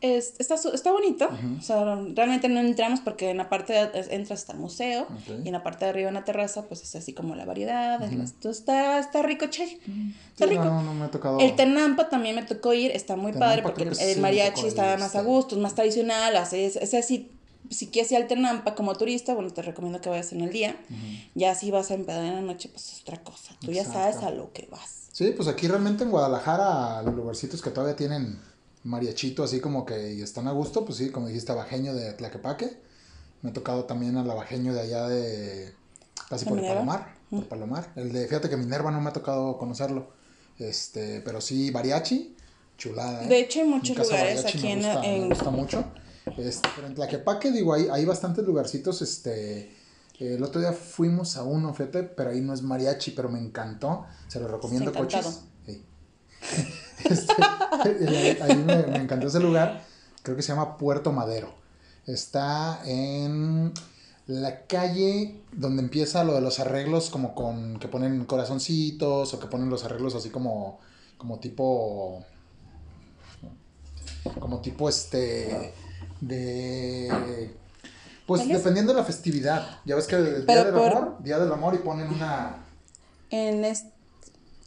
Es, 0.01 0.35
está, 0.37 0.53
está 0.71 0.91
bonito, 0.91 1.27
o 1.57 1.61
sea, 1.63 1.83
realmente 2.13 2.49
no 2.49 2.59
entramos 2.59 2.99
porque 2.99 3.31
en 3.31 3.37
la 3.37 3.49
parte 3.49 3.73
de, 3.73 3.99
entras 4.11 4.41
hasta 4.41 4.53
el 4.53 4.59
museo 4.59 5.07
y 5.43 5.47
en 5.47 5.53
la 5.53 5.63
parte 5.63 5.85
de 5.85 5.89
arriba 5.89 6.09
en 6.09 6.13
la 6.13 6.23
terraza, 6.23 6.67
pues 6.67 6.83
es 6.83 6.95
así 6.95 7.13
como 7.13 7.33
la 7.33 7.45
variedad, 7.45 7.99
está, 8.43 8.99
está 8.99 9.23
rico, 9.23 9.47
che, 9.47 9.79
está 10.33 10.45
rico. 10.45 10.65
No, 10.65 10.83
no 10.83 10.93
me 10.93 11.05
ha 11.05 11.09
tocado. 11.09 11.39
El 11.39 11.55
Tenampa 11.55 12.09
también 12.09 12.35
me 12.35 12.43
tocó 12.43 12.75
ir, 12.75 12.91
está 12.91 13.15
muy 13.15 13.33
padre 13.33 13.63
porque 13.63 13.89
el, 13.99 14.19
mariachi 14.21 14.67
está 14.67 14.97
más 14.97 15.15
a 15.15 15.23
gusto, 15.23 15.55
es 15.55 15.61
más 15.61 15.73
tradicional, 15.73 16.35
es, 16.35 16.75
es 16.75 16.93
así 16.93 17.31
si 17.69 17.87
quieres 17.87 18.11
ir 18.11 18.17
al 18.17 18.27
Tenampa 18.27 18.75
como 18.75 18.95
turista, 18.95 19.33
bueno, 19.33 19.51
te 19.51 19.61
recomiendo 19.61 20.01
que 20.01 20.09
vayas 20.09 20.31
en 20.33 20.41
el 20.41 20.51
día. 20.51 20.75
Ya 21.35 21.55
si 21.55 21.71
vas 21.71 21.91
a 21.91 21.93
empedar 21.93 22.23
en 22.23 22.35
la 22.35 22.41
noche, 22.41 22.69
pues 22.69 22.93
es 22.93 23.01
otra 23.01 23.21
cosa. 23.23 23.55
Tú 23.59 23.71
ya 23.71 23.85
sabes 23.85 24.17
a 24.17 24.31
lo 24.31 24.51
que 24.53 24.67
vas. 24.71 25.07
Sí, 25.11 25.33
pues 25.35 25.47
aquí 25.49 25.67
realmente 25.67 26.03
en 26.03 26.11
Guadalajara, 26.11 27.01
los 27.03 27.13
lugarcitos 27.13 27.61
que 27.61 27.71
todavía 27.71 27.95
tienen 27.95 28.39
mariachito 28.83 29.43
así 29.43 29.59
como 29.59 29.85
que 29.85 30.21
están 30.21 30.47
a 30.47 30.51
gusto, 30.51 30.85
pues 30.85 30.97
sí, 30.97 31.09
como 31.09 31.27
dijiste, 31.27 31.53
bajeño 31.53 31.93
de 31.93 32.13
Tlaquepaque. 32.13 32.77
Me 33.41 33.51
ha 33.51 33.53
tocado 33.53 33.85
también 33.85 34.17
al 34.17 34.27
bajeño 34.27 34.73
de 34.73 34.81
allá 34.81 35.07
de... 35.07 35.73
Casi 36.29 36.45
por 36.45 36.59
el 36.59 36.65
Palomar, 36.65 37.15
por 37.29 37.47
Palomar. 37.47 37.91
El 37.95 38.11
de, 38.11 38.27
fíjate 38.27 38.49
que 38.49 38.57
Minerva 38.57 38.91
no 38.91 39.01
me 39.01 39.09
ha 39.09 39.13
tocado 39.13 39.57
conocerlo. 39.57 40.11
Este, 40.59 41.21
pero 41.21 41.41
sí, 41.41 41.71
mariachi, 41.71 42.35
chulada. 42.77 43.23
¿eh? 43.23 43.27
De 43.27 43.39
hecho, 43.39 43.61
hay 43.61 43.67
muchos 43.67 43.97
lugares 43.97 44.45
aquí 44.45 44.67
en, 44.67 44.81
Me 44.81 45.27
gusta 45.27 45.49
mucho. 45.49 45.85
Este, 46.37 46.69
pero 46.75 46.87
en 46.87 46.95
Tlaquepaque, 46.95 47.51
digo, 47.51 47.73
hay, 47.73 47.87
hay 47.91 48.05
bastantes 48.05 48.45
lugarcitos, 48.45 49.01
este... 49.01 49.77
El 50.19 50.43
otro 50.43 50.59
día 50.59 50.73
fuimos 50.73 51.37
a 51.37 51.43
uno, 51.43 51.73
fíjate, 51.73 52.03
pero 52.03 52.31
ahí 52.31 52.41
no 52.41 52.53
es 52.53 52.61
mariachi, 52.61 53.11
pero 53.11 53.29
me 53.29 53.39
encantó. 53.39 54.05
Se 54.27 54.41
lo 54.41 54.49
recomiendo, 54.49 54.93
coches. 54.93 55.43
Sí. 55.65 55.83
Este, 57.05 57.33
ahí, 58.43 58.57
me, 58.57 58.75
me, 58.87 58.97
encantó 58.97 59.27
ese 59.27 59.39
lugar. 59.39 59.85
Creo 60.21 60.35
que 60.35 60.43
se 60.43 60.49
llama 60.49 60.77
Puerto 60.77 61.13
Madero. 61.13 61.53
Está 62.05 62.81
en 62.85 63.71
la 64.27 64.65
calle 64.67 65.41
donde 65.53 65.81
empieza 65.81 66.25
lo 66.25 66.35
de 66.35 66.41
los 66.41 66.59
arreglos, 66.59 67.09
como 67.09 67.33
con 67.33 67.79
que 67.79 67.87
ponen 67.87 68.25
corazoncitos 68.25 69.33
o 69.33 69.39
que 69.39 69.47
ponen 69.47 69.69
los 69.69 69.85
arreglos 69.85 70.13
así 70.13 70.29
como, 70.29 70.79
como 71.17 71.39
tipo. 71.39 72.25
Como 74.39 74.59
tipo 74.59 74.89
este. 74.89 75.73
De. 76.21 77.53
Pues 78.25 78.47
dependiendo 78.47 78.93
de 78.93 78.99
la 78.99 79.05
festividad. 79.05 79.79
Ya 79.85 79.95
ves 79.95 80.07
que 80.07 80.15
el 80.15 80.45
Día 80.45 80.63
del 80.65 80.75
Amor, 80.75 81.17
Día 81.23 81.39
del 81.39 81.51
Amor 81.51 81.75
y 81.75 81.79
ponen 81.79 82.09
una. 82.13 82.57
En 83.31 83.65
este 83.65 83.99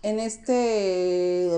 en 0.02 0.18
este. 0.18 1.48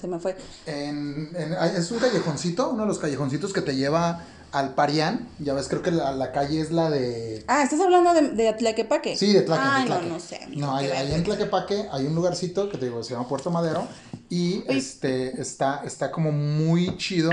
Se 0.00 0.08
me 0.08 0.18
fue. 0.18 0.36
En, 0.66 1.30
es 1.76 1.90
un 1.92 1.98
callejoncito, 2.00 2.70
uno 2.70 2.82
de 2.82 2.88
los 2.88 2.98
callejoncitos 2.98 3.52
que 3.52 3.60
te 3.60 3.76
lleva 3.76 4.24
al 4.50 4.74
Parián. 4.74 5.28
Ya 5.38 5.54
ves, 5.54 5.68
creo 5.68 5.80
que 5.80 5.92
la, 5.92 6.12
la 6.12 6.32
calle 6.32 6.60
es 6.60 6.72
la 6.72 6.90
de. 6.90 7.44
Ah, 7.46 7.62
¿estás 7.62 7.80
hablando 7.80 8.12
de, 8.14 8.30
de 8.30 8.52
Tlaquepaque? 8.54 9.16
Sí, 9.16 9.32
de 9.32 9.42
Tlaquepaque. 9.42 9.88
no, 9.88 10.14
no 10.14 10.20
sé. 10.20 10.40
No, 10.56 10.76
ahí, 10.76 10.90
en 11.12 11.22
Tlaquepaque 11.22 11.88
hay 11.92 12.06
un 12.06 12.16
lugarcito 12.16 12.68
que 12.68 12.78
te 12.78 12.86
digo, 12.86 13.04
se 13.04 13.14
llama 13.14 13.28
Puerto 13.28 13.50
Madero. 13.50 13.86
Y 14.28 14.64
este 14.66 15.40
está, 15.40 15.82
está 15.84 16.10
como 16.10 16.32
muy 16.32 16.96
chido. 16.96 17.30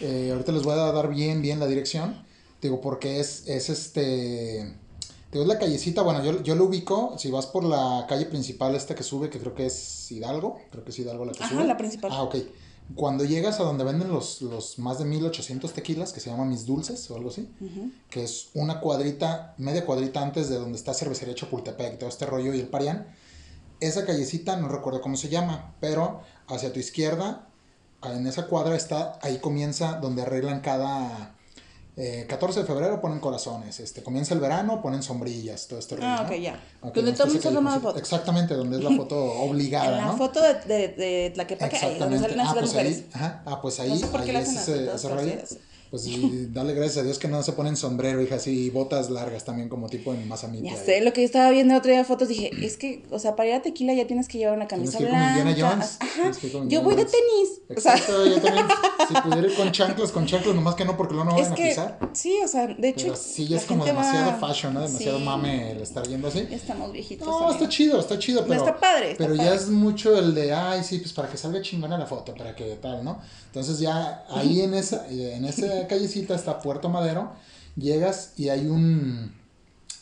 Eh, 0.00 0.30
ahorita 0.32 0.52
les 0.52 0.62
voy 0.62 0.74
a 0.74 0.76
dar 0.76 1.08
bien, 1.08 1.42
bien 1.42 1.60
la 1.60 1.66
dirección. 1.66 2.24
Digo, 2.60 2.80
porque 2.80 3.20
es, 3.20 3.46
es 3.46 3.68
este 3.68 4.74
te 5.30 5.40
es 5.40 5.46
la 5.46 5.58
callecita, 5.58 6.02
bueno, 6.02 6.24
yo, 6.24 6.42
yo 6.42 6.54
lo 6.54 6.64
ubico, 6.64 7.14
si 7.18 7.30
vas 7.30 7.46
por 7.46 7.62
la 7.62 8.06
calle 8.08 8.24
principal 8.24 8.74
esta 8.74 8.94
que 8.94 9.02
sube, 9.02 9.28
que 9.28 9.38
creo 9.38 9.54
que 9.54 9.66
es 9.66 10.10
Hidalgo, 10.10 10.58
creo 10.70 10.84
que 10.84 10.90
es 10.90 10.98
Hidalgo 10.98 11.26
la 11.26 11.32
que 11.32 11.44
Ajá, 11.44 11.64
la 11.64 11.76
principal. 11.76 12.10
Ah, 12.14 12.22
ok. 12.22 12.36
Cuando 12.94 13.24
llegas 13.24 13.60
a 13.60 13.64
donde 13.64 13.84
venden 13.84 14.08
los, 14.08 14.40
los 14.40 14.78
más 14.78 14.98
de 14.98 15.04
1800 15.04 15.70
tequilas, 15.74 16.14
que 16.14 16.20
se 16.20 16.30
llama 16.30 16.46
Mis 16.46 16.64
Dulces 16.64 17.10
o 17.10 17.16
algo 17.16 17.28
así, 17.28 17.50
que 18.08 18.24
es 18.24 18.48
una 18.54 18.80
cuadrita, 18.80 19.54
media 19.58 19.84
cuadrita 19.84 20.22
antes 20.22 20.48
de 20.48 20.56
donde 20.56 20.78
está 20.78 20.94
Cervecería 20.94 21.34
Chapultepec, 21.34 21.98
todo 21.98 22.08
este 22.08 22.24
rollo 22.24 22.54
y 22.54 22.60
el 22.60 22.68
Parián, 22.68 23.08
esa 23.80 24.06
callecita, 24.06 24.56
no 24.56 24.68
recuerdo 24.68 25.02
cómo 25.02 25.18
se 25.18 25.28
llama, 25.28 25.74
pero 25.80 26.22
hacia 26.46 26.72
tu 26.72 26.80
izquierda, 26.80 27.47
en 28.04 28.26
esa 28.26 28.46
cuadra 28.46 28.76
está, 28.76 29.18
ahí 29.22 29.38
comienza 29.38 29.94
donde 29.94 30.22
arreglan 30.22 30.60
cada 30.60 31.34
14 32.28 32.60
eh, 32.60 32.62
de 32.62 32.66
febrero 32.66 33.00
ponen 33.00 33.18
corazones, 33.18 33.80
este, 33.80 34.04
comienza 34.04 34.32
el 34.32 34.38
verano, 34.38 34.80
ponen 34.80 35.02
sombrillas, 35.02 35.66
todo 35.66 35.80
este 35.80 35.96
rollo. 35.96 36.06
Ah, 36.06 36.22
ok, 36.24 36.36
ya. 36.36 36.60
donde 36.80 37.12
todo 37.12 37.26
el 37.26 37.54
mundo 37.54 37.80
foto. 37.80 37.98
Exactamente, 37.98 38.54
donde 38.54 38.78
es 38.78 38.84
la 38.84 38.96
foto 38.96 39.16
obligada, 39.40 39.98
en 39.98 40.06
la 40.06 40.12
foto 40.12 40.40
de, 40.40 40.54
de, 40.54 40.88
de 40.88 41.30
Tlaquepaque, 41.34 41.76
ahí, 41.76 41.98
donde 41.98 42.20
salen 42.20 42.38
ah, 42.38 42.44
las 42.44 42.54
pues 42.54 42.66
mujeres. 42.68 42.96
Ahí, 42.98 43.10
ajá, 43.14 43.42
ah, 43.46 43.60
pues 43.60 43.80
ahí, 43.80 43.90
ahí 43.90 44.36
es 44.36 44.48
ese, 44.48 44.94
ese 44.94 45.08
rollo. 45.08 45.32
Pues 45.90 46.06
y 46.06 46.48
dale 46.52 46.74
gracias 46.74 46.98
a 46.98 47.02
Dios 47.02 47.18
que 47.18 47.28
no 47.28 47.42
se 47.42 47.52
ponen 47.52 47.76
sombrero, 47.76 48.20
hija, 48.20 48.34
así, 48.34 48.66
y 48.66 48.70
botas 48.70 49.08
largas 49.08 49.44
también, 49.44 49.68
como 49.68 49.88
tipo 49.88 50.12
en 50.12 50.28
Mazamita. 50.28 50.68
Ya 50.68 50.76
sé, 50.76 51.00
lo 51.00 51.12
que 51.14 51.22
yo 51.22 51.26
estaba 51.26 51.50
viendo 51.50 51.74
otro 51.76 51.90
día 51.90 52.04
fotos, 52.04 52.28
dije, 52.28 52.50
es 52.62 52.76
que, 52.76 53.04
o 53.10 53.18
sea, 53.18 53.36
para 53.36 53.48
ir 53.48 53.54
a 53.54 53.62
tequila 53.62 53.94
ya 53.94 54.06
tienes 54.06 54.28
que 54.28 54.38
llevar 54.38 54.56
una 54.56 54.66
camisa 54.66 54.98
blanca. 54.98 55.42
Como 55.42 55.54
Jones. 55.56 55.96
Ajá. 56.00 56.32
yo 56.68 56.82
voy 56.82 56.94
de 56.94 57.04
tenis. 57.04 57.62
Exacto, 57.70 58.26
yo 58.26 58.40
también. 58.40 58.66
Si 59.08 59.14
pudiera 59.14 59.48
ir 59.48 59.54
con 59.54 59.72
chanclos, 59.72 60.12
con 60.12 60.26
chanclos, 60.26 60.54
nomás 60.54 60.74
que 60.74 60.84
no, 60.84 60.96
porque 60.96 61.14
luego 61.14 61.30
no 61.30 61.36
van 61.36 61.52
a 61.52 61.54
pisar. 61.54 61.98
Sí, 62.12 62.38
o 62.44 62.48
sea, 62.48 62.66
de 62.66 62.88
hecho. 62.88 63.06
Pero 63.06 63.16
sí, 63.16 63.54
es 63.54 63.64
como 63.64 63.84
demasiado 63.84 64.38
fashion, 64.38 64.74
¿no? 64.74 64.82
Demasiado 64.82 65.18
mame 65.20 65.72
el 65.72 65.80
estar 65.80 66.06
yendo 66.06 66.28
así. 66.28 66.46
Ya 66.50 66.56
estamos 66.56 66.92
viejitos. 66.92 67.26
No, 67.26 67.50
está 67.50 67.68
chido, 67.68 67.98
está 67.98 68.18
chido, 68.18 68.44
pero. 68.46 68.60
No, 68.60 68.66
está 68.66 68.78
padre. 68.78 69.14
pero 69.16 69.34
ya 69.34 69.54
es 69.54 69.68
mucho 69.68 70.18
el 70.18 70.34
de, 70.34 70.52
ay, 70.52 70.84
sí, 70.84 70.98
pues 70.98 71.12
para 71.12 71.28
que 71.28 71.36
salga 71.36 71.62
chingona 71.62 71.96
la 71.96 72.06
foto, 72.06 72.34
para 72.34 72.54
que 72.54 72.76
tal, 72.76 73.02
¿no? 73.04 73.20
Entonces 73.46 73.78
ya 73.78 74.24
ahí 74.28 74.60
en 74.60 74.74
esa, 74.74 75.06
en 75.08 75.44
esa 75.78 75.88
callecita 75.88 76.34
está 76.34 76.58
Puerto 76.60 76.88
Madero, 76.88 77.32
llegas 77.76 78.32
y 78.36 78.48
hay 78.48 78.66
un 78.66 79.32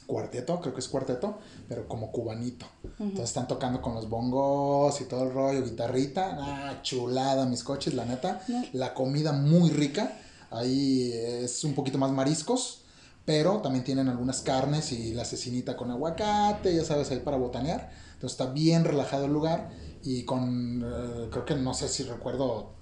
cuarteto, 0.06 0.60
creo 0.60 0.72
que 0.72 0.80
es 0.80 0.88
cuarteto, 0.88 1.38
pero 1.68 1.88
como 1.88 2.12
cubanito. 2.12 2.66
Entonces 2.98 3.28
están 3.28 3.48
tocando 3.48 3.82
con 3.82 3.94
los 3.94 4.08
bongos 4.08 5.00
y 5.00 5.04
todo 5.04 5.24
el 5.24 5.32
rollo, 5.32 5.64
guitarrita, 5.64 6.38
ah, 6.40 6.82
chulada 6.82 7.46
mis 7.46 7.62
coches, 7.64 7.94
la 7.94 8.04
neta. 8.04 8.42
La 8.72 8.94
comida 8.94 9.32
muy 9.32 9.70
rica, 9.70 10.16
ahí 10.50 11.12
es 11.12 11.64
un 11.64 11.74
poquito 11.74 11.98
más 11.98 12.12
mariscos, 12.12 12.82
pero 13.24 13.58
también 13.58 13.84
tienen 13.84 14.08
algunas 14.08 14.40
carnes 14.42 14.92
y 14.92 15.12
la 15.12 15.24
cecinita 15.24 15.76
con 15.76 15.90
aguacate, 15.90 16.74
ya 16.74 16.84
sabes, 16.84 17.10
ahí 17.10 17.18
para 17.18 17.36
botanear. 17.36 17.90
Entonces 18.14 18.38
está 18.38 18.52
bien 18.52 18.84
relajado 18.84 19.26
el 19.26 19.32
lugar 19.32 19.70
y 20.04 20.24
con, 20.24 20.82
eh, 20.82 21.28
creo 21.30 21.44
que 21.44 21.56
no 21.56 21.74
sé 21.74 21.88
si 21.88 22.04
recuerdo 22.04 22.75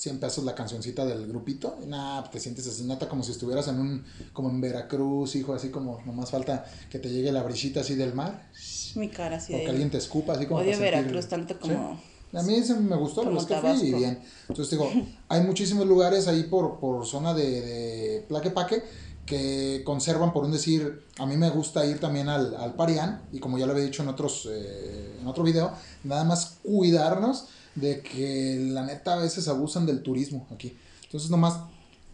100 0.00 0.18
pesos 0.18 0.44
la 0.44 0.54
cancioncita 0.54 1.04
del 1.04 1.26
grupito. 1.26 1.76
Nada, 1.86 2.30
te 2.30 2.40
sientes 2.40 2.66
así, 2.66 2.84
nota 2.84 3.06
como 3.06 3.22
si 3.22 3.32
estuvieras 3.32 3.68
en 3.68 3.78
un, 3.78 4.04
como 4.32 4.48
en 4.48 4.58
Veracruz, 4.58 5.36
hijo, 5.36 5.52
así 5.52 5.68
como 5.68 6.00
nomás 6.06 6.30
falta 6.30 6.64
que 6.88 6.98
te 6.98 7.10
llegue 7.10 7.30
la 7.30 7.42
brisita 7.42 7.80
así 7.80 7.96
del 7.96 8.14
mar. 8.14 8.48
Mi 8.94 9.10
cara 9.10 9.36
así 9.36 9.54
O 9.54 9.58
que 9.58 9.68
alguien 9.68 9.90
te 9.90 9.98
escupa, 9.98 10.32
así 10.32 10.46
como. 10.46 10.60
Odio 10.60 10.78
Veracruz 10.78 11.26
tanto 11.26 11.60
como. 11.60 12.00
A 12.32 12.42
mí 12.42 12.54
ese 12.54 12.74
me 12.76 12.96
gustó, 12.96 13.24
lo 13.24 13.44
que 13.44 13.56
fui 13.56 13.88
y 13.88 13.92
bien. 13.92 14.20
Entonces 14.48 14.70
digo, 14.70 14.90
hay 15.28 15.42
muchísimos 15.42 15.86
lugares 15.86 16.28
ahí 16.28 16.44
por, 16.44 16.80
por 16.80 17.04
zona 17.04 17.34
de, 17.34 17.60
de 17.60 18.24
Plaquepaque 18.26 18.82
que 19.26 19.82
conservan, 19.84 20.32
por 20.32 20.44
un 20.44 20.52
decir, 20.52 21.04
a 21.18 21.26
mí 21.26 21.36
me 21.36 21.50
gusta 21.50 21.84
ir 21.84 22.00
también 22.00 22.28
al, 22.28 22.56
al 22.56 22.74
Parián, 22.74 23.22
y 23.32 23.38
como 23.38 23.58
ya 23.58 23.66
lo 23.66 23.72
había 23.72 23.84
dicho 23.84 24.02
en 24.02 24.08
otros, 24.08 24.48
eh, 24.50 25.18
en 25.20 25.26
otro 25.26 25.44
video, 25.44 25.72
nada 26.04 26.24
más 26.24 26.56
cuidarnos 26.64 27.48
de 27.74 28.00
que 28.00 28.58
la 28.72 28.84
neta 28.84 29.14
a 29.14 29.18
veces 29.18 29.48
abusan 29.48 29.86
del 29.86 30.02
turismo 30.02 30.46
aquí. 30.52 30.76
Entonces 31.04 31.30
nomás 31.30 31.58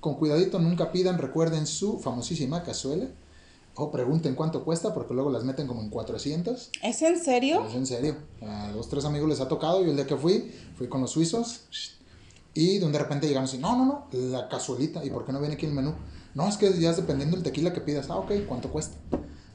con 0.01 0.15
cuidadito 0.15 0.59
nunca 0.59 0.93
pidan, 0.93 1.19
recuerden 1.19 1.67
su 1.67 1.99
famosísima 1.99 2.63
cazuela. 2.63 3.07
O 3.79 3.91
pregunten 3.91 4.35
cuánto 4.35 4.65
cuesta 4.65 4.95
porque 4.95 5.13
luego 5.13 5.31
las 5.31 5.45
meten 5.45 5.67
como 5.67 5.83
en 5.83 5.91
400. 5.91 6.71
¿Es 6.83 7.03
en 7.03 7.23
serio? 7.23 7.67
Es 7.69 7.75
en 7.75 7.87
serio. 7.87 8.17
A 8.41 8.73
dos, 8.73 8.89
tres 8.89 9.05
amigos 9.05 9.29
les 9.29 9.41
ha 9.41 9.49
tocado. 9.49 9.85
y 9.85 9.91
el 9.91 9.97
día 9.97 10.07
que 10.07 10.17
fui, 10.17 10.51
fui 10.79 10.89
con 10.89 11.03
los 11.03 11.11
suizos. 11.11 11.65
Y 12.55 12.79
de 12.79 12.99
repente 12.99 13.29
llegamos 13.29 13.53
y, 13.53 13.59
no, 13.59 13.77
no, 13.77 13.85
no, 13.85 14.07
la 14.31 14.49
cazuelita. 14.49 15.05
¿Y 15.05 15.11
por 15.11 15.27
qué 15.27 15.33
no 15.33 15.41
viene 15.41 15.57
aquí 15.57 15.67
el 15.67 15.73
menú? 15.73 15.93
No, 16.35 16.49
es 16.49 16.57
que 16.57 16.73
ya 16.81 16.91
es 16.91 16.97
dependiendo 16.97 17.37
del 17.37 17.45
tequila 17.45 17.75
que 17.75 17.83
pidas. 17.83 18.09
Ah, 18.09 18.17
ok, 18.17 18.33
¿cuánto 18.49 18.71
cuesta? 18.71 18.97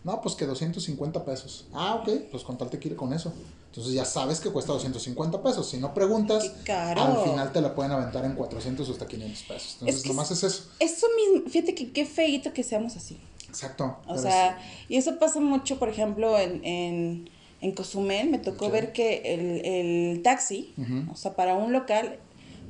No, 0.03 0.21
pues 0.21 0.35
que 0.35 0.45
250 0.45 1.25
pesos. 1.25 1.67
Ah, 1.73 1.95
ok, 1.95 2.09
pues 2.31 2.43
con 2.43 2.57
tal 2.57 2.69
tequila 2.69 2.95
con 2.95 3.13
eso. 3.13 3.31
Entonces 3.67 3.93
ya 3.93 4.03
sabes 4.03 4.39
que 4.39 4.49
cuesta 4.49 4.73
250 4.73 5.41
pesos. 5.41 5.69
Si 5.69 5.77
no 5.77 5.93
preguntas, 5.93 6.51
al 6.67 7.23
final 7.23 7.51
te 7.53 7.61
la 7.61 7.73
pueden 7.75 7.91
aventar 7.91 8.25
en 8.25 8.33
400 8.33 8.87
o 8.89 8.91
hasta 8.91 9.07
500 9.07 9.43
pesos. 9.43 9.77
Entonces 9.79 10.05
nomás 10.07 10.31
es 10.31 10.43
eso. 10.43 10.63
Eso 10.79 11.07
mismo, 11.15 11.49
fíjate 11.49 11.75
que 11.75 11.91
qué 11.91 12.05
feito 12.05 12.51
que 12.51 12.63
seamos 12.63 12.97
así. 12.97 13.17
Exacto. 13.47 13.97
O 14.07 14.17
sea, 14.17 14.59
y 14.89 14.97
eso 14.97 15.19
pasa 15.19 15.39
mucho, 15.39 15.77
por 15.77 15.89
ejemplo, 15.89 16.37
en, 16.37 16.65
en, 16.65 17.29
en 17.61 17.71
Cozumel. 17.73 18.29
Me 18.29 18.39
tocó 18.39 18.69
ver 18.69 18.91
que 18.91 19.21
el, 19.33 19.65
el 19.65 20.21
taxi, 20.23 20.73
o 21.11 21.15
sea, 21.15 21.35
para 21.35 21.55
un 21.55 21.71
local, 21.71 22.19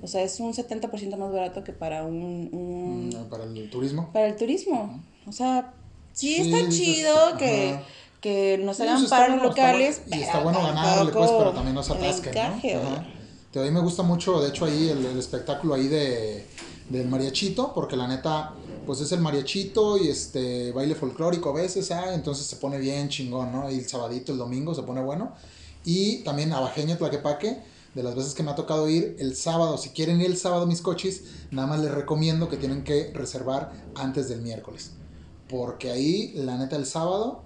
o 0.04 0.08
sea, 0.08 0.22
es 0.24 0.39
un 0.39 0.54
70% 0.54 1.17
más 1.17 1.32
barato 1.32 1.63
que 1.63 1.72
para 1.72 2.04
un... 2.04 2.50
un 2.52 3.10
mm, 3.10 3.30
para 3.30 3.46
el 3.46 3.70
turismo. 3.70 4.10
Para 4.12 4.28
el 4.28 4.36
turismo. 4.36 5.02
O 5.28 5.32
sea, 5.32 5.74
sí, 6.13 6.38
está 6.38 6.69
chido 6.69 7.38
que, 7.38 7.80
que 8.19 8.60
nos 8.63 8.80
hagan 8.80 9.08
paros 9.08 9.41
locales. 9.41 10.02
y 10.12 10.21
está 10.21 10.39
bueno 10.41 10.62
ganarle, 10.62 11.12
pues, 11.12 11.32
pero 11.32 11.52
también 11.52 11.76
nos 11.76 11.89
atasquen, 11.89 12.34
¿no? 12.34 13.21
A 13.54 13.63
mí 13.63 13.71
me 13.71 13.82
gusta 13.82 14.02
mucho, 14.02 14.39
de 14.41 14.47
hecho, 14.50 14.63
ahí 14.63 14.88
el, 14.89 15.17
espectáculo 15.17 15.74
ahí 15.74 15.89
de, 15.89 16.45
del 16.88 17.10
mariachito, 17.10 17.74
porque 17.74 17.97
la 17.97 18.08
neta, 18.08 18.54
pues 18.86 19.02
es 19.02 19.12
el 19.12 19.19
mariachito 19.19 19.97
y 19.97 20.08
este 20.08 20.71
baile 20.71 20.95
folclórico 20.95 21.50
a 21.50 21.54
veces, 21.54 21.91
¿ah? 21.91 22.13
entonces 22.13 22.45
se 22.45 22.56
pone 22.56 22.78
bien 22.78 23.10
chingón, 23.10 23.52
¿no? 23.52 23.69
Y 23.69 23.80
el 23.80 23.89
sabadito, 23.89 24.32
el 24.32 24.38
domingo 24.38 24.74
se 24.74 24.84
pone 24.84 25.02
bueno. 25.02 25.34
Y 25.84 26.24
también 26.24 26.54
Abajeño 26.54 26.97
Tlaquepaque, 26.97 27.62
de 27.93 28.04
las 28.04 28.15
veces 28.15 28.34
que 28.34 28.43
me 28.43 28.52
ha 28.52 28.56
tocado 28.56 28.88
ir 28.88 29.17
el 29.19 29.36
sábado, 29.36 29.78
si 29.78 29.89
quieren 29.89 30.21
ir 30.21 30.28
el 30.28 30.38
sábado 30.38 30.65
mis 30.65 30.82
coches, 30.82 31.24
nada 31.52 31.67
más 31.67 31.82
les 31.82 31.91
recomiendo 31.91 32.47
que 32.47 32.56
tienen 32.56 32.86
que 32.86 33.12
reservar 33.13 33.74
antes 33.95 34.30
del 34.30 34.41
miércoles. 34.41 34.91
Porque 35.52 35.92
ahí, 35.92 36.32
la 36.36 36.58
neta, 36.58 36.78
el 36.78 36.86
sábado 36.86 37.44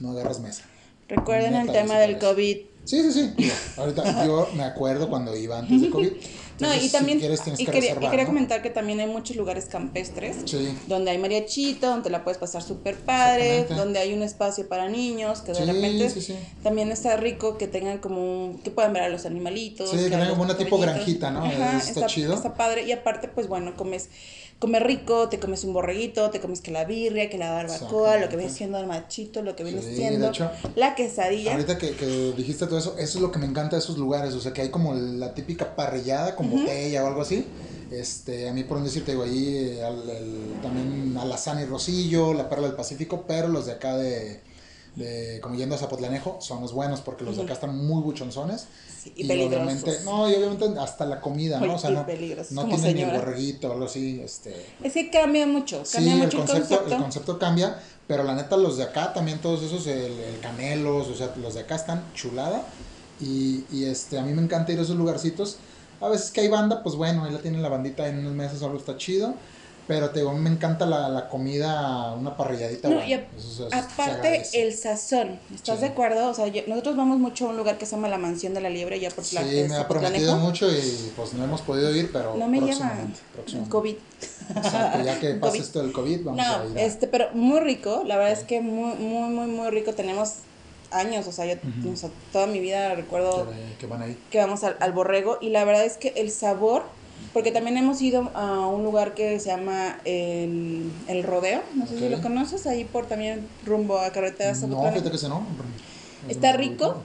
no 0.00 0.10
agarras 0.10 0.38
mesa. 0.40 0.64
Recuerden 1.08 1.54
el 1.54 1.72
tema 1.72 1.98
del 1.98 2.18
COVID. 2.18 2.58
Sí, 2.84 3.02
sí, 3.02 3.12
sí. 3.12 3.50
Ahorita 3.76 4.24
yo 4.26 4.48
me 4.54 4.62
acuerdo 4.62 5.08
cuando 5.08 5.36
iba 5.36 5.58
antes 5.58 5.80
de 5.80 5.90
COVID. 5.90 6.12
no, 6.60 6.74
y 6.74 6.88
también, 6.88 7.20
y, 7.58 7.66
quería, 7.66 8.26
comentar 8.26 8.62
que 8.62 8.70
también 8.70 9.00
hay 9.00 9.06
muchos 9.06 9.36
lugares 9.36 9.66
campestres, 9.66 10.36
donde 10.86 11.10
hay 11.10 11.18
mariachito, 11.18 11.88
donde 11.88 12.10
la 12.10 12.24
puedes 12.24 12.38
pasar 12.38 12.62
súper 12.62 12.96
padre, 12.96 13.64
donde 13.64 13.98
hay 13.98 14.12
un 14.12 14.22
espacio 14.22 14.68
para 14.68 14.88
niños, 14.88 15.40
que 15.40 15.52
de 15.52 15.64
repente 15.64 16.10
también 16.62 16.90
está 16.90 17.16
rico 17.16 17.58
que 17.58 17.68
tengan 17.68 17.98
como, 17.98 18.58
que 18.62 18.70
puedan 18.70 18.92
ver 18.92 19.04
a 19.04 19.08
los 19.08 19.26
animalitos. 19.26 19.90
Sí, 19.90 19.96
que, 19.96 20.10
tengan 20.10 20.30
como 20.30 20.42
una 20.42 20.56
tipo 20.56 20.78
granjita, 20.78 21.30
¿no? 21.30 21.46
está, 21.46 21.78
está, 21.78 22.06
chido. 22.06 22.34
Está 22.34 22.54
padre, 22.54 22.84
y 22.84 22.92
aparte, 22.92 23.28
pues 23.28 23.48
bueno, 23.48 23.74
comes 23.76 24.08
comer 24.58 24.86
rico, 24.86 25.28
te 25.28 25.38
comes 25.38 25.64
un 25.64 25.74
borreguito, 25.74 26.30
te 26.30 26.40
comes 26.40 26.62
que 26.62 26.70
la 26.70 26.84
birria, 26.84 27.28
que 27.28 27.36
la 27.36 27.52
barbacoa, 27.52 28.16
lo 28.16 28.28
que 28.28 28.36
viene 28.36 28.50
siendo 28.50 28.78
el 28.78 28.86
machito, 28.86 29.42
lo 29.42 29.54
que 29.54 29.64
viene 29.64 29.82
siendo 29.82 30.32
la 30.74 30.94
quesadilla. 30.94 31.52
Ahorita 31.52 31.76
que, 31.76 31.90
que 31.90 32.32
dijiste 32.32 32.66
todo 32.66 32.78
eso, 32.78 32.96
eso 32.98 33.18
es 33.18 33.22
lo 33.22 33.30
que 33.30 33.38
me 33.38 33.46
encanta 33.46 33.76
de 33.76 33.82
esos 33.82 33.98
lugares, 33.98 34.32
o 34.34 34.40
sea, 34.40 34.52
que 34.52 34.62
hay 34.62 34.70
como 34.70 34.94
la 34.94 35.34
típica 35.34 35.76
parrillada 35.76 36.34
con 36.50 36.60
botella 36.60 37.04
o 37.04 37.06
algo 37.06 37.22
así. 37.22 37.46
Este, 37.90 38.48
a 38.48 38.52
mí 38.52 38.64
por 38.64 38.78
un 38.78 38.84
decirte, 38.84 39.12
digo, 39.12 39.22
ahí 39.22 39.78
también 40.62 41.16
Alazán 41.16 41.60
y 41.60 41.64
Rosillo, 41.64 42.34
la 42.34 42.48
Perla 42.48 42.66
del 42.66 42.76
Pacífico, 42.76 43.24
pero 43.28 43.46
los 43.48 43.66
de 43.66 43.72
acá 43.72 43.96
de, 43.96 44.40
de 44.96 45.38
como 45.40 45.54
yendo 45.54 45.76
a 45.76 45.78
Zapotlanejo, 45.78 46.38
son 46.40 46.62
los 46.62 46.72
buenos 46.72 47.00
porque 47.00 47.22
los 47.22 47.36
de 47.36 47.44
acá 47.44 47.52
están 47.52 47.86
muy 47.86 48.02
buchonzones. 48.02 48.66
y, 49.14 49.30
obviamente, 49.30 50.00
no, 50.04 50.28
y 50.28 50.34
obviamente 50.34 50.66
hasta 50.80 51.06
la 51.06 51.20
comida, 51.20 51.60
¿no? 51.60 51.74
O 51.74 51.78
sea, 51.78 51.90
no, 51.90 52.04
no 52.50 52.66
tienen 52.66 52.96
ni 52.96 53.04
borreguito 53.04 53.68
o 53.68 53.72
algo 53.72 53.84
así, 53.84 54.20
este. 54.20 54.66
Es 54.82 54.94
que 54.94 55.08
cambia 55.08 55.46
mucho, 55.46 55.82
cambia 55.90 56.12
sí, 56.12 56.18
mucho 56.18 56.42
el 56.42 56.48
concepto, 56.48 56.86
el 56.88 56.96
concepto. 57.00 57.38
cambia, 57.38 57.78
pero 58.08 58.24
la 58.24 58.34
neta 58.34 58.56
los 58.56 58.78
de 58.78 58.84
acá 58.84 59.12
también 59.12 59.38
todos 59.38 59.62
esos, 59.62 59.86
el, 59.86 60.40
canelos, 60.42 61.06
o 61.06 61.14
sea, 61.14 61.32
los 61.40 61.54
de 61.54 61.60
acá 61.60 61.76
están 61.76 62.02
chulada. 62.14 62.66
Y, 63.20 63.64
y 63.72 63.84
este, 63.84 64.18
a 64.18 64.22
mí 64.22 64.32
me 64.32 64.42
encanta 64.42 64.72
ir 64.72 64.78
a 64.78 64.82
esos 64.82 64.96
lugarcitos. 64.96 65.58
A 66.00 66.08
veces 66.08 66.30
que 66.30 66.42
hay 66.42 66.48
banda, 66.48 66.82
pues 66.82 66.94
bueno, 66.94 67.24
ahí 67.24 67.32
la 67.32 67.38
tienen 67.38 67.62
la 67.62 67.68
bandita 67.68 68.06
en 68.06 68.18
unos 68.18 68.32
meses, 68.32 68.58
solo 68.58 68.78
está 68.78 68.96
chido. 68.96 69.34
Pero 69.86 70.10
te 70.10 70.18
digo, 70.18 70.32
a 70.32 70.34
me 70.34 70.50
encanta 70.50 70.84
la, 70.84 71.08
la 71.08 71.28
comida, 71.28 72.12
una 72.14 72.36
parrilladita. 72.36 72.88
No, 72.88 73.04
y 73.04 73.12
aparte 73.14 74.42
el 74.54 74.74
sazón, 74.74 75.38
¿estás 75.54 75.80
de 75.80 75.86
acuerdo? 75.86 76.28
O 76.28 76.34
sea, 76.34 76.46
nosotros 76.66 76.96
vamos 76.96 77.20
mucho 77.20 77.46
a 77.46 77.50
un 77.50 77.56
lugar 77.56 77.78
que 77.78 77.86
se 77.86 77.94
llama 77.94 78.08
La 78.08 78.18
Mansión 78.18 78.52
de 78.52 78.60
la 78.60 78.68
Liebre, 78.68 78.98
ya 78.98 79.10
por 79.10 79.24
Sí, 79.24 79.36
me 79.68 79.76
ha 79.76 79.86
prometido 79.86 80.36
mucho 80.38 80.68
y 80.68 81.12
pues 81.14 81.34
no 81.34 81.44
hemos 81.44 81.60
podido 81.60 81.94
ir, 81.94 82.10
pero 82.12 82.36
No 82.36 82.48
me 82.48 82.60
lleva 82.60 82.94
el 83.46 83.68
COVID. 83.68 83.94
Exacto, 84.56 85.04
ya 85.04 85.20
que 85.20 85.34
pase 85.40 85.58
esto 85.58 85.80
del 85.80 85.92
COVID, 85.92 86.24
vamos 86.24 86.44
a 86.44 86.64
ir. 86.64 86.70
No, 86.72 86.80
este, 86.80 87.06
pero 87.06 87.28
muy 87.34 87.60
rico, 87.60 88.02
la 88.04 88.16
verdad 88.16 88.32
es 88.32 88.42
que 88.42 88.60
muy, 88.60 88.94
muy, 88.94 89.30
muy, 89.30 89.46
muy 89.46 89.70
rico. 89.70 89.92
Tenemos 89.92 90.38
años, 90.90 91.26
o 91.26 91.32
sea, 91.32 91.46
yo 91.46 91.56
toda 92.32 92.46
mi 92.46 92.60
vida 92.60 92.94
recuerdo 92.94 93.46
que, 93.78 93.86
van 93.86 94.02
ahí. 94.02 94.18
que 94.30 94.38
vamos 94.38 94.64
al, 94.64 94.76
al 94.80 94.92
borrego 94.92 95.38
y 95.40 95.50
la 95.50 95.64
verdad 95.64 95.84
es 95.84 95.96
que 95.96 96.12
el 96.16 96.30
sabor 96.30 96.84
porque 97.32 97.52
también 97.52 97.76
hemos 97.76 98.00
ido 98.00 98.30
a 98.34 98.66
un 98.66 98.82
lugar 98.82 99.12
que 99.12 99.38
se 99.40 99.50
llama 99.50 99.98
El, 100.06 100.90
el 101.06 101.22
Rodeo, 101.22 101.62
no 101.74 101.86
sé 101.86 101.98
si 101.98 102.08
lo 102.08 102.22
conoces, 102.22 102.66
ahí 102.66 102.84
por 102.84 103.04
también 103.06 103.46
rumbo 103.66 103.98
a 103.98 104.10
carreteras. 104.10 104.62
No, 104.62 104.82
fíjate 104.90 105.10
que 105.10 105.18
se 105.18 105.28
no. 105.28 105.46
Está 106.28 106.52
rico, 106.52 107.02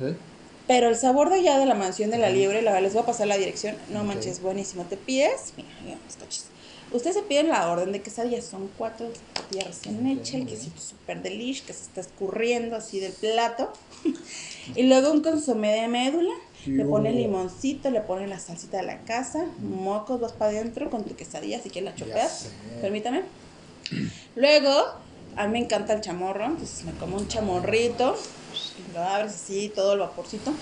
pero 0.67 0.87
el 0.87 0.95
sabor 0.95 1.29
de 1.29 1.39
allá 1.39 1.59
de 1.59 1.65
la 1.65 1.75
mansión 1.75 2.11
de 2.11 2.17
la 2.17 2.29
liebre, 2.29 2.61
la 2.61 2.79
les 2.79 2.93
voy 2.93 3.03
a 3.03 3.05
pasar 3.05 3.27
la 3.27 3.37
dirección, 3.37 3.75
no 3.89 4.05
manches, 4.05 4.41
buenísimo. 4.41 4.85
Te 4.85 4.95
pides, 4.95 5.51
mira, 5.57 5.69
mira 5.83 5.97
los 6.05 6.15
coches. 6.15 6.45
Ustedes 6.91 7.15
se 7.15 7.21
piden 7.21 7.49
la 7.49 7.69
orden 7.69 7.91
de 7.91 8.01
quesadillas, 8.01 8.43
son 8.43 8.69
cuatro 8.77 9.07
tortillas 9.33 9.67
recién 9.67 10.05
hechas, 10.07 10.35
el 10.35 10.45
quesito 10.45 10.81
súper 10.81 11.21
delish 11.21 11.63
que 11.63 11.73
se 11.73 11.83
está 11.83 12.01
escurriendo 12.01 12.75
así 12.75 12.99
del 12.99 13.13
plato. 13.13 13.71
y 14.75 14.83
luego 14.83 15.11
un 15.11 15.21
consomé 15.21 15.73
de 15.73 15.87
médula 15.87 16.33
le 16.65 16.85
pone 16.85 17.11
limoncito, 17.11 17.89
le 17.89 18.01
pone 18.01 18.27
la 18.27 18.39
salsita 18.39 18.77
de 18.77 18.83
la 18.83 18.99
casa, 18.99 19.45
mocos, 19.59 20.19
vas 20.19 20.33
para 20.33 20.51
adentro 20.51 20.89
con 20.89 21.03
tu 21.03 21.15
quesadilla, 21.15 21.59
si 21.59 21.69
quieres 21.69 21.91
la 21.91 21.95
chopeas. 21.95 22.49
Permítame. 22.81 23.23
Luego, 24.35 24.71
a 25.35 25.47
mí 25.47 25.53
me 25.53 25.59
encanta 25.59 25.93
el 25.93 26.01
chamorro, 26.01 26.45
entonces 26.45 26.85
me 26.85 26.91
como 26.93 27.17
un 27.17 27.27
chamorrito, 27.27 28.15
lo 28.93 28.99
abres 29.01 29.33
así, 29.33 29.71
todo 29.73 29.93
el 29.93 29.99
vaporcito. 29.99 30.53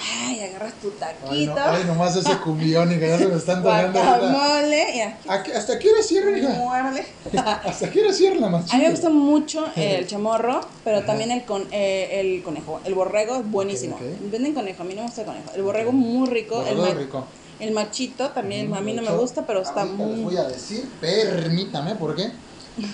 Ay, 0.00 0.40
agarras 0.40 0.74
tu 0.74 0.90
taquito. 0.90 1.54
Ay, 1.58 1.84
nomás 1.84 2.16
ese 2.16 2.36
cumbión 2.38 2.92
y 2.92 2.98
que 2.98 3.08
ya 3.08 3.18
se 3.18 3.26
me 3.26 3.36
están 3.36 3.62
tomando. 3.62 3.98
Guacamole. 4.02 5.16
¿Hasta 5.28 5.72
aquí 5.74 5.88
hora 5.88 6.02
cierra, 6.02 6.36
hija? 6.36 6.48
Muerde. 6.50 7.06
¿Hasta 7.64 7.86
aquí 7.86 8.00
hora 8.00 8.12
cierra 8.12 8.40
la 8.40 8.48
más 8.48 8.72
A 8.72 8.76
mí 8.76 8.84
me 8.84 8.90
gusta 8.90 9.10
mucho 9.10 9.66
el 9.74 10.06
chamorro, 10.08 10.60
pero 10.84 11.04
también 11.04 11.30
el, 11.30 11.44
con, 11.44 11.66
eh, 11.70 12.20
el 12.20 12.42
conejo. 12.42 12.80
El 12.84 12.94
borrego 12.94 13.36
es 13.36 13.50
buenísimo. 13.50 13.98
Venden 14.30 14.54
conejo, 14.54 14.82
a 14.82 14.86
mí 14.86 14.94
no 14.94 15.02
me 15.02 15.06
gusta 15.06 15.22
el 15.22 15.26
conejo. 15.26 15.50
El 15.54 15.62
borrego 15.62 15.92
muy 15.92 16.28
rico. 16.28 16.64
el 16.66 16.96
rico. 16.96 17.24
El 17.58 17.70
machito 17.70 18.28
también, 18.30 18.74
a 18.74 18.80
mí 18.80 18.92
no 18.92 19.02
me 19.02 19.12
gusta, 19.12 19.46
pero 19.46 19.62
está 19.62 19.86
muy... 19.86 20.16
Les 20.16 20.24
voy 20.24 20.36
a 20.36 20.44
decir, 20.44 20.86
permítame, 21.00 21.94
porque 21.94 22.30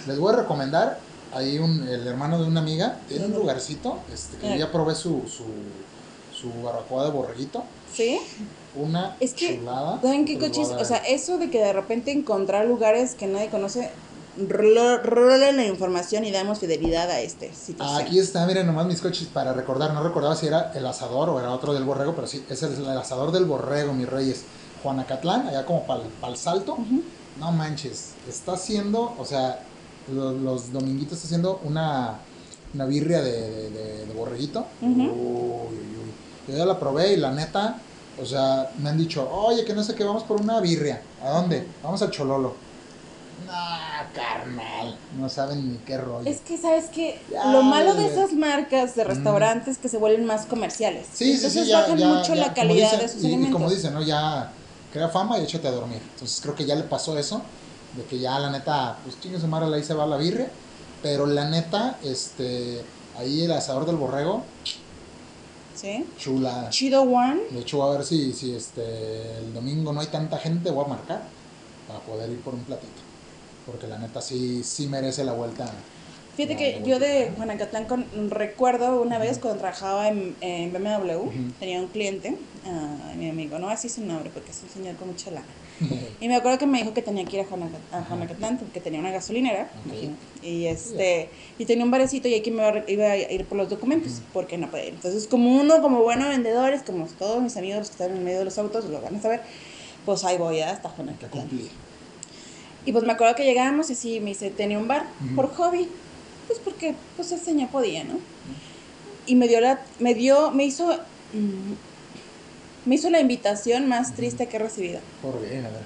les 0.07 0.19
voy 0.19 0.33
a 0.33 0.37
recomendar, 0.37 1.01
ahí 1.35 1.59
un, 1.59 1.89
el 1.89 2.07
hermano 2.07 2.41
de 2.41 2.47
una 2.47 2.61
amiga, 2.61 2.99
tiene 3.09 3.27
un 3.27 3.33
lugarcito, 3.33 3.99
este, 4.13 4.37
que 4.37 4.51
yo 4.51 4.55
ya 4.57 4.71
probé 4.71 4.95
su, 4.95 5.23
su 5.27 5.45
su 6.43 6.62
barbacoa 6.62 7.05
de 7.05 7.11
borreguito. 7.11 7.62
Sí. 7.95 8.20
Una 8.74 9.16
es 9.20 9.34
que, 9.34 9.59
chulada. 9.59 10.01
¿Saben 10.01 10.24
qué 10.24 10.38
coches? 10.38 10.68
O 10.68 10.84
sea, 10.84 10.99
eso 10.99 11.38
de 11.38 11.51
que 11.51 11.59
de 11.59 11.72
repente 11.72 12.11
encontrar 12.11 12.66
lugares 12.66 13.14
que 13.14 13.26
nadie 13.26 13.49
conoce, 13.49 13.90
role 14.38 15.53
la 15.53 15.66
información 15.66 16.24
y 16.24 16.30
damos 16.30 16.59
fidelidad 16.59 17.11
a 17.11 17.20
este 17.20 17.51
Aquí 17.78 18.18
está, 18.18 18.47
miren 18.47 18.66
nomás 18.66 18.86
mis 18.86 19.01
coches 19.01 19.28
para 19.28 19.53
recordar. 19.53 19.93
No 19.93 20.03
recordaba 20.03 20.34
si 20.34 20.47
era 20.47 20.72
el 20.74 20.86
asador 20.86 21.28
o 21.28 21.38
era 21.38 21.53
otro 21.53 21.74
del 21.74 21.84
borrego, 21.84 22.14
pero 22.14 22.26
sí, 22.26 22.45
es 22.49 22.62
el, 22.62 22.88
asador 22.97 23.30
del 23.32 23.45
borrego, 23.45 23.93
mis 23.93 24.09
reyes. 24.09 24.45
Juanacatlán, 24.82 25.47
allá 25.47 25.64
como 25.64 25.86
para 25.86 26.03
el 26.28 26.36
salto. 26.36 26.76
No 27.38 27.53
manches, 27.53 28.14
está 28.28 28.55
haciendo, 28.55 29.14
o 29.16 29.24
sea, 29.24 29.61
los, 30.12 30.34
los 30.40 30.72
dominguitos 30.72 31.14
está 31.14 31.26
haciendo 31.26 31.61
una, 31.64 32.18
una 32.74 32.84
birria 32.86 33.22
de, 33.22 33.70
de, 33.70 34.12
borreguito. 34.14 34.66
Yo 36.49 36.57
ya 36.57 36.64
la 36.64 36.78
probé 36.78 37.12
y 37.12 37.16
la 37.16 37.30
neta, 37.30 37.78
o 38.20 38.26
sea, 38.26 38.70
me 38.78 38.90
han 38.90 38.99
dicho, 38.99 39.28
oye, 39.30 39.64
que 39.64 39.74
no 39.74 39.82
sé 39.82 39.95
qué, 39.95 40.05
vamos 40.05 40.24
por 40.24 40.40
una 40.40 40.61
birria. 40.61 41.01
¿A 41.22 41.30
dónde? 41.30 41.66
Vamos 41.82 42.03
al 42.03 42.11
Chololo. 42.11 42.55
No, 43.47 43.53
carnal, 44.14 44.97
no 45.18 45.28
saben 45.28 45.72
ni 45.72 45.78
qué 45.78 45.99
rollo. 45.99 46.28
Es 46.28 46.40
que, 46.40 46.57
¿sabes 46.57 46.86
qué? 46.86 47.20
Lo 47.30 47.62
malo 47.62 47.95
de 47.95 48.07
esas 48.07 48.32
marcas 48.32 48.95
de 48.95 49.05
restaurantes 49.05 49.78
que 49.78 49.88
se 49.88 49.99
vuelven 49.99 50.24
más 50.24 50.47
comerciales. 50.47 51.07
Sí, 51.12 51.36
sí, 51.36 51.51
sí, 51.51 51.66
ya, 51.66 51.80
bajan 51.80 51.99
mucho 51.99 52.34
la 52.34 52.55
calidad 52.55 52.99
de 53.01 53.09
sus 53.09 53.22
y, 53.22 53.26
alimentos. 53.26 53.51
Y 53.51 53.53
como 53.53 53.70
dicen, 53.70 53.95
¿no? 53.95 54.03
Ya 54.03 54.53
crea 54.93 55.09
fama 55.09 55.38
y 55.38 55.45
échate 55.45 55.68
a 55.68 55.72
dormir. 55.72 56.01
Entonces 56.14 56.40
creo 56.40 56.55
que 56.55 56.64
ya 56.64 56.74
le 56.74 56.84
pasó 56.84 57.18
eso, 57.18 57.43
de 57.97 58.05
que 58.05 58.18
ya 58.18 58.38
la 58.38 58.51
neta, 58.51 58.97
pues 59.03 59.20
chingue 59.20 59.40
su 59.40 59.49
madre, 59.49 59.74
ahí 59.74 59.82
se 59.82 59.95
va 59.95 60.07
la 60.07 60.16
birria. 60.16 60.49
Pero 61.03 61.26
la 61.26 61.49
neta, 61.49 61.99
este, 62.05 62.82
ahí 63.18 63.43
el 63.43 63.53
asador 63.53 63.86
del 63.86 63.97
borrego, 63.97 64.45
Chula. 66.18 66.68
Chido 66.70 67.03
One. 67.03 67.41
De 67.51 67.61
hecho, 67.61 67.83
a 67.83 67.97
ver 67.97 68.05
si, 68.05 68.33
si 68.33 68.55
este, 68.55 69.39
el 69.39 69.53
domingo 69.53 69.93
no 69.93 70.01
hay 70.01 70.07
tanta 70.07 70.39
gente, 70.39 70.70
voy 70.70 70.85
a 70.85 70.89
marcar 70.89 71.22
para 71.89 72.01
poder 72.01 72.30
ir 72.30 72.41
por 72.41 72.55
un 72.55 72.61
platito. 72.64 73.01
Porque 73.66 73.87
la 73.87 73.99
neta 73.99 74.20
sí, 74.20 74.62
sí 74.64 74.87
merece 74.87 75.24
la 75.24 75.33
vuelta. 75.33 75.70
Fíjate 76.37 76.57
que 76.57 76.83
yo 76.87 76.99
de 76.99 77.30
Juanacatlán 77.37 77.85
con, 77.85 78.07
recuerdo 78.30 79.03
una 79.03 79.18
vez 79.18 79.39
cuando 79.39 79.61
trabajaba 79.61 80.09
en, 80.09 80.35
en 80.41 80.72
BMW, 80.72 81.28
tenía 81.61 81.78
un 81.78 81.89
cliente, 81.89 82.39
uh, 82.64 83.16
mi 83.18 83.28
amigo, 83.28 83.59
no 83.59 83.68
así 83.68 83.91
su 83.91 84.01
nombre 84.01 84.30
porque 84.33 84.51
es 84.51 84.62
un 84.62 84.70
señor 84.70 84.97
con 84.97 85.09
mucha 85.09 85.30
lana. 85.30 85.45
Y 86.20 86.28
me 86.28 86.37
acuerdo 86.37 86.59
que 86.59 86.66
me 86.66 86.78
dijo 86.78 86.95
que 86.95 87.03
tenía 87.03 87.24
que 87.24 87.37
ir 87.37 87.43
a, 87.43 88.05
Juanacatlán 88.05 88.59
porque 88.59 88.80
tenía 88.80 89.01
una 89.01 89.11
gasolinera, 89.11 89.70
y 90.43 90.66
este 90.66 91.28
y 91.59 91.64
tenía 91.64 91.85
un 91.85 91.91
barecito 91.91 92.28
y 92.28 92.35
aquí 92.35 92.51
me 92.51 92.62
iba 92.89 93.07
a 93.11 93.16
ir 93.16 93.45
por 93.45 93.59
los 93.59 93.68
documentos, 93.68 94.20
porque 94.33 94.59
no 94.59 94.70
podía 94.70 94.87
ir. 94.87 94.95
Entonces, 94.95 95.26
como 95.26 95.61
uno, 95.61 95.80
como 95.83 96.03
bueno 96.03 96.28
vendedores, 96.28 96.83
como 96.83 97.07
todos 97.07 97.43
mis 97.43 97.57
amigos 97.57 97.89
que 97.89 97.93
están 97.93 98.16
en 98.16 98.24
medio 98.24 98.41
de 98.41 98.45
los 98.47 98.59
autos, 98.59 98.85
lo 98.87 99.01
van 99.01 99.16
a 99.16 99.20
saber, 99.20 99.41
pues 100.05 100.24
ahí 100.24 100.39
voy 100.39 100.61
hasta 100.61 100.89
Juanacatlán. 100.89 101.49
Y 102.85 102.93
pues 102.93 103.05
me 103.05 103.12
acuerdo 103.12 103.37
que 103.37 103.45
llegamos 103.45 103.91
y 103.91 103.95
sí, 103.95 104.20
me 104.20 104.30
dice, 104.30 104.51
tenía 104.51 104.78
un 104.78 104.89
bar 104.89 105.07
por 105.37 105.53
hobby. 105.55 105.89
Pues 106.47 106.59
porque 106.59 106.95
pues 107.16 107.30
el 107.33 107.41
señor 107.41 107.68
podía, 107.68 108.05
¿no? 108.05 108.18
Y 109.26 109.37
me 109.37 109.47
dio 109.47 109.61
la, 109.61 109.80
me 110.01 110.14
dio, 110.14 110.51
me 110.51 110.64
hizo, 110.64 110.93
mm, 111.33 111.72
me 112.85 112.97
hizo 112.97 113.11
la 113.11 113.20
invitación 113.20 113.89
más 113.89 114.14
triste 114.14 114.49
que 114.49 114.57
he 114.57 114.61
recibido. 114.61 115.01
¿Por 115.20 115.41
bien, 115.41 115.64
a 115.64 115.68
ver. 115.68 115.83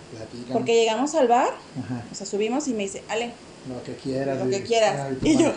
Porque 0.52 0.74
llegamos 0.74 1.14
al 1.14 1.28
bar, 1.28 1.50
o 2.10 2.14
sea, 2.14 2.26
subimos 2.26 2.68
y 2.68 2.74
me 2.74 2.84
dice, 2.84 3.02
Ale. 3.08 3.32
Lo 3.68 3.82
que 3.82 3.94
quieras. 3.94 4.38
Lo 4.38 4.48
que 4.48 4.62
quieras. 4.62 5.12
y 5.22 5.36
yo, 5.36 5.52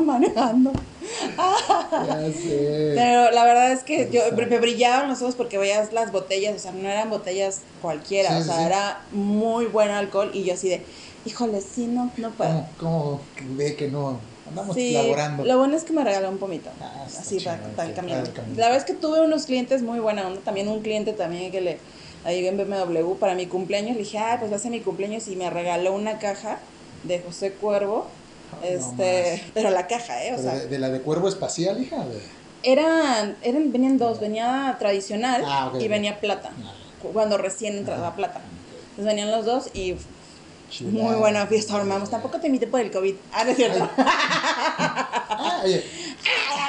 manejando. 0.00 0.72
ya 1.36 2.32
sé. 2.32 2.92
Pero 2.94 3.32
la 3.32 3.44
verdad 3.44 3.72
es 3.72 3.82
que 3.82 4.08
yo 4.12 4.22
me 4.36 4.58
brillaban 4.58 5.08
los 5.08 5.22
ojos 5.22 5.34
porque 5.34 5.58
veías 5.58 5.92
las 5.92 6.12
botellas, 6.12 6.54
o 6.54 6.58
sea, 6.58 6.72
no 6.72 6.88
eran 6.88 7.10
botellas 7.10 7.62
cualquiera, 7.80 8.38
o 8.38 8.42
sea, 8.42 8.64
era 8.66 9.02
muy 9.10 9.66
buen 9.66 9.90
alcohol 9.90 10.30
y 10.32 10.44
yo 10.44 10.54
así 10.54 10.68
de, 10.68 10.82
híjole, 11.24 11.60
sí, 11.60 11.86
no, 11.86 12.12
no 12.16 12.30
puedo. 12.30 12.64
¿Cómo, 12.78 13.20
ve 13.56 13.74
que 13.74 13.88
no? 13.88 14.20
Andamos 14.48 14.74
sí, 14.74 14.92
laborando. 14.92 15.44
Lo 15.44 15.58
bueno 15.58 15.76
es 15.76 15.84
que 15.84 15.92
me 15.92 16.04
regaló 16.04 16.28
un 16.28 16.38
pomito. 16.38 16.70
Ah, 16.80 17.04
así 17.06 17.38
para, 17.40 17.94
camino. 17.94 18.22
La 18.56 18.66
verdad 18.66 18.76
es 18.76 18.84
que 18.84 18.94
tuve 18.94 19.20
unos 19.20 19.46
clientes 19.46 19.82
muy 19.82 20.00
buena 20.00 20.26
onda. 20.26 20.40
También 20.40 20.68
un 20.68 20.80
cliente 20.80 21.12
también 21.12 21.50
que 21.52 21.60
le 21.60 21.78
llegué 22.26 22.48
en 22.48 22.56
BMW 22.56 23.14
para 23.14 23.34
mi 23.34 23.46
cumpleaños. 23.46 23.92
Le 23.96 24.02
dije, 24.02 24.18
ah, 24.18 24.36
pues 24.38 24.50
va 24.50 24.56
a 24.56 24.58
ser 24.58 24.70
mi 24.70 24.80
cumpleaños 24.80 25.28
y 25.28 25.36
me 25.36 25.48
regaló 25.50 25.94
una 25.94 26.18
caja 26.18 26.58
de 27.04 27.20
José 27.20 27.52
Cuervo. 27.52 28.06
este, 28.62 29.42
pero 29.54 29.70
la 29.70 29.86
caja, 29.86 30.24
¿eh? 30.24 30.34
O 30.34 30.38
sea, 30.42 30.54
de, 30.54 30.78
la 30.78 30.90
de 30.90 31.00
Cuervo 31.00 31.28
Espacial, 31.28 31.80
hija? 31.80 32.04
De... 32.04 32.20
Eran, 32.64 33.36
eran, 33.42 33.72
venían 33.72 33.98
dos, 33.98 34.20
venía 34.20 34.76
tradicional 34.78 35.42
ah, 35.44 35.72
y 35.78 35.88
venía 35.88 36.20
plata. 36.20 36.50
Ah. 36.64 36.74
Cuando 37.12 37.38
recién 37.38 37.78
entraba 37.78 38.14
plata. 38.14 38.40
Entonces 38.90 39.06
venían 39.06 39.30
los 39.30 39.46
dos 39.46 39.70
y 39.74 39.96
muy 40.80 41.14
buena 41.16 41.46
fiesta 41.46 41.76
armamos. 41.76 42.10
Tampoco 42.10 42.40
te 42.40 42.46
invité 42.46 42.66
por 42.66 42.80
el 42.80 42.90
COVID. 42.90 43.14
Ah, 43.32 43.44
no 43.44 43.50
es 43.50 43.56
cierto. 43.56 43.88
Ah, 45.34 45.62
oye. 45.64 45.82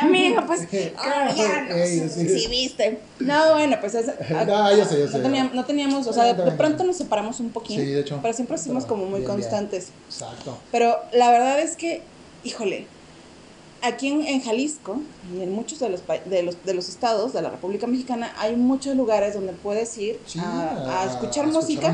amigo, 0.01 0.41
pues, 0.47 0.61
oh, 0.71 1.35
ya, 1.35 1.61
no, 1.63 2.09
sí, 2.09 2.47
viste. 2.49 2.99
No, 3.19 3.53
bueno, 3.53 3.77
pues 3.79 3.93
es, 3.93 4.07
no, 4.29 4.75
ya 4.75 4.85
sé, 4.85 4.99
ya 4.99 5.07
sé. 5.07 5.17
No, 5.17 5.23
teníamos, 5.23 5.53
no 5.53 5.65
teníamos 5.65 6.07
o 6.07 6.13
sea, 6.13 6.33
de, 6.33 6.51
pronto 6.53 6.83
nos 6.83 6.97
separamos 6.97 7.39
un 7.39 7.51
poquito. 7.51 7.81
Sí, 7.81 7.87
de 7.87 7.99
hecho. 7.99 8.19
Pero 8.21 8.33
siempre 8.33 8.57
fuimos 8.57 8.85
como 8.85 9.05
muy 9.05 9.23
constantes. 9.23 9.89
Exacto. 10.07 10.57
Pero 10.71 10.97
la 11.11 11.29
verdad 11.29 11.59
es 11.59 11.75
que, 11.75 12.01
híjole, 12.43 12.87
aquí 13.83 14.07
en, 14.07 14.41
Jalisco 14.41 14.99
y 15.35 15.41
en 15.41 15.51
muchos 15.51 15.79
de 15.79 15.89
los, 15.89 16.01
de, 16.25 16.43
los, 16.43 16.63
de 16.63 16.73
los 16.73 16.87
estados 16.87 17.33
de 17.33 17.41
la 17.41 17.49
República 17.49 17.85
Mexicana 17.85 18.33
hay 18.37 18.55
muchos 18.55 18.95
lugares 18.95 19.33
donde 19.33 19.51
puedes 19.53 19.95
ir 19.97 20.19
a, 20.39 21.05
escuchar 21.05 21.47
música 21.47 21.93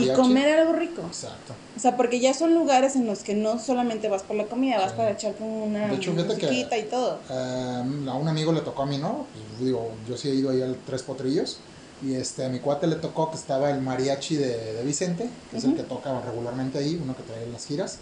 y 0.00 0.08
comer 0.10 0.60
algo 0.60 0.74
rico. 0.74 1.02
Exacto. 1.06 1.54
O 1.74 1.80
sea, 1.80 1.96
porque 1.96 2.20
ya 2.20 2.34
son 2.34 2.54
lugares 2.54 2.96
en 2.96 3.06
los 3.06 3.20
que 3.20 3.34
no 3.34 3.58
solamente 3.58 4.08
vas 4.08 4.22
por 4.22 4.36
la 4.36 4.44
comida, 4.44 4.78
vas 4.78 4.92
para 4.92 5.12
echar 5.12 5.34
una 5.40 5.86
musiquita 5.86 6.76
y 6.76 6.84
todo. 6.84 7.18
Em, 7.30 8.08
a 8.08 8.14
un 8.14 8.28
amigo 8.28 8.52
le 8.52 8.60
tocó 8.60 8.82
a 8.82 8.86
mí, 8.86 8.98
¿no? 8.98 9.26
Pues, 9.32 9.64
digo, 9.64 9.90
yo 10.08 10.16
sí 10.16 10.28
he 10.28 10.34
ido 10.34 10.50
ahí 10.50 10.60
al 10.60 10.76
Tres 10.86 11.02
Potrillos. 11.02 11.58
Y 12.04 12.14
este, 12.14 12.44
a 12.44 12.48
mi 12.48 12.58
cuate 12.58 12.88
le 12.88 12.96
tocó 12.96 13.30
que 13.30 13.36
estaba 13.36 13.70
el 13.70 13.80
mariachi 13.80 14.34
de, 14.34 14.74
de 14.74 14.82
Vicente, 14.82 15.30
que 15.50 15.58
es 15.58 15.64
el 15.64 15.76
que 15.76 15.84
toca 15.84 16.20
regularmente 16.20 16.78
ahí, 16.78 17.00
uno 17.00 17.16
que 17.16 17.22
trae 17.22 17.46
las 17.46 17.64
giras. 17.64 18.00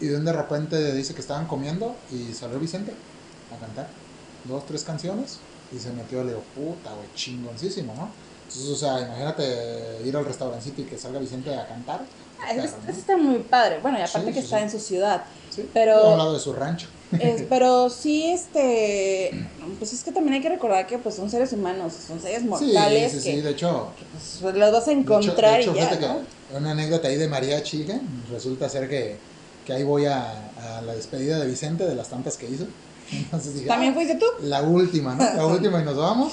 Y 0.00 0.06
de 0.06 0.32
repente 0.32 0.92
dice 0.94 1.14
que 1.14 1.20
estaban 1.20 1.46
comiendo 1.46 1.96
y 2.12 2.32
salió 2.32 2.58
Vicente 2.58 2.92
a 3.54 3.58
cantar 3.58 3.88
dos, 4.44 4.64
tres 4.66 4.84
canciones 4.84 5.38
y 5.72 5.78
se 5.78 5.90
metió, 5.90 6.22
le 6.22 6.30
digo, 6.30 6.42
puta, 6.54 6.94
güey, 6.94 7.08
chingoncísimo, 7.14 7.94
¿no? 7.94 8.08
Entonces, 8.44 8.70
o 8.70 8.76
sea, 8.76 9.00
imagínate 9.00 10.00
ir 10.04 10.16
al 10.16 10.24
restaurancito 10.24 10.80
y 10.80 10.84
que 10.84 10.96
salga 10.96 11.18
Vicente 11.18 11.54
a 11.54 11.66
cantar. 11.66 12.00
Ah, 12.40 12.54
eso, 12.54 12.76
está 12.88 13.16
muy 13.16 13.40
padre. 13.40 13.78
Bueno, 13.82 13.98
y 13.98 14.02
aparte 14.02 14.32
que 14.32 14.38
está 14.38 14.60
en 14.62 14.70
su 14.70 14.78
ciudad. 14.78 15.24
Sí, 15.50 15.68
pero... 15.74 16.12
Al 16.12 16.18
lado 16.18 16.32
de 16.32 16.40
su 16.40 16.54
rancho. 16.54 16.88
pero 17.48 17.90
sí, 17.90 18.30
este, 18.30 19.48
pues 19.78 19.92
es 19.92 20.02
que 20.02 20.12
también 20.12 20.34
hay 20.34 20.40
que 20.42 20.48
recordar 20.48 20.86
que 20.86 20.98
pues 20.98 21.14
son 21.14 21.30
seres 21.30 21.52
humanos, 21.52 21.94
son 22.06 22.20
seres 22.20 22.44
mortales. 22.44 23.12
Sí, 23.12 23.20
sí, 23.20 23.32
sí, 23.32 23.40
de 23.40 23.50
hecho. 23.50 23.88
Pues, 24.40 24.54
los 24.54 24.72
vas 24.72 24.88
a 24.88 24.92
encontrar 24.92 25.60
y 25.60 25.64
ya, 25.64 26.22
Una 26.54 26.72
anécdota 26.72 27.08
ahí 27.08 27.16
de 27.16 27.28
María 27.28 27.62
Chica, 27.62 27.98
resulta 28.30 28.68
ser 28.68 28.88
que 28.88 29.16
que 29.68 29.74
ahí 29.74 29.84
voy 29.84 30.06
a, 30.06 30.50
a, 30.56 30.80
la 30.80 30.94
despedida 30.94 31.38
de 31.38 31.46
Vicente 31.46 31.84
de 31.84 31.94
las 31.94 32.08
tantas 32.08 32.38
que 32.38 32.48
hizo. 32.48 32.64
¿También 33.66 33.92
ah, 33.92 33.94
fuiste 33.94 34.14
tú? 34.14 34.24
La 34.40 34.62
última, 34.62 35.14
¿no? 35.14 35.22
La 35.22 35.44
última 35.54 35.82
y 35.82 35.84
nos 35.84 35.98
vamos. 35.98 36.32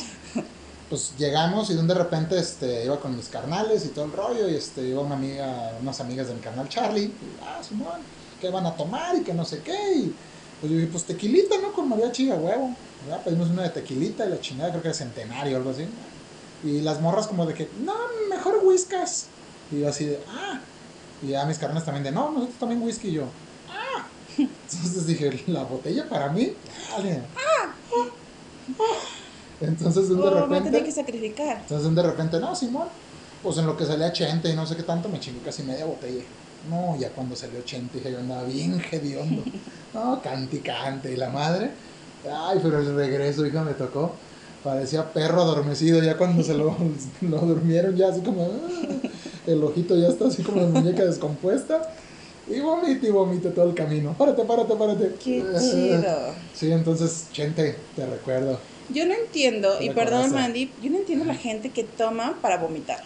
Pues 0.89 1.11
llegamos 1.17 1.69
y 1.69 1.75
de 1.75 1.93
repente 1.93 2.39
este, 2.39 2.85
iba 2.85 2.97
con 2.97 3.13
mis 3.13 3.27
carnales 3.27 3.83
y 3.83 3.89
todo 3.89 4.05
el 4.05 4.13
rollo 4.13 4.47
y 4.47 4.55
este, 4.55 4.87
iba 4.87 5.01
una 5.01 5.15
amiga, 5.15 5.73
unas 5.81 5.99
amigas 5.99 6.29
de 6.29 6.35
mi 6.35 6.39
canal 6.39 6.69
Charlie. 6.69 7.07
Y, 7.07 7.13
ah, 7.43 7.61
Simón, 7.61 7.99
¿qué 8.39 8.49
van 8.49 8.67
a 8.67 8.73
tomar? 8.73 9.17
Y 9.17 9.23
que 9.23 9.33
no 9.33 9.43
sé 9.43 9.59
qué. 9.59 9.95
Y 9.95 10.15
pues 10.61 10.71
yo 10.71 10.77
dije, 10.77 10.89
pues 10.89 11.03
tequilita, 11.03 11.57
¿no? 11.61 11.73
Con 11.73 11.89
María 11.89 12.13
Chiga, 12.13 12.35
huevo. 12.35 12.73
Ya 13.09 13.21
pedimos 13.21 13.49
una 13.49 13.63
de 13.63 13.69
tequilita 13.71 14.25
y 14.25 14.29
la 14.29 14.39
chingada, 14.39 14.69
creo 14.69 14.81
que 14.81 14.87
era 14.87 14.97
centenario 14.97 15.55
o 15.55 15.57
algo 15.57 15.71
así. 15.71 15.85
Y 16.63 16.79
las 16.79 17.01
morras 17.01 17.27
como 17.27 17.45
de 17.45 17.53
que, 17.53 17.67
no, 17.83 17.95
mejor 18.29 18.61
whiskas. 18.63 19.25
Y 19.73 19.81
yo 19.81 19.89
así 19.89 20.05
de, 20.05 20.21
ah, 20.29 20.61
y 21.21 21.27
ya 21.27 21.45
mis 21.45 21.57
carnes 21.57 21.83
también 21.83 22.03
de, 22.03 22.11
no, 22.11 22.31
nosotros 22.31 22.59
también 22.59 22.81
whisky. 22.81 23.09
Y 23.09 23.13
yo, 23.13 23.25
ah. 23.69 24.07
Entonces 24.37 25.07
dije, 25.07 25.43
la 25.47 25.63
botella 25.63 26.07
para 26.09 26.29
mí, 26.29 26.53
dale. 26.91 27.21
Ah. 27.35 27.73
Entonces 29.61 30.09
de 30.09 30.15
oh, 30.15 30.47
repente. 30.47 30.83
que 30.83 30.91
sacrificar. 30.91 31.57
Entonces 31.61 31.95
de 31.95 32.03
repente, 32.03 32.39
no, 32.39 32.55
Simón. 32.55 32.87
Pues 33.41 33.57
en 33.59 33.67
lo 33.67 33.77
que 33.77 33.85
salía 33.85 34.07
80 34.07 34.49
y 34.49 34.55
no 34.55 34.65
sé 34.65 34.75
qué 34.75 34.81
tanto, 34.81 35.07
me 35.07 35.19
chingué 35.19 35.39
casi 35.41 35.61
media 35.61 35.85
botella. 35.85 36.23
No, 36.69 36.97
ya 36.97 37.09
cuando 37.09 37.35
salió 37.35 37.59
80 37.59 37.93
dije, 37.93 38.11
yo 38.11 38.19
andaba 38.19 38.43
bien 38.43 38.81
hediondo. 38.91 39.43
No, 39.93 40.21
cante 40.21 40.59
cante. 40.59 41.13
Y 41.13 41.15
la 41.15 41.29
madre, 41.29 41.71
ay, 42.29 42.59
pero 42.61 42.79
el 42.79 42.95
regreso, 42.95 43.45
hija, 43.45 43.63
me 43.63 43.75
tocó. 43.75 44.13
Parecía 44.65 45.13
perro 45.13 45.43
adormecido. 45.43 46.03
Ya 46.03 46.17
cuando 46.17 46.43
se 46.43 46.55
lo, 46.55 46.75
lo 47.21 47.37
durmieron, 47.37 47.95
ya 47.95 48.09
así 48.09 48.19
como. 48.21 48.43
Ah" 48.43 49.09
el 49.47 49.63
ojito 49.63 49.95
ya 49.95 50.07
está 50.07 50.27
así 50.27 50.41
como 50.41 50.59
la 50.59 50.67
muñeca 50.67 51.05
descompuesta. 51.05 51.93
Y 52.47 52.59
vomite 52.59 53.07
y 53.07 53.11
vomite 53.11 53.49
todo 53.49 53.69
el 53.69 53.75
camino. 53.75 54.15
Párate, 54.17 54.43
párate, 54.43 54.75
párate. 54.75 55.15
Qué 55.23 55.43
chido. 55.59 56.33
Sí, 56.53 56.71
entonces, 56.71 57.27
gente, 57.31 57.75
te 57.95 58.05
recuerdo. 58.05 58.59
Yo 58.89 59.05
no 59.05 59.13
entiendo, 59.13 59.81
y 59.81 59.89
perdón, 59.91 60.31
Mandy, 60.31 60.71
yo 60.81 60.91
no 60.91 60.97
entiendo 60.97 61.25
la 61.25 61.33
gente 61.33 61.71
que 61.71 61.83
toma 61.83 62.37
para 62.41 62.57
vomitar. 62.57 63.03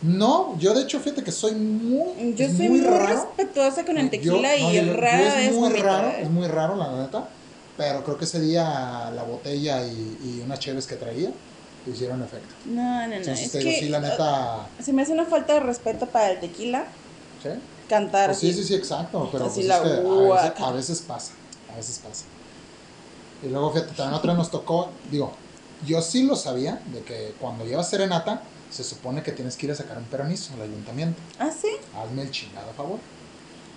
No, 0.00 0.56
yo 0.60 0.74
de 0.74 0.82
hecho, 0.82 1.00
fíjate 1.00 1.24
que 1.24 1.32
soy 1.32 1.56
muy. 1.56 2.34
Yo 2.36 2.48
soy 2.48 2.68
muy, 2.68 2.80
respetuosa 2.80 3.84
con 3.84 3.98
el 3.98 4.10
tequila 4.10 4.56
y 4.56 4.80
rara 4.80 5.42
es 5.42 5.52
muy 5.52 5.72
raro, 5.74 6.08
es 6.10 6.30
muy 6.30 6.46
raro, 6.46 6.76
la 6.76 7.02
neta. 7.02 7.28
Pero 7.78 8.04
creo 8.04 8.18
que 8.18 8.26
ese 8.26 8.40
día 8.40 9.10
la 9.14 9.22
botella 9.22 9.86
y, 9.86 10.18
y 10.22 10.42
unas 10.44 10.58
cheves 10.58 10.86
que 10.86 10.96
traía 10.96 11.30
hicieron 11.90 12.22
efecto. 12.22 12.54
No, 12.66 13.06
no, 13.06 13.08
no. 13.08 13.16
es 13.16 13.50
que, 13.50 13.60
sí, 13.60 13.88
la 13.88 14.00
neta... 14.00 14.66
Se 14.82 14.92
me 14.92 15.02
hace 15.02 15.12
una 15.12 15.24
falta 15.24 15.54
de 15.54 15.60
respeto 15.60 16.06
para 16.06 16.30
el 16.32 16.40
tequila. 16.40 16.84
¿Sí? 17.42 17.50
Cantar. 17.88 18.26
Pues 18.26 18.38
sí, 18.38 18.52
sí, 18.52 18.64
sí, 18.64 18.74
exacto. 18.74 19.28
Pero 19.32 19.44
pues 19.44 19.58
es 19.58 19.66
que 19.66 19.72
a, 19.72 20.70
veces, 20.72 21.00
pasa. 21.00 21.32
A 21.72 21.76
veces 21.76 22.00
pasa. 22.06 22.24
Y 23.42 23.48
luego, 23.48 23.72
fíjate, 23.72 23.94
también 23.94 24.14
otra 24.14 24.34
nos 24.34 24.50
tocó. 24.50 24.90
Digo, 25.10 25.32
yo 25.86 26.02
sí 26.02 26.24
lo 26.24 26.36
sabía 26.36 26.82
de 26.92 27.02
que 27.02 27.34
cuando 27.40 27.64
llevas 27.64 27.88
serenata, 27.88 28.42
se 28.70 28.84
supone 28.84 29.22
que 29.22 29.32
tienes 29.32 29.56
que 29.56 29.66
ir 29.66 29.72
a 29.72 29.74
sacar 29.74 29.96
un 29.96 30.04
permiso 30.04 30.52
al 30.54 30.62
ayuntamiento. 30.62 31.20
¿Ah, 31.38 31.50
sí? 31.50 31.68
Hazme 31.96 32.22
el 32.22 32.30
chingado 32.30 32.70
a 32.70 32.74
favor. 32.74 32.98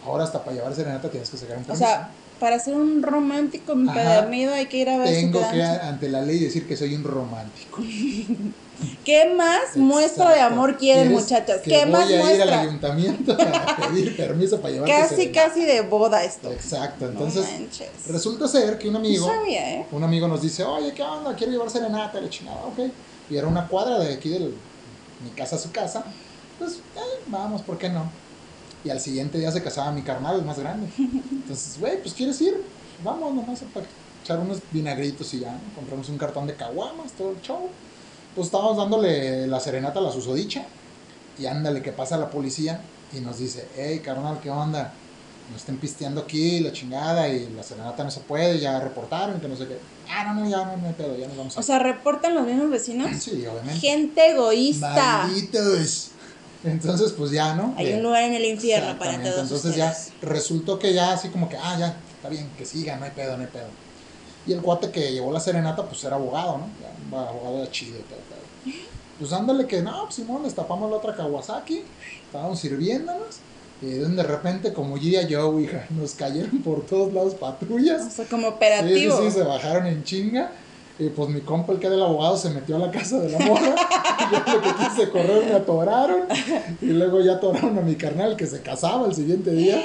Ahora 0.05 0.23
hasta 0.23 0.43
para 0.43 0.55
llevar 0.55 0.75
serenata 0.75 1.09
tienes 1.09 1.29
que 1.29 1.37
sacar 1.37 1.57
un 1.57 1.63
permiso. 1.63 1.85
O 1.85 1.87
sea, 1.87 2.09
para 2.41 2.57
ser 2.57 2.75
un 2.75 3.03
romántico 3.03 3.73
empedernido 3.73 4.51
hay 4.51 4.65
que 4.65 4.77
ir 4.77 4.89
a 4.89 4.97
ver 4.97 5.09
Tengo 5.09 5.47
que 5.51 5.61
ante 5.61 6.09
la 6.09 6.23
ley 6.23 6.39
decir 6.39 6.67
que 6.67 6.75
soy 6.75 6.95
un 6.95 7.03
romántico. 7.03 7.83
¿Qué 9.05 9.31
más 9.35 9.77
muestra 9.77 10.33
de 10.33 10.41
amor 10.41 10.75
quieren, 10.75 11.11
muchachas? 11.11 11.61
¿Qué 11.63 11.85
más 11.85 12.05
voy 12.05 12.15
a 12.15 12.35
ir 12.35 12.41
al 12.41 12.49
ayuntamiento 12.49 13.37
para 13.37 13.75
pedir 13.75 14.17
permiso 14.17 14.59
para 14.59 14.73
llevar 14.73 14.89
Casi, 14.89 15.31
casi 15.31 15.63
de 15.63 15.81
boda 15.81 16.23
esto. 16.23 16.51
Exacto. 16.51 17.05
Entonces, 17.05 17.45
resulta 18.07 18.47
ser 18.47 18.79
que 18.79 18.89
un 18.89 18.95
amigo, 18.95 19.31
¿eh? 19.47 19.85
un 19.91 20.03
amigo 20.03 20.27
nos 20.27 20.41
dice, 20.41 20.63
oye, 20.63 20.95
¿qué 20.95 21.03
onda? 21.03 21.35
Quiero 21.35 21.53
llevar 21.53 21.69
serenata, 21.69 22.19
le 22.19 22.29
chingada, 22.31 22.65
ok. 22.65 22.79
Y 23.29 23.37
era 23.37 23.45
una 23.45 23.67
cuadra 23.67 23.99
de 23.99 24.15
aquí 24.15 24.29
de 24.29 24.39
mi 24.39 25.29
casa 25.35 25.57
a 25.57 25.59
su 25.59 25.71
casa. 25.71 26.03
Pues, 26.57 26.77
eh, 26.95 27.21
vamos, 27.27 27.61
¿por 27.61 27.77
qué 27.77 27.87
no? 27.87 28.09
Y 28.83 28.89
al 28.89 28.99
siguiente 28.99 29.37
día 29.37 29.51
se 29.51 29.61
casaba 29.61 29.91
mi 29.91 30.01
carnal, 30.01 30.39
el 30.39 30.45
más 30.45 30.57
grande. 30.57 30.87
Entonces, 30.97 31.77
güey, 31.79 32.01
pues 32.01 32.13
quieres 32.13 32.39
ir, 32.41 32.63
vamos 33.03 33.33
nomás 33.33 33.61
para 33.73 33.85
echar 34.23 34.39
unos 34.39 34.59
vinagritos 34.71 35.33
y 35.33 35.39
ya, 35.39 35.59
compramos 35.75 36.09
un 36.09 36.17
cartón 36.17 36.47
de 36.47 36.55
caguamas, 36.55 37.11
todo 37.11 37.31
el 37.31 37.41
show. 37.41 37.69
Pues 38.35 38.47
estábamos 38.47 38.77
dándole 38.77 39.47
la 39.47 39.59
serenata 39.59 39.99
a 39.99 40.03
la 40.03 40.11
susodicha. 40.11 40.65
Y 41.39 41.45
ándale, 41.45 41.81
que 41.81 41.91
pasa 41.91 42.17
la 42.17 42.29
policía 42.29 42.81
y 43.13 43.19
nos 43.19 43.39
dice, 43.39 43.67
hey, 43.75 44.01
carnal, 44.03 44.39
¿qué 44.41 44.49
onda? 44.49 44.93
Nos 45.49 45.61
estén 45.61 45.77
pisteando 45.77 46.21
aquí, 46.21 46.59
la 46.59 46.71
chingada, 46.71 47.27
y 47.29 47.49
la 47.49 47.63
serenata 47.63 48.03
no 48.03 48.11
se 48.11 48.19
puede, 48.19 48.59
ya 48.59 48.79
reportaron, 48.79 49.39
que 49.39 49.47
no 49.47 49.55
sé 49.55 49.67
qué. 49.67 49.77
Ah, 50.09 50.25
no, 50.25 50.41
no, 50.41 50.49
ya 50.49 50.65
no, 50.65 50.77
no 50.77 50.91
pedo, 50.91 51.17
ya 51.17 51.27
nos 51.27 51.37
vamos 51.37 51.57
a... 51.57 51.59
O 51.59 51.63
sea, 51.63 51.79
¿reportan 51.79 52.35
los 52.35 52.45
mismos 52.45 52.69
vecinos? 52.69 53.09
Sí, 53.17 53.45
obviamente. 53.45 53.79
Gente 53.79 54.31
egoísta. 54.31 55.23
Malditos. 55.23 56.10
Entonces, 56.63 57.11
pues 57.13 57.31
ya, 57.31 57.55
¿no? 57.55 57.73
Hay 57.77 57.93
un 57.93 58.03
lugar 58.03 58.23
en 58.23 58.33
el 58.33 58.45
infierno 58.45 58.97
para 58.99 59.21
todos. 59.21 59.39
Entonces 59.39 59.75
ya 59.75 59.95
resultó 60.21 60.77
que 60.77 60.93
ya 60.93 61.13
así 61.13 61.29
como 61.29 61.49
que, 61.49 61.57
ah, 61.57 61.75
ya, 61.77 61.97
está 62.15 62.29
bien, 62.29 62.49
que 62.57 62.65
siga, 62.65 62.97
no 62.97 63.05
hay 63.05 63.11
pedo, 63.11 63.35
no 63.35 63.43
hay 63.43 63.49
pedo. 63.49 63.67
Y 64.45 64.53
el 64.53 64.61
cuate 64.61 64.91
que 64.91 65.11
llevó 65.11 65.31
la 65.31 65.39
serenata, 65.39 65.83
pues 65.85 66.03
era 66.03 66.15
abogado, 66.15 66.57
¿no? 66.59 66.67
Ya, 66.81 67.29
abogado 67.29 67.65
Chile 67.67 67.99
y 67.99 68.03
todo, 68.03 68.19
todo. 68.29 68.73
Pues 69.19 69.31
dándole 69.31 69.67
que, 69.67 69.81
no, 69.81 70.03
pues 70.03 70.15
Simón, 70.15 70.43
destapamos 70.43 70.89
la 70.89 70.97
otra 70.97 71.15
Kawasaki, 71.15 71.83
estábamos 72.25 72.59
sirviéndonos. 72.59 73.37
Y 73.81 73.87
de 73.87 74.23
repente, 74.23 74.73
como 74.73 74.95
Gia 74.97 75.23
yo, 75.23 75.59
hija, 75.59 75.85
nos 75.89 76.13
cayeron 76.13 76.61
por 76.61 76.85
todos 76.85 77.11
lados 77.13 77.33
patrullas. 77.33 78.03
O 78.03 78.09
sea, 78.11 78.25
como 78.25 78.47
operativo. 78.47 79.17
Sí, 79.17 79.23
sí, 79.23 79.31
sí, 79.31 79.37
se 79.39 79.43
bajaron 79.43 79.87
en 79.87 80.03
chinga. 80.03 80.51
Y 80.99 81.09
pues 81.09 81.29
mi 81.29 81.41
compa, 81.41 81.73
el 81.73 81.79
que 81.79 81.87
era 81.87 81.95
el 81.95 82.03
abogado, 82.03 82.37
se 82.37 82.49
metió 82.49 82.75
a 82.75 82.79
la 82.79 82.91
casa 82.91 83.19
de 83.19 83.29
la 83.29 83.39
morra. 83.39 83.75
yo 84.31 84.55
lo 84.55 84.61
que 84.61 84.69
quise 84.83 85.09
correr, 85.09 85.45
me 85.45 85.53
atoraron. 85.53 86.21
Y 86.81 86.87
luego 86.87 87.21
ya 87.21 87.33
atoraron 87.33 87.77
a 87.77 87.81
mi 87.81 87.95
carnal, 87.95 88.35
que 88.35 88.45
se 88.45 88.61
casaba 88.61 89.07
el 89.07 89.15
siguiente 89.15 89.51
día. 89.51 89.81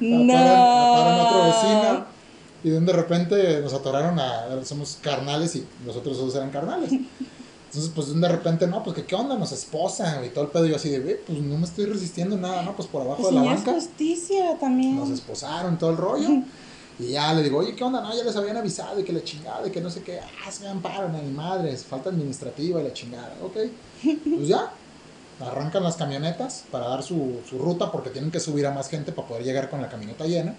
No. 0.00 0.32
Atoraron, 0.32 1.20
a 1.20 1.24
otro 1.24 1.44
vecino. 1.46 2.06
Y 2.62 2.70
de 2.70 2.92
repente 2.92 3.60
nos 3.62 3.72
atoraron 3.72 4.18
a. 4.18 4.64
Somos 4.64 4.98
carnales 5.00 5.56
y 5.56 5.66
los 5.84 5.96
otros 5.96 6.18
dos 6.18 6.34
eran 6.36 6.50
carnales. 6.50 6.92
Entonces, 6.92 7.92
pues 7.94 8.20
de 8.20 8.28
repente, 8.28 8.66
no, 8.66 8.82
pues 8.82 8.96
que 8.96 9.04
qué 9.04 9.14
onda, 9.14 9.38
nos 9.38 9.52
esposan 9.52 10.24
y 10.24 10.30
todo 10.30 10.44
el 10.44 10.50
pedo. 10.50 10.66
Y 10.66 10.70
yo 10.70 10.76
así 10.76 10.90
de, 10.90 11.22
pues 11.24 11.38
no 11.38 11.56
me 11.56 11.64
estoy 11.64 11.86
resistiendo 11.86 12.36
nada, 12.36 12.62
¿no? 12.62 12.74
Pues 12.74 12.88
por 12.88 13.02
abajo 13.02 13.22
pues 13.22 13.32
de 13.32 13.40
la 13.40 13.46
banca. 13.46 13.72
justicia 13.72 14.58
también. 14.58 14.96
Nos 14.96 15.10
esposaron, 15.10 15.78
todo 15.78 15.90
el 15.90 15.96
rollo. 15.96 16.28
Y 17.00 17.12
ya 17.12 17.32
le 17.32 17.42
digo, 17.42 17.58
oye, 17.58 17.74
¿qué 17.74 17.82
onda? 17.82 18.00
No, 18.00 18.14
ya 18.14 18.22
les 18.22 18.36
habían 18.36 18.56
avisado 18.56 19.00
y 19.00 19.04
que 19.04 19.12
la 19.12 19.24
chingada 19.24 19.66
y 19.66 19.70
que 19.70 19.80
no 19.80 19.90
sé 19.90 20.02
qué. 20.02 20.20
Ah, 20.20 20.50
se 20.50 20.64
me 20.64 20.70
amparan 20.70 21.14
a 21.14 21.22
mi 21.22 21.30
madre, 21.32 21.76
falta 21.76 22.10
administrativa 22.10 22.80
y 22.80 22.84
la 22.84 22.92
chingada. 22.92 23.34
Ok. 23.42 23.56
Pues 24.24 24.48
ya, 24.48 24.72
arrancan 25.40 25.82
las 25.82 25.96
camionetas 25.96 26.64
para 26.70 26.88
dar 26.88 27.02
su, 27.02 27.40
su, 27.48 27.58
ruta 27.58 27.90
porque 27.90 28.10
tienen 28.10 28.30
que 28.30 28.40
subir 28.40 28.66
a 28.66 28.72
más 28.72 28.88
gente 28.88 29.12
para 29.12 29.28
poder 29.28 29.44
llegar 29.44 29.70
con 29.70 29.80
la 29.80 29.88
camioneta 29.88 30.26
llena. 30.26 30.54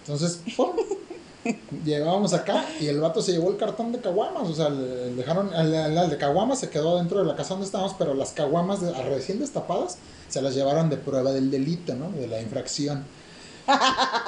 Entonces, 0.00 0.40
Llegábamos 1.84 2.32
acá 2.34 2.64
y 2.80 2.86
el 2.86 3.00
vato 3.00 3.20
se 3.20 3.32
llevó 3.32 3.50
el 3.50 3.56
cartón 3.56 3.90
de 3.90 4.00
caguamas. 4.00 4.48
O 4.48 4.54
sea, 4.54 4.68
le 4.70 5.14
dejaron. 5.14 5.52
El, 5.52 6.10
de 6.10 6.16
caguamas 6.16 6.60
se 6.60 6.70
quedó 6.70 6.98
dentro 6.98 7.18
de 7.18 7.24
la 7.24 7.34
casa 7.34 7.50
donde 7.50 7.66
estábamos, 7.66 7.94
pero 7.98 8.14
las 8.14 8.30
caguamas 8.30 8.80
recién 9.08 9.40
destapadas 9.40 9.98
se 10.28 10.40
las 10.40 10.54
llevaron 10.54 10.88
de 10.88 10.96
prueba 10.96 11.32
del 11.32 11.50
delito, 11.50 11.94
¿no? 11.94 12.10
De 12.10 12.28
la 12.28 12.40
infracción. 12.40 13.04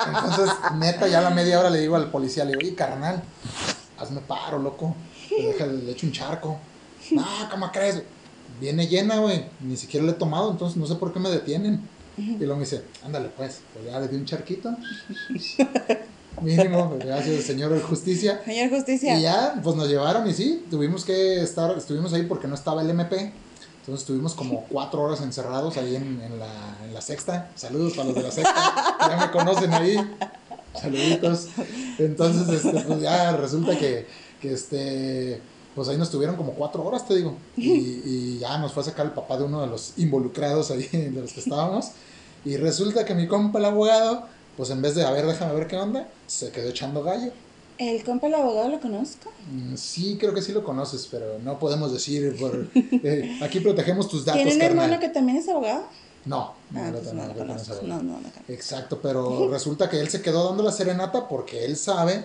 Entonces, 0.07 0.55
neta, 0.77 1.09
ya 1.09 1.19
a 1.19 1.23
la 1.23 1.31
media 1.31 1.61
hora 1.61 1.71
le 1.71 1.81
digo 1.81 1.97
al 1.97 2.11
policía, 2.11 2.45
le 2.45 2.53
digo, 2.53 2.61
oye, 2.63 2.75
carnal, 2.75 3.23
hazme 3.99 4.21
paro, 4.21 4.59
loco. 4.59 4.95
Le, 5.31 5.47
deja, 5.49 5.67
le 5.67 5.91
echo 5.91 6.07
un 6.07 6.13
charco. 6.13 6.59
Ah, 7.19 7.49
¿cómo 7.51 7.71
crees? 7.73 8.03
Viene 8.61 8.87
llena, 8.87 9.19
güey. 9.19 9.47
Ni 9.61 9.77
siquiera 9.77 10.07
le 10.07 10.13
he 10.13 10.15
tomado, 10.15 10.51
entonces 10.51 10.77
no 10.77 10.87
sé 10.87 10.95
por 10.95 11.13
qué 11.13 11.21
me 11.21 11.31
detienen. 11.31 11.89
Y 12.17 12.39
luego 12.39 12.57
me 12.57 12.61
dice, 12.61 12.83
ándale 13.05 13.29
pues, 13.29 13.61
pues 13.73 13.87
ya 13.87 13.99
le 13.99 14.09
di 14.09 14.17
un 14.17 14.25
charquito. 14.25 14.71
Mínimo, 16.41 16.91
pues, 16.91 17.05
gracias 17.05 17.45
señor 17.45 17.81
Justicia. 17.83 18.41
Señor 18.45 18.71
Justicia. 18.71 19.19
Y 19.19 19.23
ya, 19.23 19.61
pues 19.63 19.75
nos 19.77 19.89
llevaron 19.89 20.29
y 20.29 20.33
sí, 20.33 20.65
tuvimos 20.71 21.05
que 21.05 21.43
estar, 21.43 21.77
estuvimos 21.77 22.13
ahí 22.13 22.23
porque 22.23 22.47
no 22.47 22.55
estaba 22.55 22.83
el 22.83 22.91
MP. 22.91 23.33
Entonces 23.85 24.03
estuvimos 24.03 24.35
como 24.35 24.65
cuatro 24.71 25.03
horas 25.03 25.21
encerrados 25.21 25.77
ahí 25.77 25.97
en, 25.97 26.21
en, 26.23 26.39
la, 26.39 26.79
en 26.85 26.95
la 26.95 27.03
sexta. 27.03 27.51
Saludos 27.55 27.93
para 27.93 28.09
los 28.09 28.15
de 28.17 28.23
la 28.23 28.31
sexta, 28.31 28.97
ya 28.99 29.17
me 29.27 29.31
conocen 29.31 29.73
ahí. 29.75 29.97
Saluditos. 30.81 31.49
Entonces, 31.99 32.65
este, 32.65 32.81
pues 32.81 33.01
ya 33.01 33.37
resulta 33.37 33.79
que, 33.79 34.07
que 34.41 34.53
este 34.53 35.41
pues 35.75 35.89
ahí 35.89 35.97
nos 35.99 36.11
tuvieron 36.11 36.37
como 36.37 36.53
cuatro 36.53 36.85
horas, 36.85 37.07
te 37.07 37.17
digo. 37.17 37.37
Y, 37.57 37.71
y, 37.71 38.39
ya 38.39 38.59
nos 38.59 38.73
fue 38.73 38.83
a 38.83 38.87
sacar 38.87 39.07
el 39.07 39.13
papá 39.13 39.37
de 39.37 39.45
uno 39.45 39.61
de 39.61 39.67
los 39.67 39.95
involucrados 39.97 40.71
ahí, 40.71 40.87
de 40.87 41.21
los 41.21 41.33
que 41.33 41.41
estábamos. 41.41 41.91
Y 42.45 42.57
resulta 42.57 43.05
que 43.05 43.15
mi 43.15 43.27
compa, 43.27 43.59
el 43.59 43.65
abogado, 43.65 44.29
pues 44.57 44.71
en 44.71 44.81
vez 44.83 44.95
de, 44.95 45.05
a 45.05 45.11
ver, 45.11 45.27
déjame 45.27 45.53
ver 45.55 45.67
qué 45.67 45.77
onda, 45.77 46.09
se 46.27 46.51
quedó 46.53 46.69
echando 46.69 47.03
gallo. 47.03 47.33
¿El 47.79 48.05
compa, 48.05 48.29
el 48.29 48.35
abogado, 48.35 48.69
lo 48.69 48.81
conozco? 48.81 49.33
Mm, 49.51 49.75
sí, 49.77 50.17
creo 50.19 50.33
que 50.33 50.43
sí 50.43 50.53
lo 50.53 50.63
conoces, 50.63 51.09
pero 51.11 51.39
no 51.43 51.59
podemos 51.59 51.93
decir. 51.93 52.37
Por, 52.39 52.69
eh, 52.75 53.39
aquí 53.43 53.61
protegemos 53.61 54.09
tus 54.09 54.25
datos. 54.25 54.43
¿Tiene 54.43 54.55
un 54.55 54.63
hermano 54.63 55.01
que 55.01 55.09
también 55.09 55.39
es 55.39 55.49
abogado? 55.49 55.85
No, 56.25 56.55
no, 56.71 56.81
ah, 56.81 56.91
pues 56.91 57.13
no, 57.13 57.27
no, 57.27 58.03
no, 58.03 58.03
no, 58.03 58.19
Exacto, 58.49 58.99
pero 59.03 59.51
resulta 59.51 59.91
que 59.91 60.01
él 60.01 60.09
se 60.09 60.23
quedó 60.23 60.49
dando 60.49 60.63
la 60.63 60.73
serenata 60.73 61.29
porque 61.29 61.67
él 61.67 61.77
sabe 61.77 62.25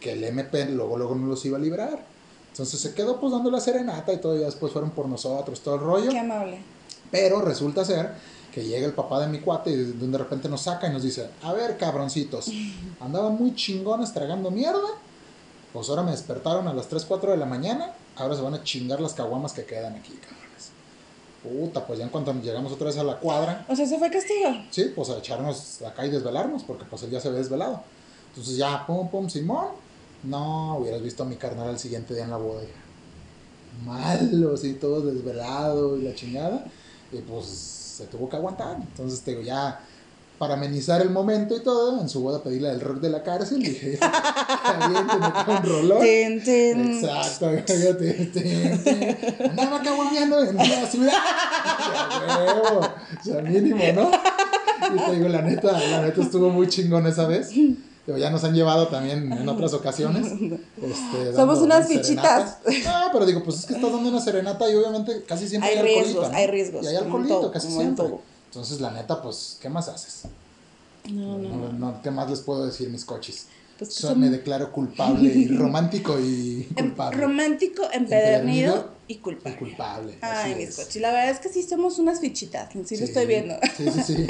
que 0.00 0.12
el 0.12 0.24
MP 0.24 0.66
luego, 0.66 0.98
luego 0.98 1.14
no 1.14 1.26
los 1.28 1.44
iba 1.44 1.56
a 1.56 1.60
librar. 1.60 2.04
Entonces 2.50 2.80
se 2.80 2.94
quedó 2.94 3.20
pues 3.20 3.32
dando 3.32 3.50
la 3.50 3.60
serenata 3.60 4.12
y 4.12 4.16
todo, 4.16 4.34
y 4.34 4.40
después 4.40 4.72
fueron 4.72 4.90
por 4.90 5.06
nosotros, 5.08 5.60
todo 5.60 5.76
el 5.76 5.80
rollo. 5.82 6.10
Qué 6.10 6.18
amable. 6.18 6.58
Pero 7.10 7.40
resulta 7.40 7.84
ser 7.84 8.10
que 8.56 8.64
llega 8.64 8.86
el 8.86 8.94
papá 8.94 9.20
de 9.20 9.26
mi 9.26 9.40
cuate 9.40 9.70
y 9.70 9.76
de 9.76 10.16
repente 10.16 10.48
nos 10.48 10.62
saca 10.62 10.88
y 10.88 10.90
nos 10.90 11.02
dice, 11.02 11.28
a 11.42 11.52
ver 11.52 11.76
cabroncitos, 11.76 12.50
andaban 13.00 13.36
muy 13.36 13.54
chingones 13.54 14.14
tragando 14.14 14.50
mierda, 14.50 14.88
pues 15.74 15.90
ahora 15.90 16.02
me 16.02 16.12
despertaron 16.12 16.66
a 16.66 16.72
las 16.72 16.88
3, 16.88 17.04
4 17.04 17.32
de 17.32 17.36
la 17.36 17.44
mañana, 17.44 17.92
ahora 18.16 18.34
se 18.34 18.40
van 18.40 18.54
a 18.54 18.64
chingar 18.64 18.98
las 18.98 19.12
caguamas 19.12 19.52
que 19.52 19.66
quedan 19.66 19.96
aquí, 19.96 20.14
cabrones. 20.14 20.70
Puta, 21.42 21.86
pues 21.86 21.98
ya 21.98 22.06
en 22.06 22.10
cuanto 22.10 22.32
llegamos 22.32 22.72
otra 22.72 22.86
vez 22.86 22.96
a 22.96 23.04
la 23.04 23.18
cuadra. 23.18 23.66
O 23.68 23.76
sea, 23.76 23.86
¿se 23.86 23.98
fue 23.98 24.10
castigo? 24.10 24.48
Sí, 24.70 24.90
pues 24.96 25.10
a 25.10 25.18
echarnos 25.18 25.82
acá 25.82 26.06
y 26.06 26.08
desvelarnos, 26.08 26.62
porque 26.62 26.86
pues 26.86 27.02
él 27.02 27.10
ya 27.10 27.20
se 27.20 27.28
había 27.28 27.40
desvelado. 27.40 27.82
Entonces 28.30 28.56
ya, 28.56 28.86
pum, 28.86 29.10
pum, 29.10 29.28
Simón, 29.28 29.66
no, 30.22 30.78
hubieras 30.78 31.02
visto 31.02 31.24
a 31.24 31.26
mi 31.26 31.36
carnal 31.36 31.68
al 31.68 31.78
siguiente 31.78 32.14
día 32.14 32.24
en 32.24 32.30
la 32.30 32.38
boda. 32.38 32.62
Malo, 33.84 34.54
así, 34.54 34.72
todo 34.72 35.02
desvelado 35.02 35.98
y 35.98 36.04
la 36.04 36.14
chingada. 36.14 36.64
Y 37.12 37.18
pues 37.18 37.85
se 37.96 38.04
tuvo 38.06 38.28
que 38.28 38.36
aguantar. 38.36 38.76
Entonces, 38.76 39.22
te 39.22 39.30
digo, 39.30 39.42
ya 39.42 39.80
para 40.38 40.54
amenizar 40.54 41.00
el 41.00 41.10
momento 41.10 41.56
y 41.56 41.62
todo, 41.62 42.00
en 42.00 42.08
su 42.10 42.22
boda 42.22 42.42
pedirle 42.42 42.70
el 42.70 42.80
rock 42.80 43.00
de 43.00 43.08
la 43.08 43.22
cárcel. 43.22 43.60
Dije, 43.60 43.98
bien, 44.88 45.06
te 45.06 45.14
un 45.50 45.62
rolón. 45.62 46.00
Tin, 46.00 46.42
tin. 46.44 46.94
Exacto, 46.94 47.48
Andaba 49.48 49.80
caguameando 49.82 50.44
en 50.44 50.56
la 50.56 50.86
ciudad. 50.86 51.14
O 52.78 52.92
sea, 53.24 53.40
mínimo, 53.42 53.82
¿no? 53.94 54.10
Y 54.94 54.98
te 54.98 55.12
digo, 55.16 55.28
la 55.28 55.40
neta, 55.40 55.72
la 55.72 56.02
neta 56.02 56.20
estuvo 56.20 56.50
muy 56.50 56.68
chingón 56.68 57.06
esa 57.06 57.26
vez 57.26 57.50
ya 58.16 58.30
nos 58.30 58.44
han 58.44 58.54
llevado 58.54 58.88
también 58.88 59.32
en 59.32 59.48
otras 59.48 59.72
ocasiones. 59.72 60.26
Este, 60.80 61.34
Somos 61.34 61.58
unas 61.58 61.88
fichitas. 61.88 62.58
No, 62.84 63.08
pero 63.12 63.26
digo, 63.26 63.42
pues 63.42 63.60
es 63.60 63.66
que 63.66 63.74
estás 63.74 63.92
dando 63.92 64.08
una 64.08 64.20
serenata 64.20 64.70
y 64.70 64.74
obviamente 64.74 65.24
casi 65.24 65.48
siempre 65.48 65.70
hay, 65.70 65.78
hay 65.78 65.82
riesgos, 65.82 66.28
hay 66.32 66.46
riesgos. 66.46 66.84
Y 66.84 66.88
hay 66.88 66.96
alcoholito 66.96 67.50
casi 67.50 67.70
siempre. 67.70 68.06
Entonces, 68.46 68.80
la 68.80 68.90
neta, 68.90 69.20
pues, 69.20 69.58
¿qué 69.60 69.68
más 69.68 69.88
haces? 69.88 70.22
No, 71.10 71.38
no, 71.38 71.72
no. 71.72 72.02
¿Qué 72.02 72.10
más 72.10 72.30
les 72.30 72.40
puedo 72.40 72.64
decir, 72.64 72.88
mis 72.88 73.04
coches? 73.04 73.48
Pues 73.78 74.16
me 74.16 74.30
declaro 74.30 74.72
culpable 74.72 75.28
y 75.28 75.48
romántico 75.58 76.18
y 76.18 76.66
em, 76.76 76.88
culpable. 76.88 77.20
Romántico, 77.20 77.82
empedernido, 77.92 78.88
y 79.06 79.16
culpable. 79.16 79.54
Y 79.54 79.58
culpable. 79.58 80.18
Ay, 80.22 80.54
mis 80.54 80.74
coches. 80.74 80.96
La 80.96 81.10
verdad 81.10 81.30
es 81.30 81.40
que 81.40 81.50
sí 81.50 81.62
somos 81.62 81.98
unas 81.98 82.20
fichitas. 82.20 82.70
Sí, 82.86 82.96
lo 82.96 83.04
estoy 83.04 83.26
viendo. 83.26 83.54
Sí, 83.76 83.90
sí, 83.90 84.02
sí. 84.02 84.14
sí, 84.16 84.26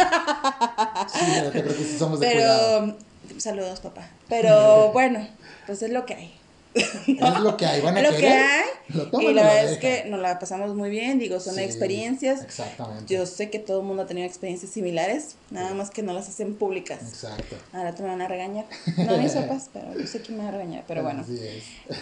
creo 1.52 1.76
que 1.76 1.84
sí 1.84 1.96
somos 1.96 2.18
de 2.18 2.26
Pero, 2.26 2.40
cuidado. 2.40 2.96
Saludos, 3.38 3.80
papá. 3.80 4.08
Pero 4.28 4.90
bueno, 4.94 5.26
pues 5.66 5.82
es 5.82 5.90
lo 5.90 6.06
que 6.06 6.14
hay. 6.14 6.34
Es 6.76 7.40
lo 7.40 7.56
que 7.56 7.64
hay, 7.64 7.80
van 7.80 7.96
a 7.96 8.02
lo 8.10 8.14
que 8.14 8.28
hay. 8.28 8.64
y 8.90 9.32
la 9.32 9.42
verdad 9.44 9.72
es 9.72 9.78
que 9.78 10.04
nos 10.08 10.20
la 10.20 10.38
pasamos 10.38 10.74
muy 10.74 10.90
bien, 10.90 11.18
digo, 11.18 11.40
son 11.40 11.58
experiencias. 11.58 12.42
Exactamente. 12.42 13.12
Yo 13.12 13.24
sé 13.24 13.48
que 13.48 13.58
todo 13.58 13.80
el 13.80 13.86
mundo 13.86 14.02
ha 14.02 14.06
tenido 14.06 14.26
experiencias 14.26 14.72
similares, 14.72 15.36
nada 15.50 15.72
más 15.72 15.90
que 15.90 16.02
no 16.02 16.12
las 16.12 16.28
hacen 16.28 16.54
públicas. 16.54 17.00
Exacto. 17.00 17.56
Ahora 17.72 17.94
te 17.94 18.02
van 18.02 18.20
a 18.20 18.28
regañar. 18.28 18.66
No 18.98 19.16
mis 19.16 19.32
papás, 19.34 19.70
pero 19.72 19.98
yo 19.98 20.06
sé 20.06 20.20
que 20.20 20.32
me 20.32 20.38
van 20.38 20.48
a 20.48 20.50
regañar, 20.50 20.84
pero 20.86 21.02
bueno. 21.02 21.24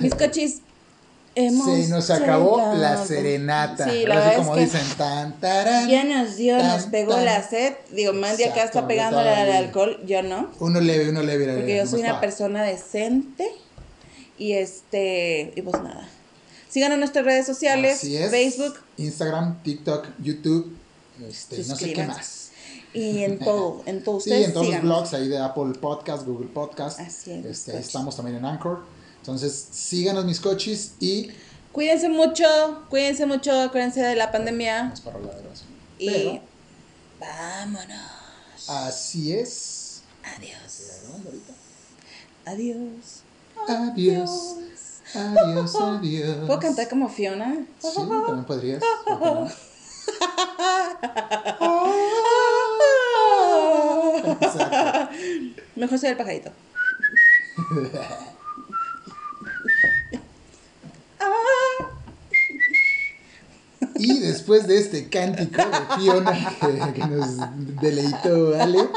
Mis 0.01 0.15
cochis, 0.17 0.63
sí, 1.35 1.87
nos 1.89 2.11
acabó 2.11 2.75
la 2.75 3.05
serenata. 3.05 3.91
Sí, 3.91 4.05
la 4.07 4.17
verdad 4.17 4.37
como 4.37 4.57
dicen, 4.57 4.87
tan, 4.97 5.41
taran, 5.41 5.89
Ya 5.89 6.05
nos 6.05 6.37
dio, 6.37 6.57
nos 6.63 6.85
pegó 6.85 7.17
la 7.19 7.43
sed. 7.43 7.75
Digo, 7.91 8.13
Mandy 8.13 8.45
acá 8.45 8.65
está 8.65 8.87
pegándole 8.87 9.31
al 9.31 9.53
alcohol, 9.53 10.01
yo 10.07 10.23
no. 10.23 10.51
Uno 10.61 10.81
leve, 10.81 11.11
uno 11.11 11.23
leve. 11.23 11.53
Porque 11.55 11.77
yo 11.77 11.87
soy 11.87 12.01
una 12.01 12.21
persona 12.21 12.63
decente. 12.63 13.49
Y 14.39 14.53
este, 14.53 15.53
y 15.55 15.63
pues 15.63 15.81
nada. 15.83 16.09
Síganos 16.69 16.95
en 16.95 17.01
nuestras 17.01 17.25
redes 17.25 17.47
sociales, 17.47 18.01
Facebook, 18.01 18.75
Instagram, 18.97 19.63
TikTok, 19.63 20.09
YouTube, 20.21 20.77
este, 21.29 21.63
no 21.65 21.77
sé 21.77 21.93
qué 21.93 22.05
más. 22.05 22.51
Y 22.93 23.23
en 23.23 23.39
todo, 23.45 23.83
en 23.87 24.03
todo. 24.03 24.19
sí, 24.19 24.33
en 24.33 24.53
todos 24.53 24.69
los 24.69 24.83
blogs 24.83 25.15
ahí 25.15 25.29
de 25.29 25.39
Apple 25.39 25.75
Podcast, 25.81 26.27
Google 26.27 26.49
Podcast. 26.49 26.99
Así 26.99 27.31
es. 27.31 27.45
Este, 27.45 27.79
estamos 27.79 28.17
también 28.17 28.39
en 28.39 28.45
Anchor. 28.45 28.81
Entonces, 29.25 29.69
síganos 29.73 30.27
mis 30.27 30.39
coches 30.39 30.97
y... 31.01 31.31
Cuídense 31.73 32.11
mucho, 32.11 32.45
cuídense 32.91 33.25
mucho, 33.25 33.59
acuérdense 33.59 34.03
de 34.03 34.17
la 34.17 34.31
pandemia. 34.31 34.93
Para 35.03 35.19
la. 35.19 35.31
Y 35.99 36.43
vámonos. 37.19 38.69
Así 38.69 39.33
es. 39.33 40.03
Adiós. 40.37 41.01
Adiós. 42.45 43.23
Adiós. 43.67 44.57
Adiós, 45.15 45.75
adiós. 45.75 46.37
¿Puedo 46.47 46.61
cantar 46.61 46.87
como 46.91 47.09
Fiona? 47.09 47.65
Sí, 47.79 47.89
también 47.95 48.45
podrías. 48.45 48.83
Mejor 55.77 55.99
ser 55.99 56.11
el 56.11 56.19
pajarito. 56.19 56.51
Y 64.05 64.21
después 64.21 64.67
de 64.67 64.79
este 64.79 65.09
cántico 65.09 65.63
de 65.63 65.97
Fiona 65.97 66.57
que, 66.95 67.07
nos 67.07 67.81
deleitó, 67.81 68.51
¿vale? 68.51 68.89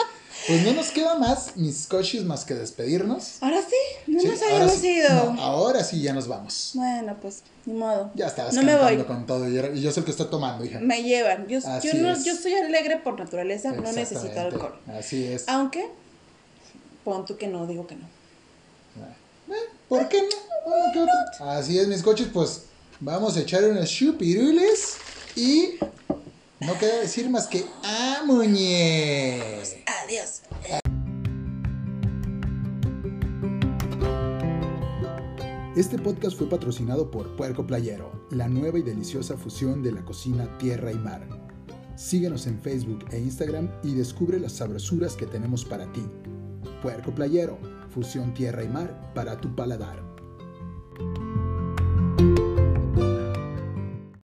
Pues 0.48 0.64
no 0.64 0.74
nos 0.74 0.92
queda 0.92 1.18
más, 1.18 1.58
mis 1.58 1.88
coches, 1.88 2.24
más 2.24 2.46
que 2.46 2.54
despedirnos. 2.54 3.38
Ahora 3.42 3.62
sí, 3.62 4.12
no 4.12 4.24
nos 4.24 4.42
habíamos 4.42 4.84
ido. 4.84 5.10
ahora 5.40 5.84
sí 5.84 6.02
ya 6.02 6.14
nos 6.14 6.28
vamos. 6.28 6.72
Bueno, 6.74 7.18
pues, 7.22 7.44
ni 7.66 7.74
modo. 7.74 8.12
Ya 8.16 8.28
estabas 8.28 8.54
no 8.54 8.62
cantando 8.62 8.90
me 8.90 8.96
voy. 8.96 9.06
con 9.06 9.26
todo 9.26 9.50
y 9.50 9.82
yo 9.82 9.92
soy 9.92 10.02
el 10.02 10.06
que 10.06 10.12
estoy 10.12 10.28
tomando, 10.28 10.64
hija. 10.64 10.80
Me 10.80 11.04
llevan. 11.04 11.48
Yo, 11.48 11.60
yo, 11.60 11.94
no, 11.96 12.24
yo 12.24 12.36
soy 12.36 12.54
alegre 12.54 12.98
por 12.98 13.20
naturaleza, 13.20 13.72
no 13.72 13.92
necesito 13.92 14.40
alcohol. 14.40 14.80
Así 14.88 15.26
es. 15.26 15.48
Aunque, 15.48 15.90
pon 17.04 17.26
tú 17.26 17.38
que 17.38 17.48
no, 17.48 17.66
digo 17.66 17.88
que 17.88 17.96
no. 17.96 18.06
Eh, 19.54 19.70
¿Por 19.88 20.08
qué 20.10 20.22
no? 20.22 21.48
Así 21.50 21.80
es, 21.80 21.88
mis 21.88 22.04
coches, 22.04 22.28
pues 22.34 22.64
vamos 23.00 23.38
a 23.38 23.42
echar 23.42 23.64
unos 23.66 23.90
chupirules 23.90 24.98
y 25.36 25.76
no 26.60 26.78
queda 26.80 27.00
decir 27.02 27.30
más 27.30 27.48
que 27.48 27.66
¡Amuñez! 27.84 29.78
Adiós. 30.04 30.42
Este 35.76 36.00
podcast 36.00 36.36
fue 36.36 36.50
patrocinado 36.50 37.12
por 37.12 37.36
Puerco 37.36 37.68
Playero, 37.68 38.28
la 38.32 38.48
nueva 38.48 38.80
y 38.80 38.82
deliciosa 38.82 39.38
fusión 39.38 39.84
de 39.84 39.92
la 39.92 40.04
cocina 40.04 40.58
tierra 40.58 40.92
y 40.92 40.96
mar. 40.96 41.28
Síguenos 41.96 42.48
en 42.48 42.60
Facebook 42.60 43.06
e 43.12 43.20
Instagram 43.20 43.70
y 43.84 43.94
descubre 43.94 44.40
las 44.40 44.54
sabrosuras 44.54 45.16
que 45.16 45.28
tenemos 45.28 45.64
para 45.66 45.92
ti. 45.94 46.04
Puerco 46.82 47.14
Playero 47.14 47.60
fusión 47.94 48.34
tierra 48.34 48.64
y 48.64 48.68
mar 48.68 49.12
para 49.14 49.40
tu 49.40 49.56
paladar. 49.56 50.04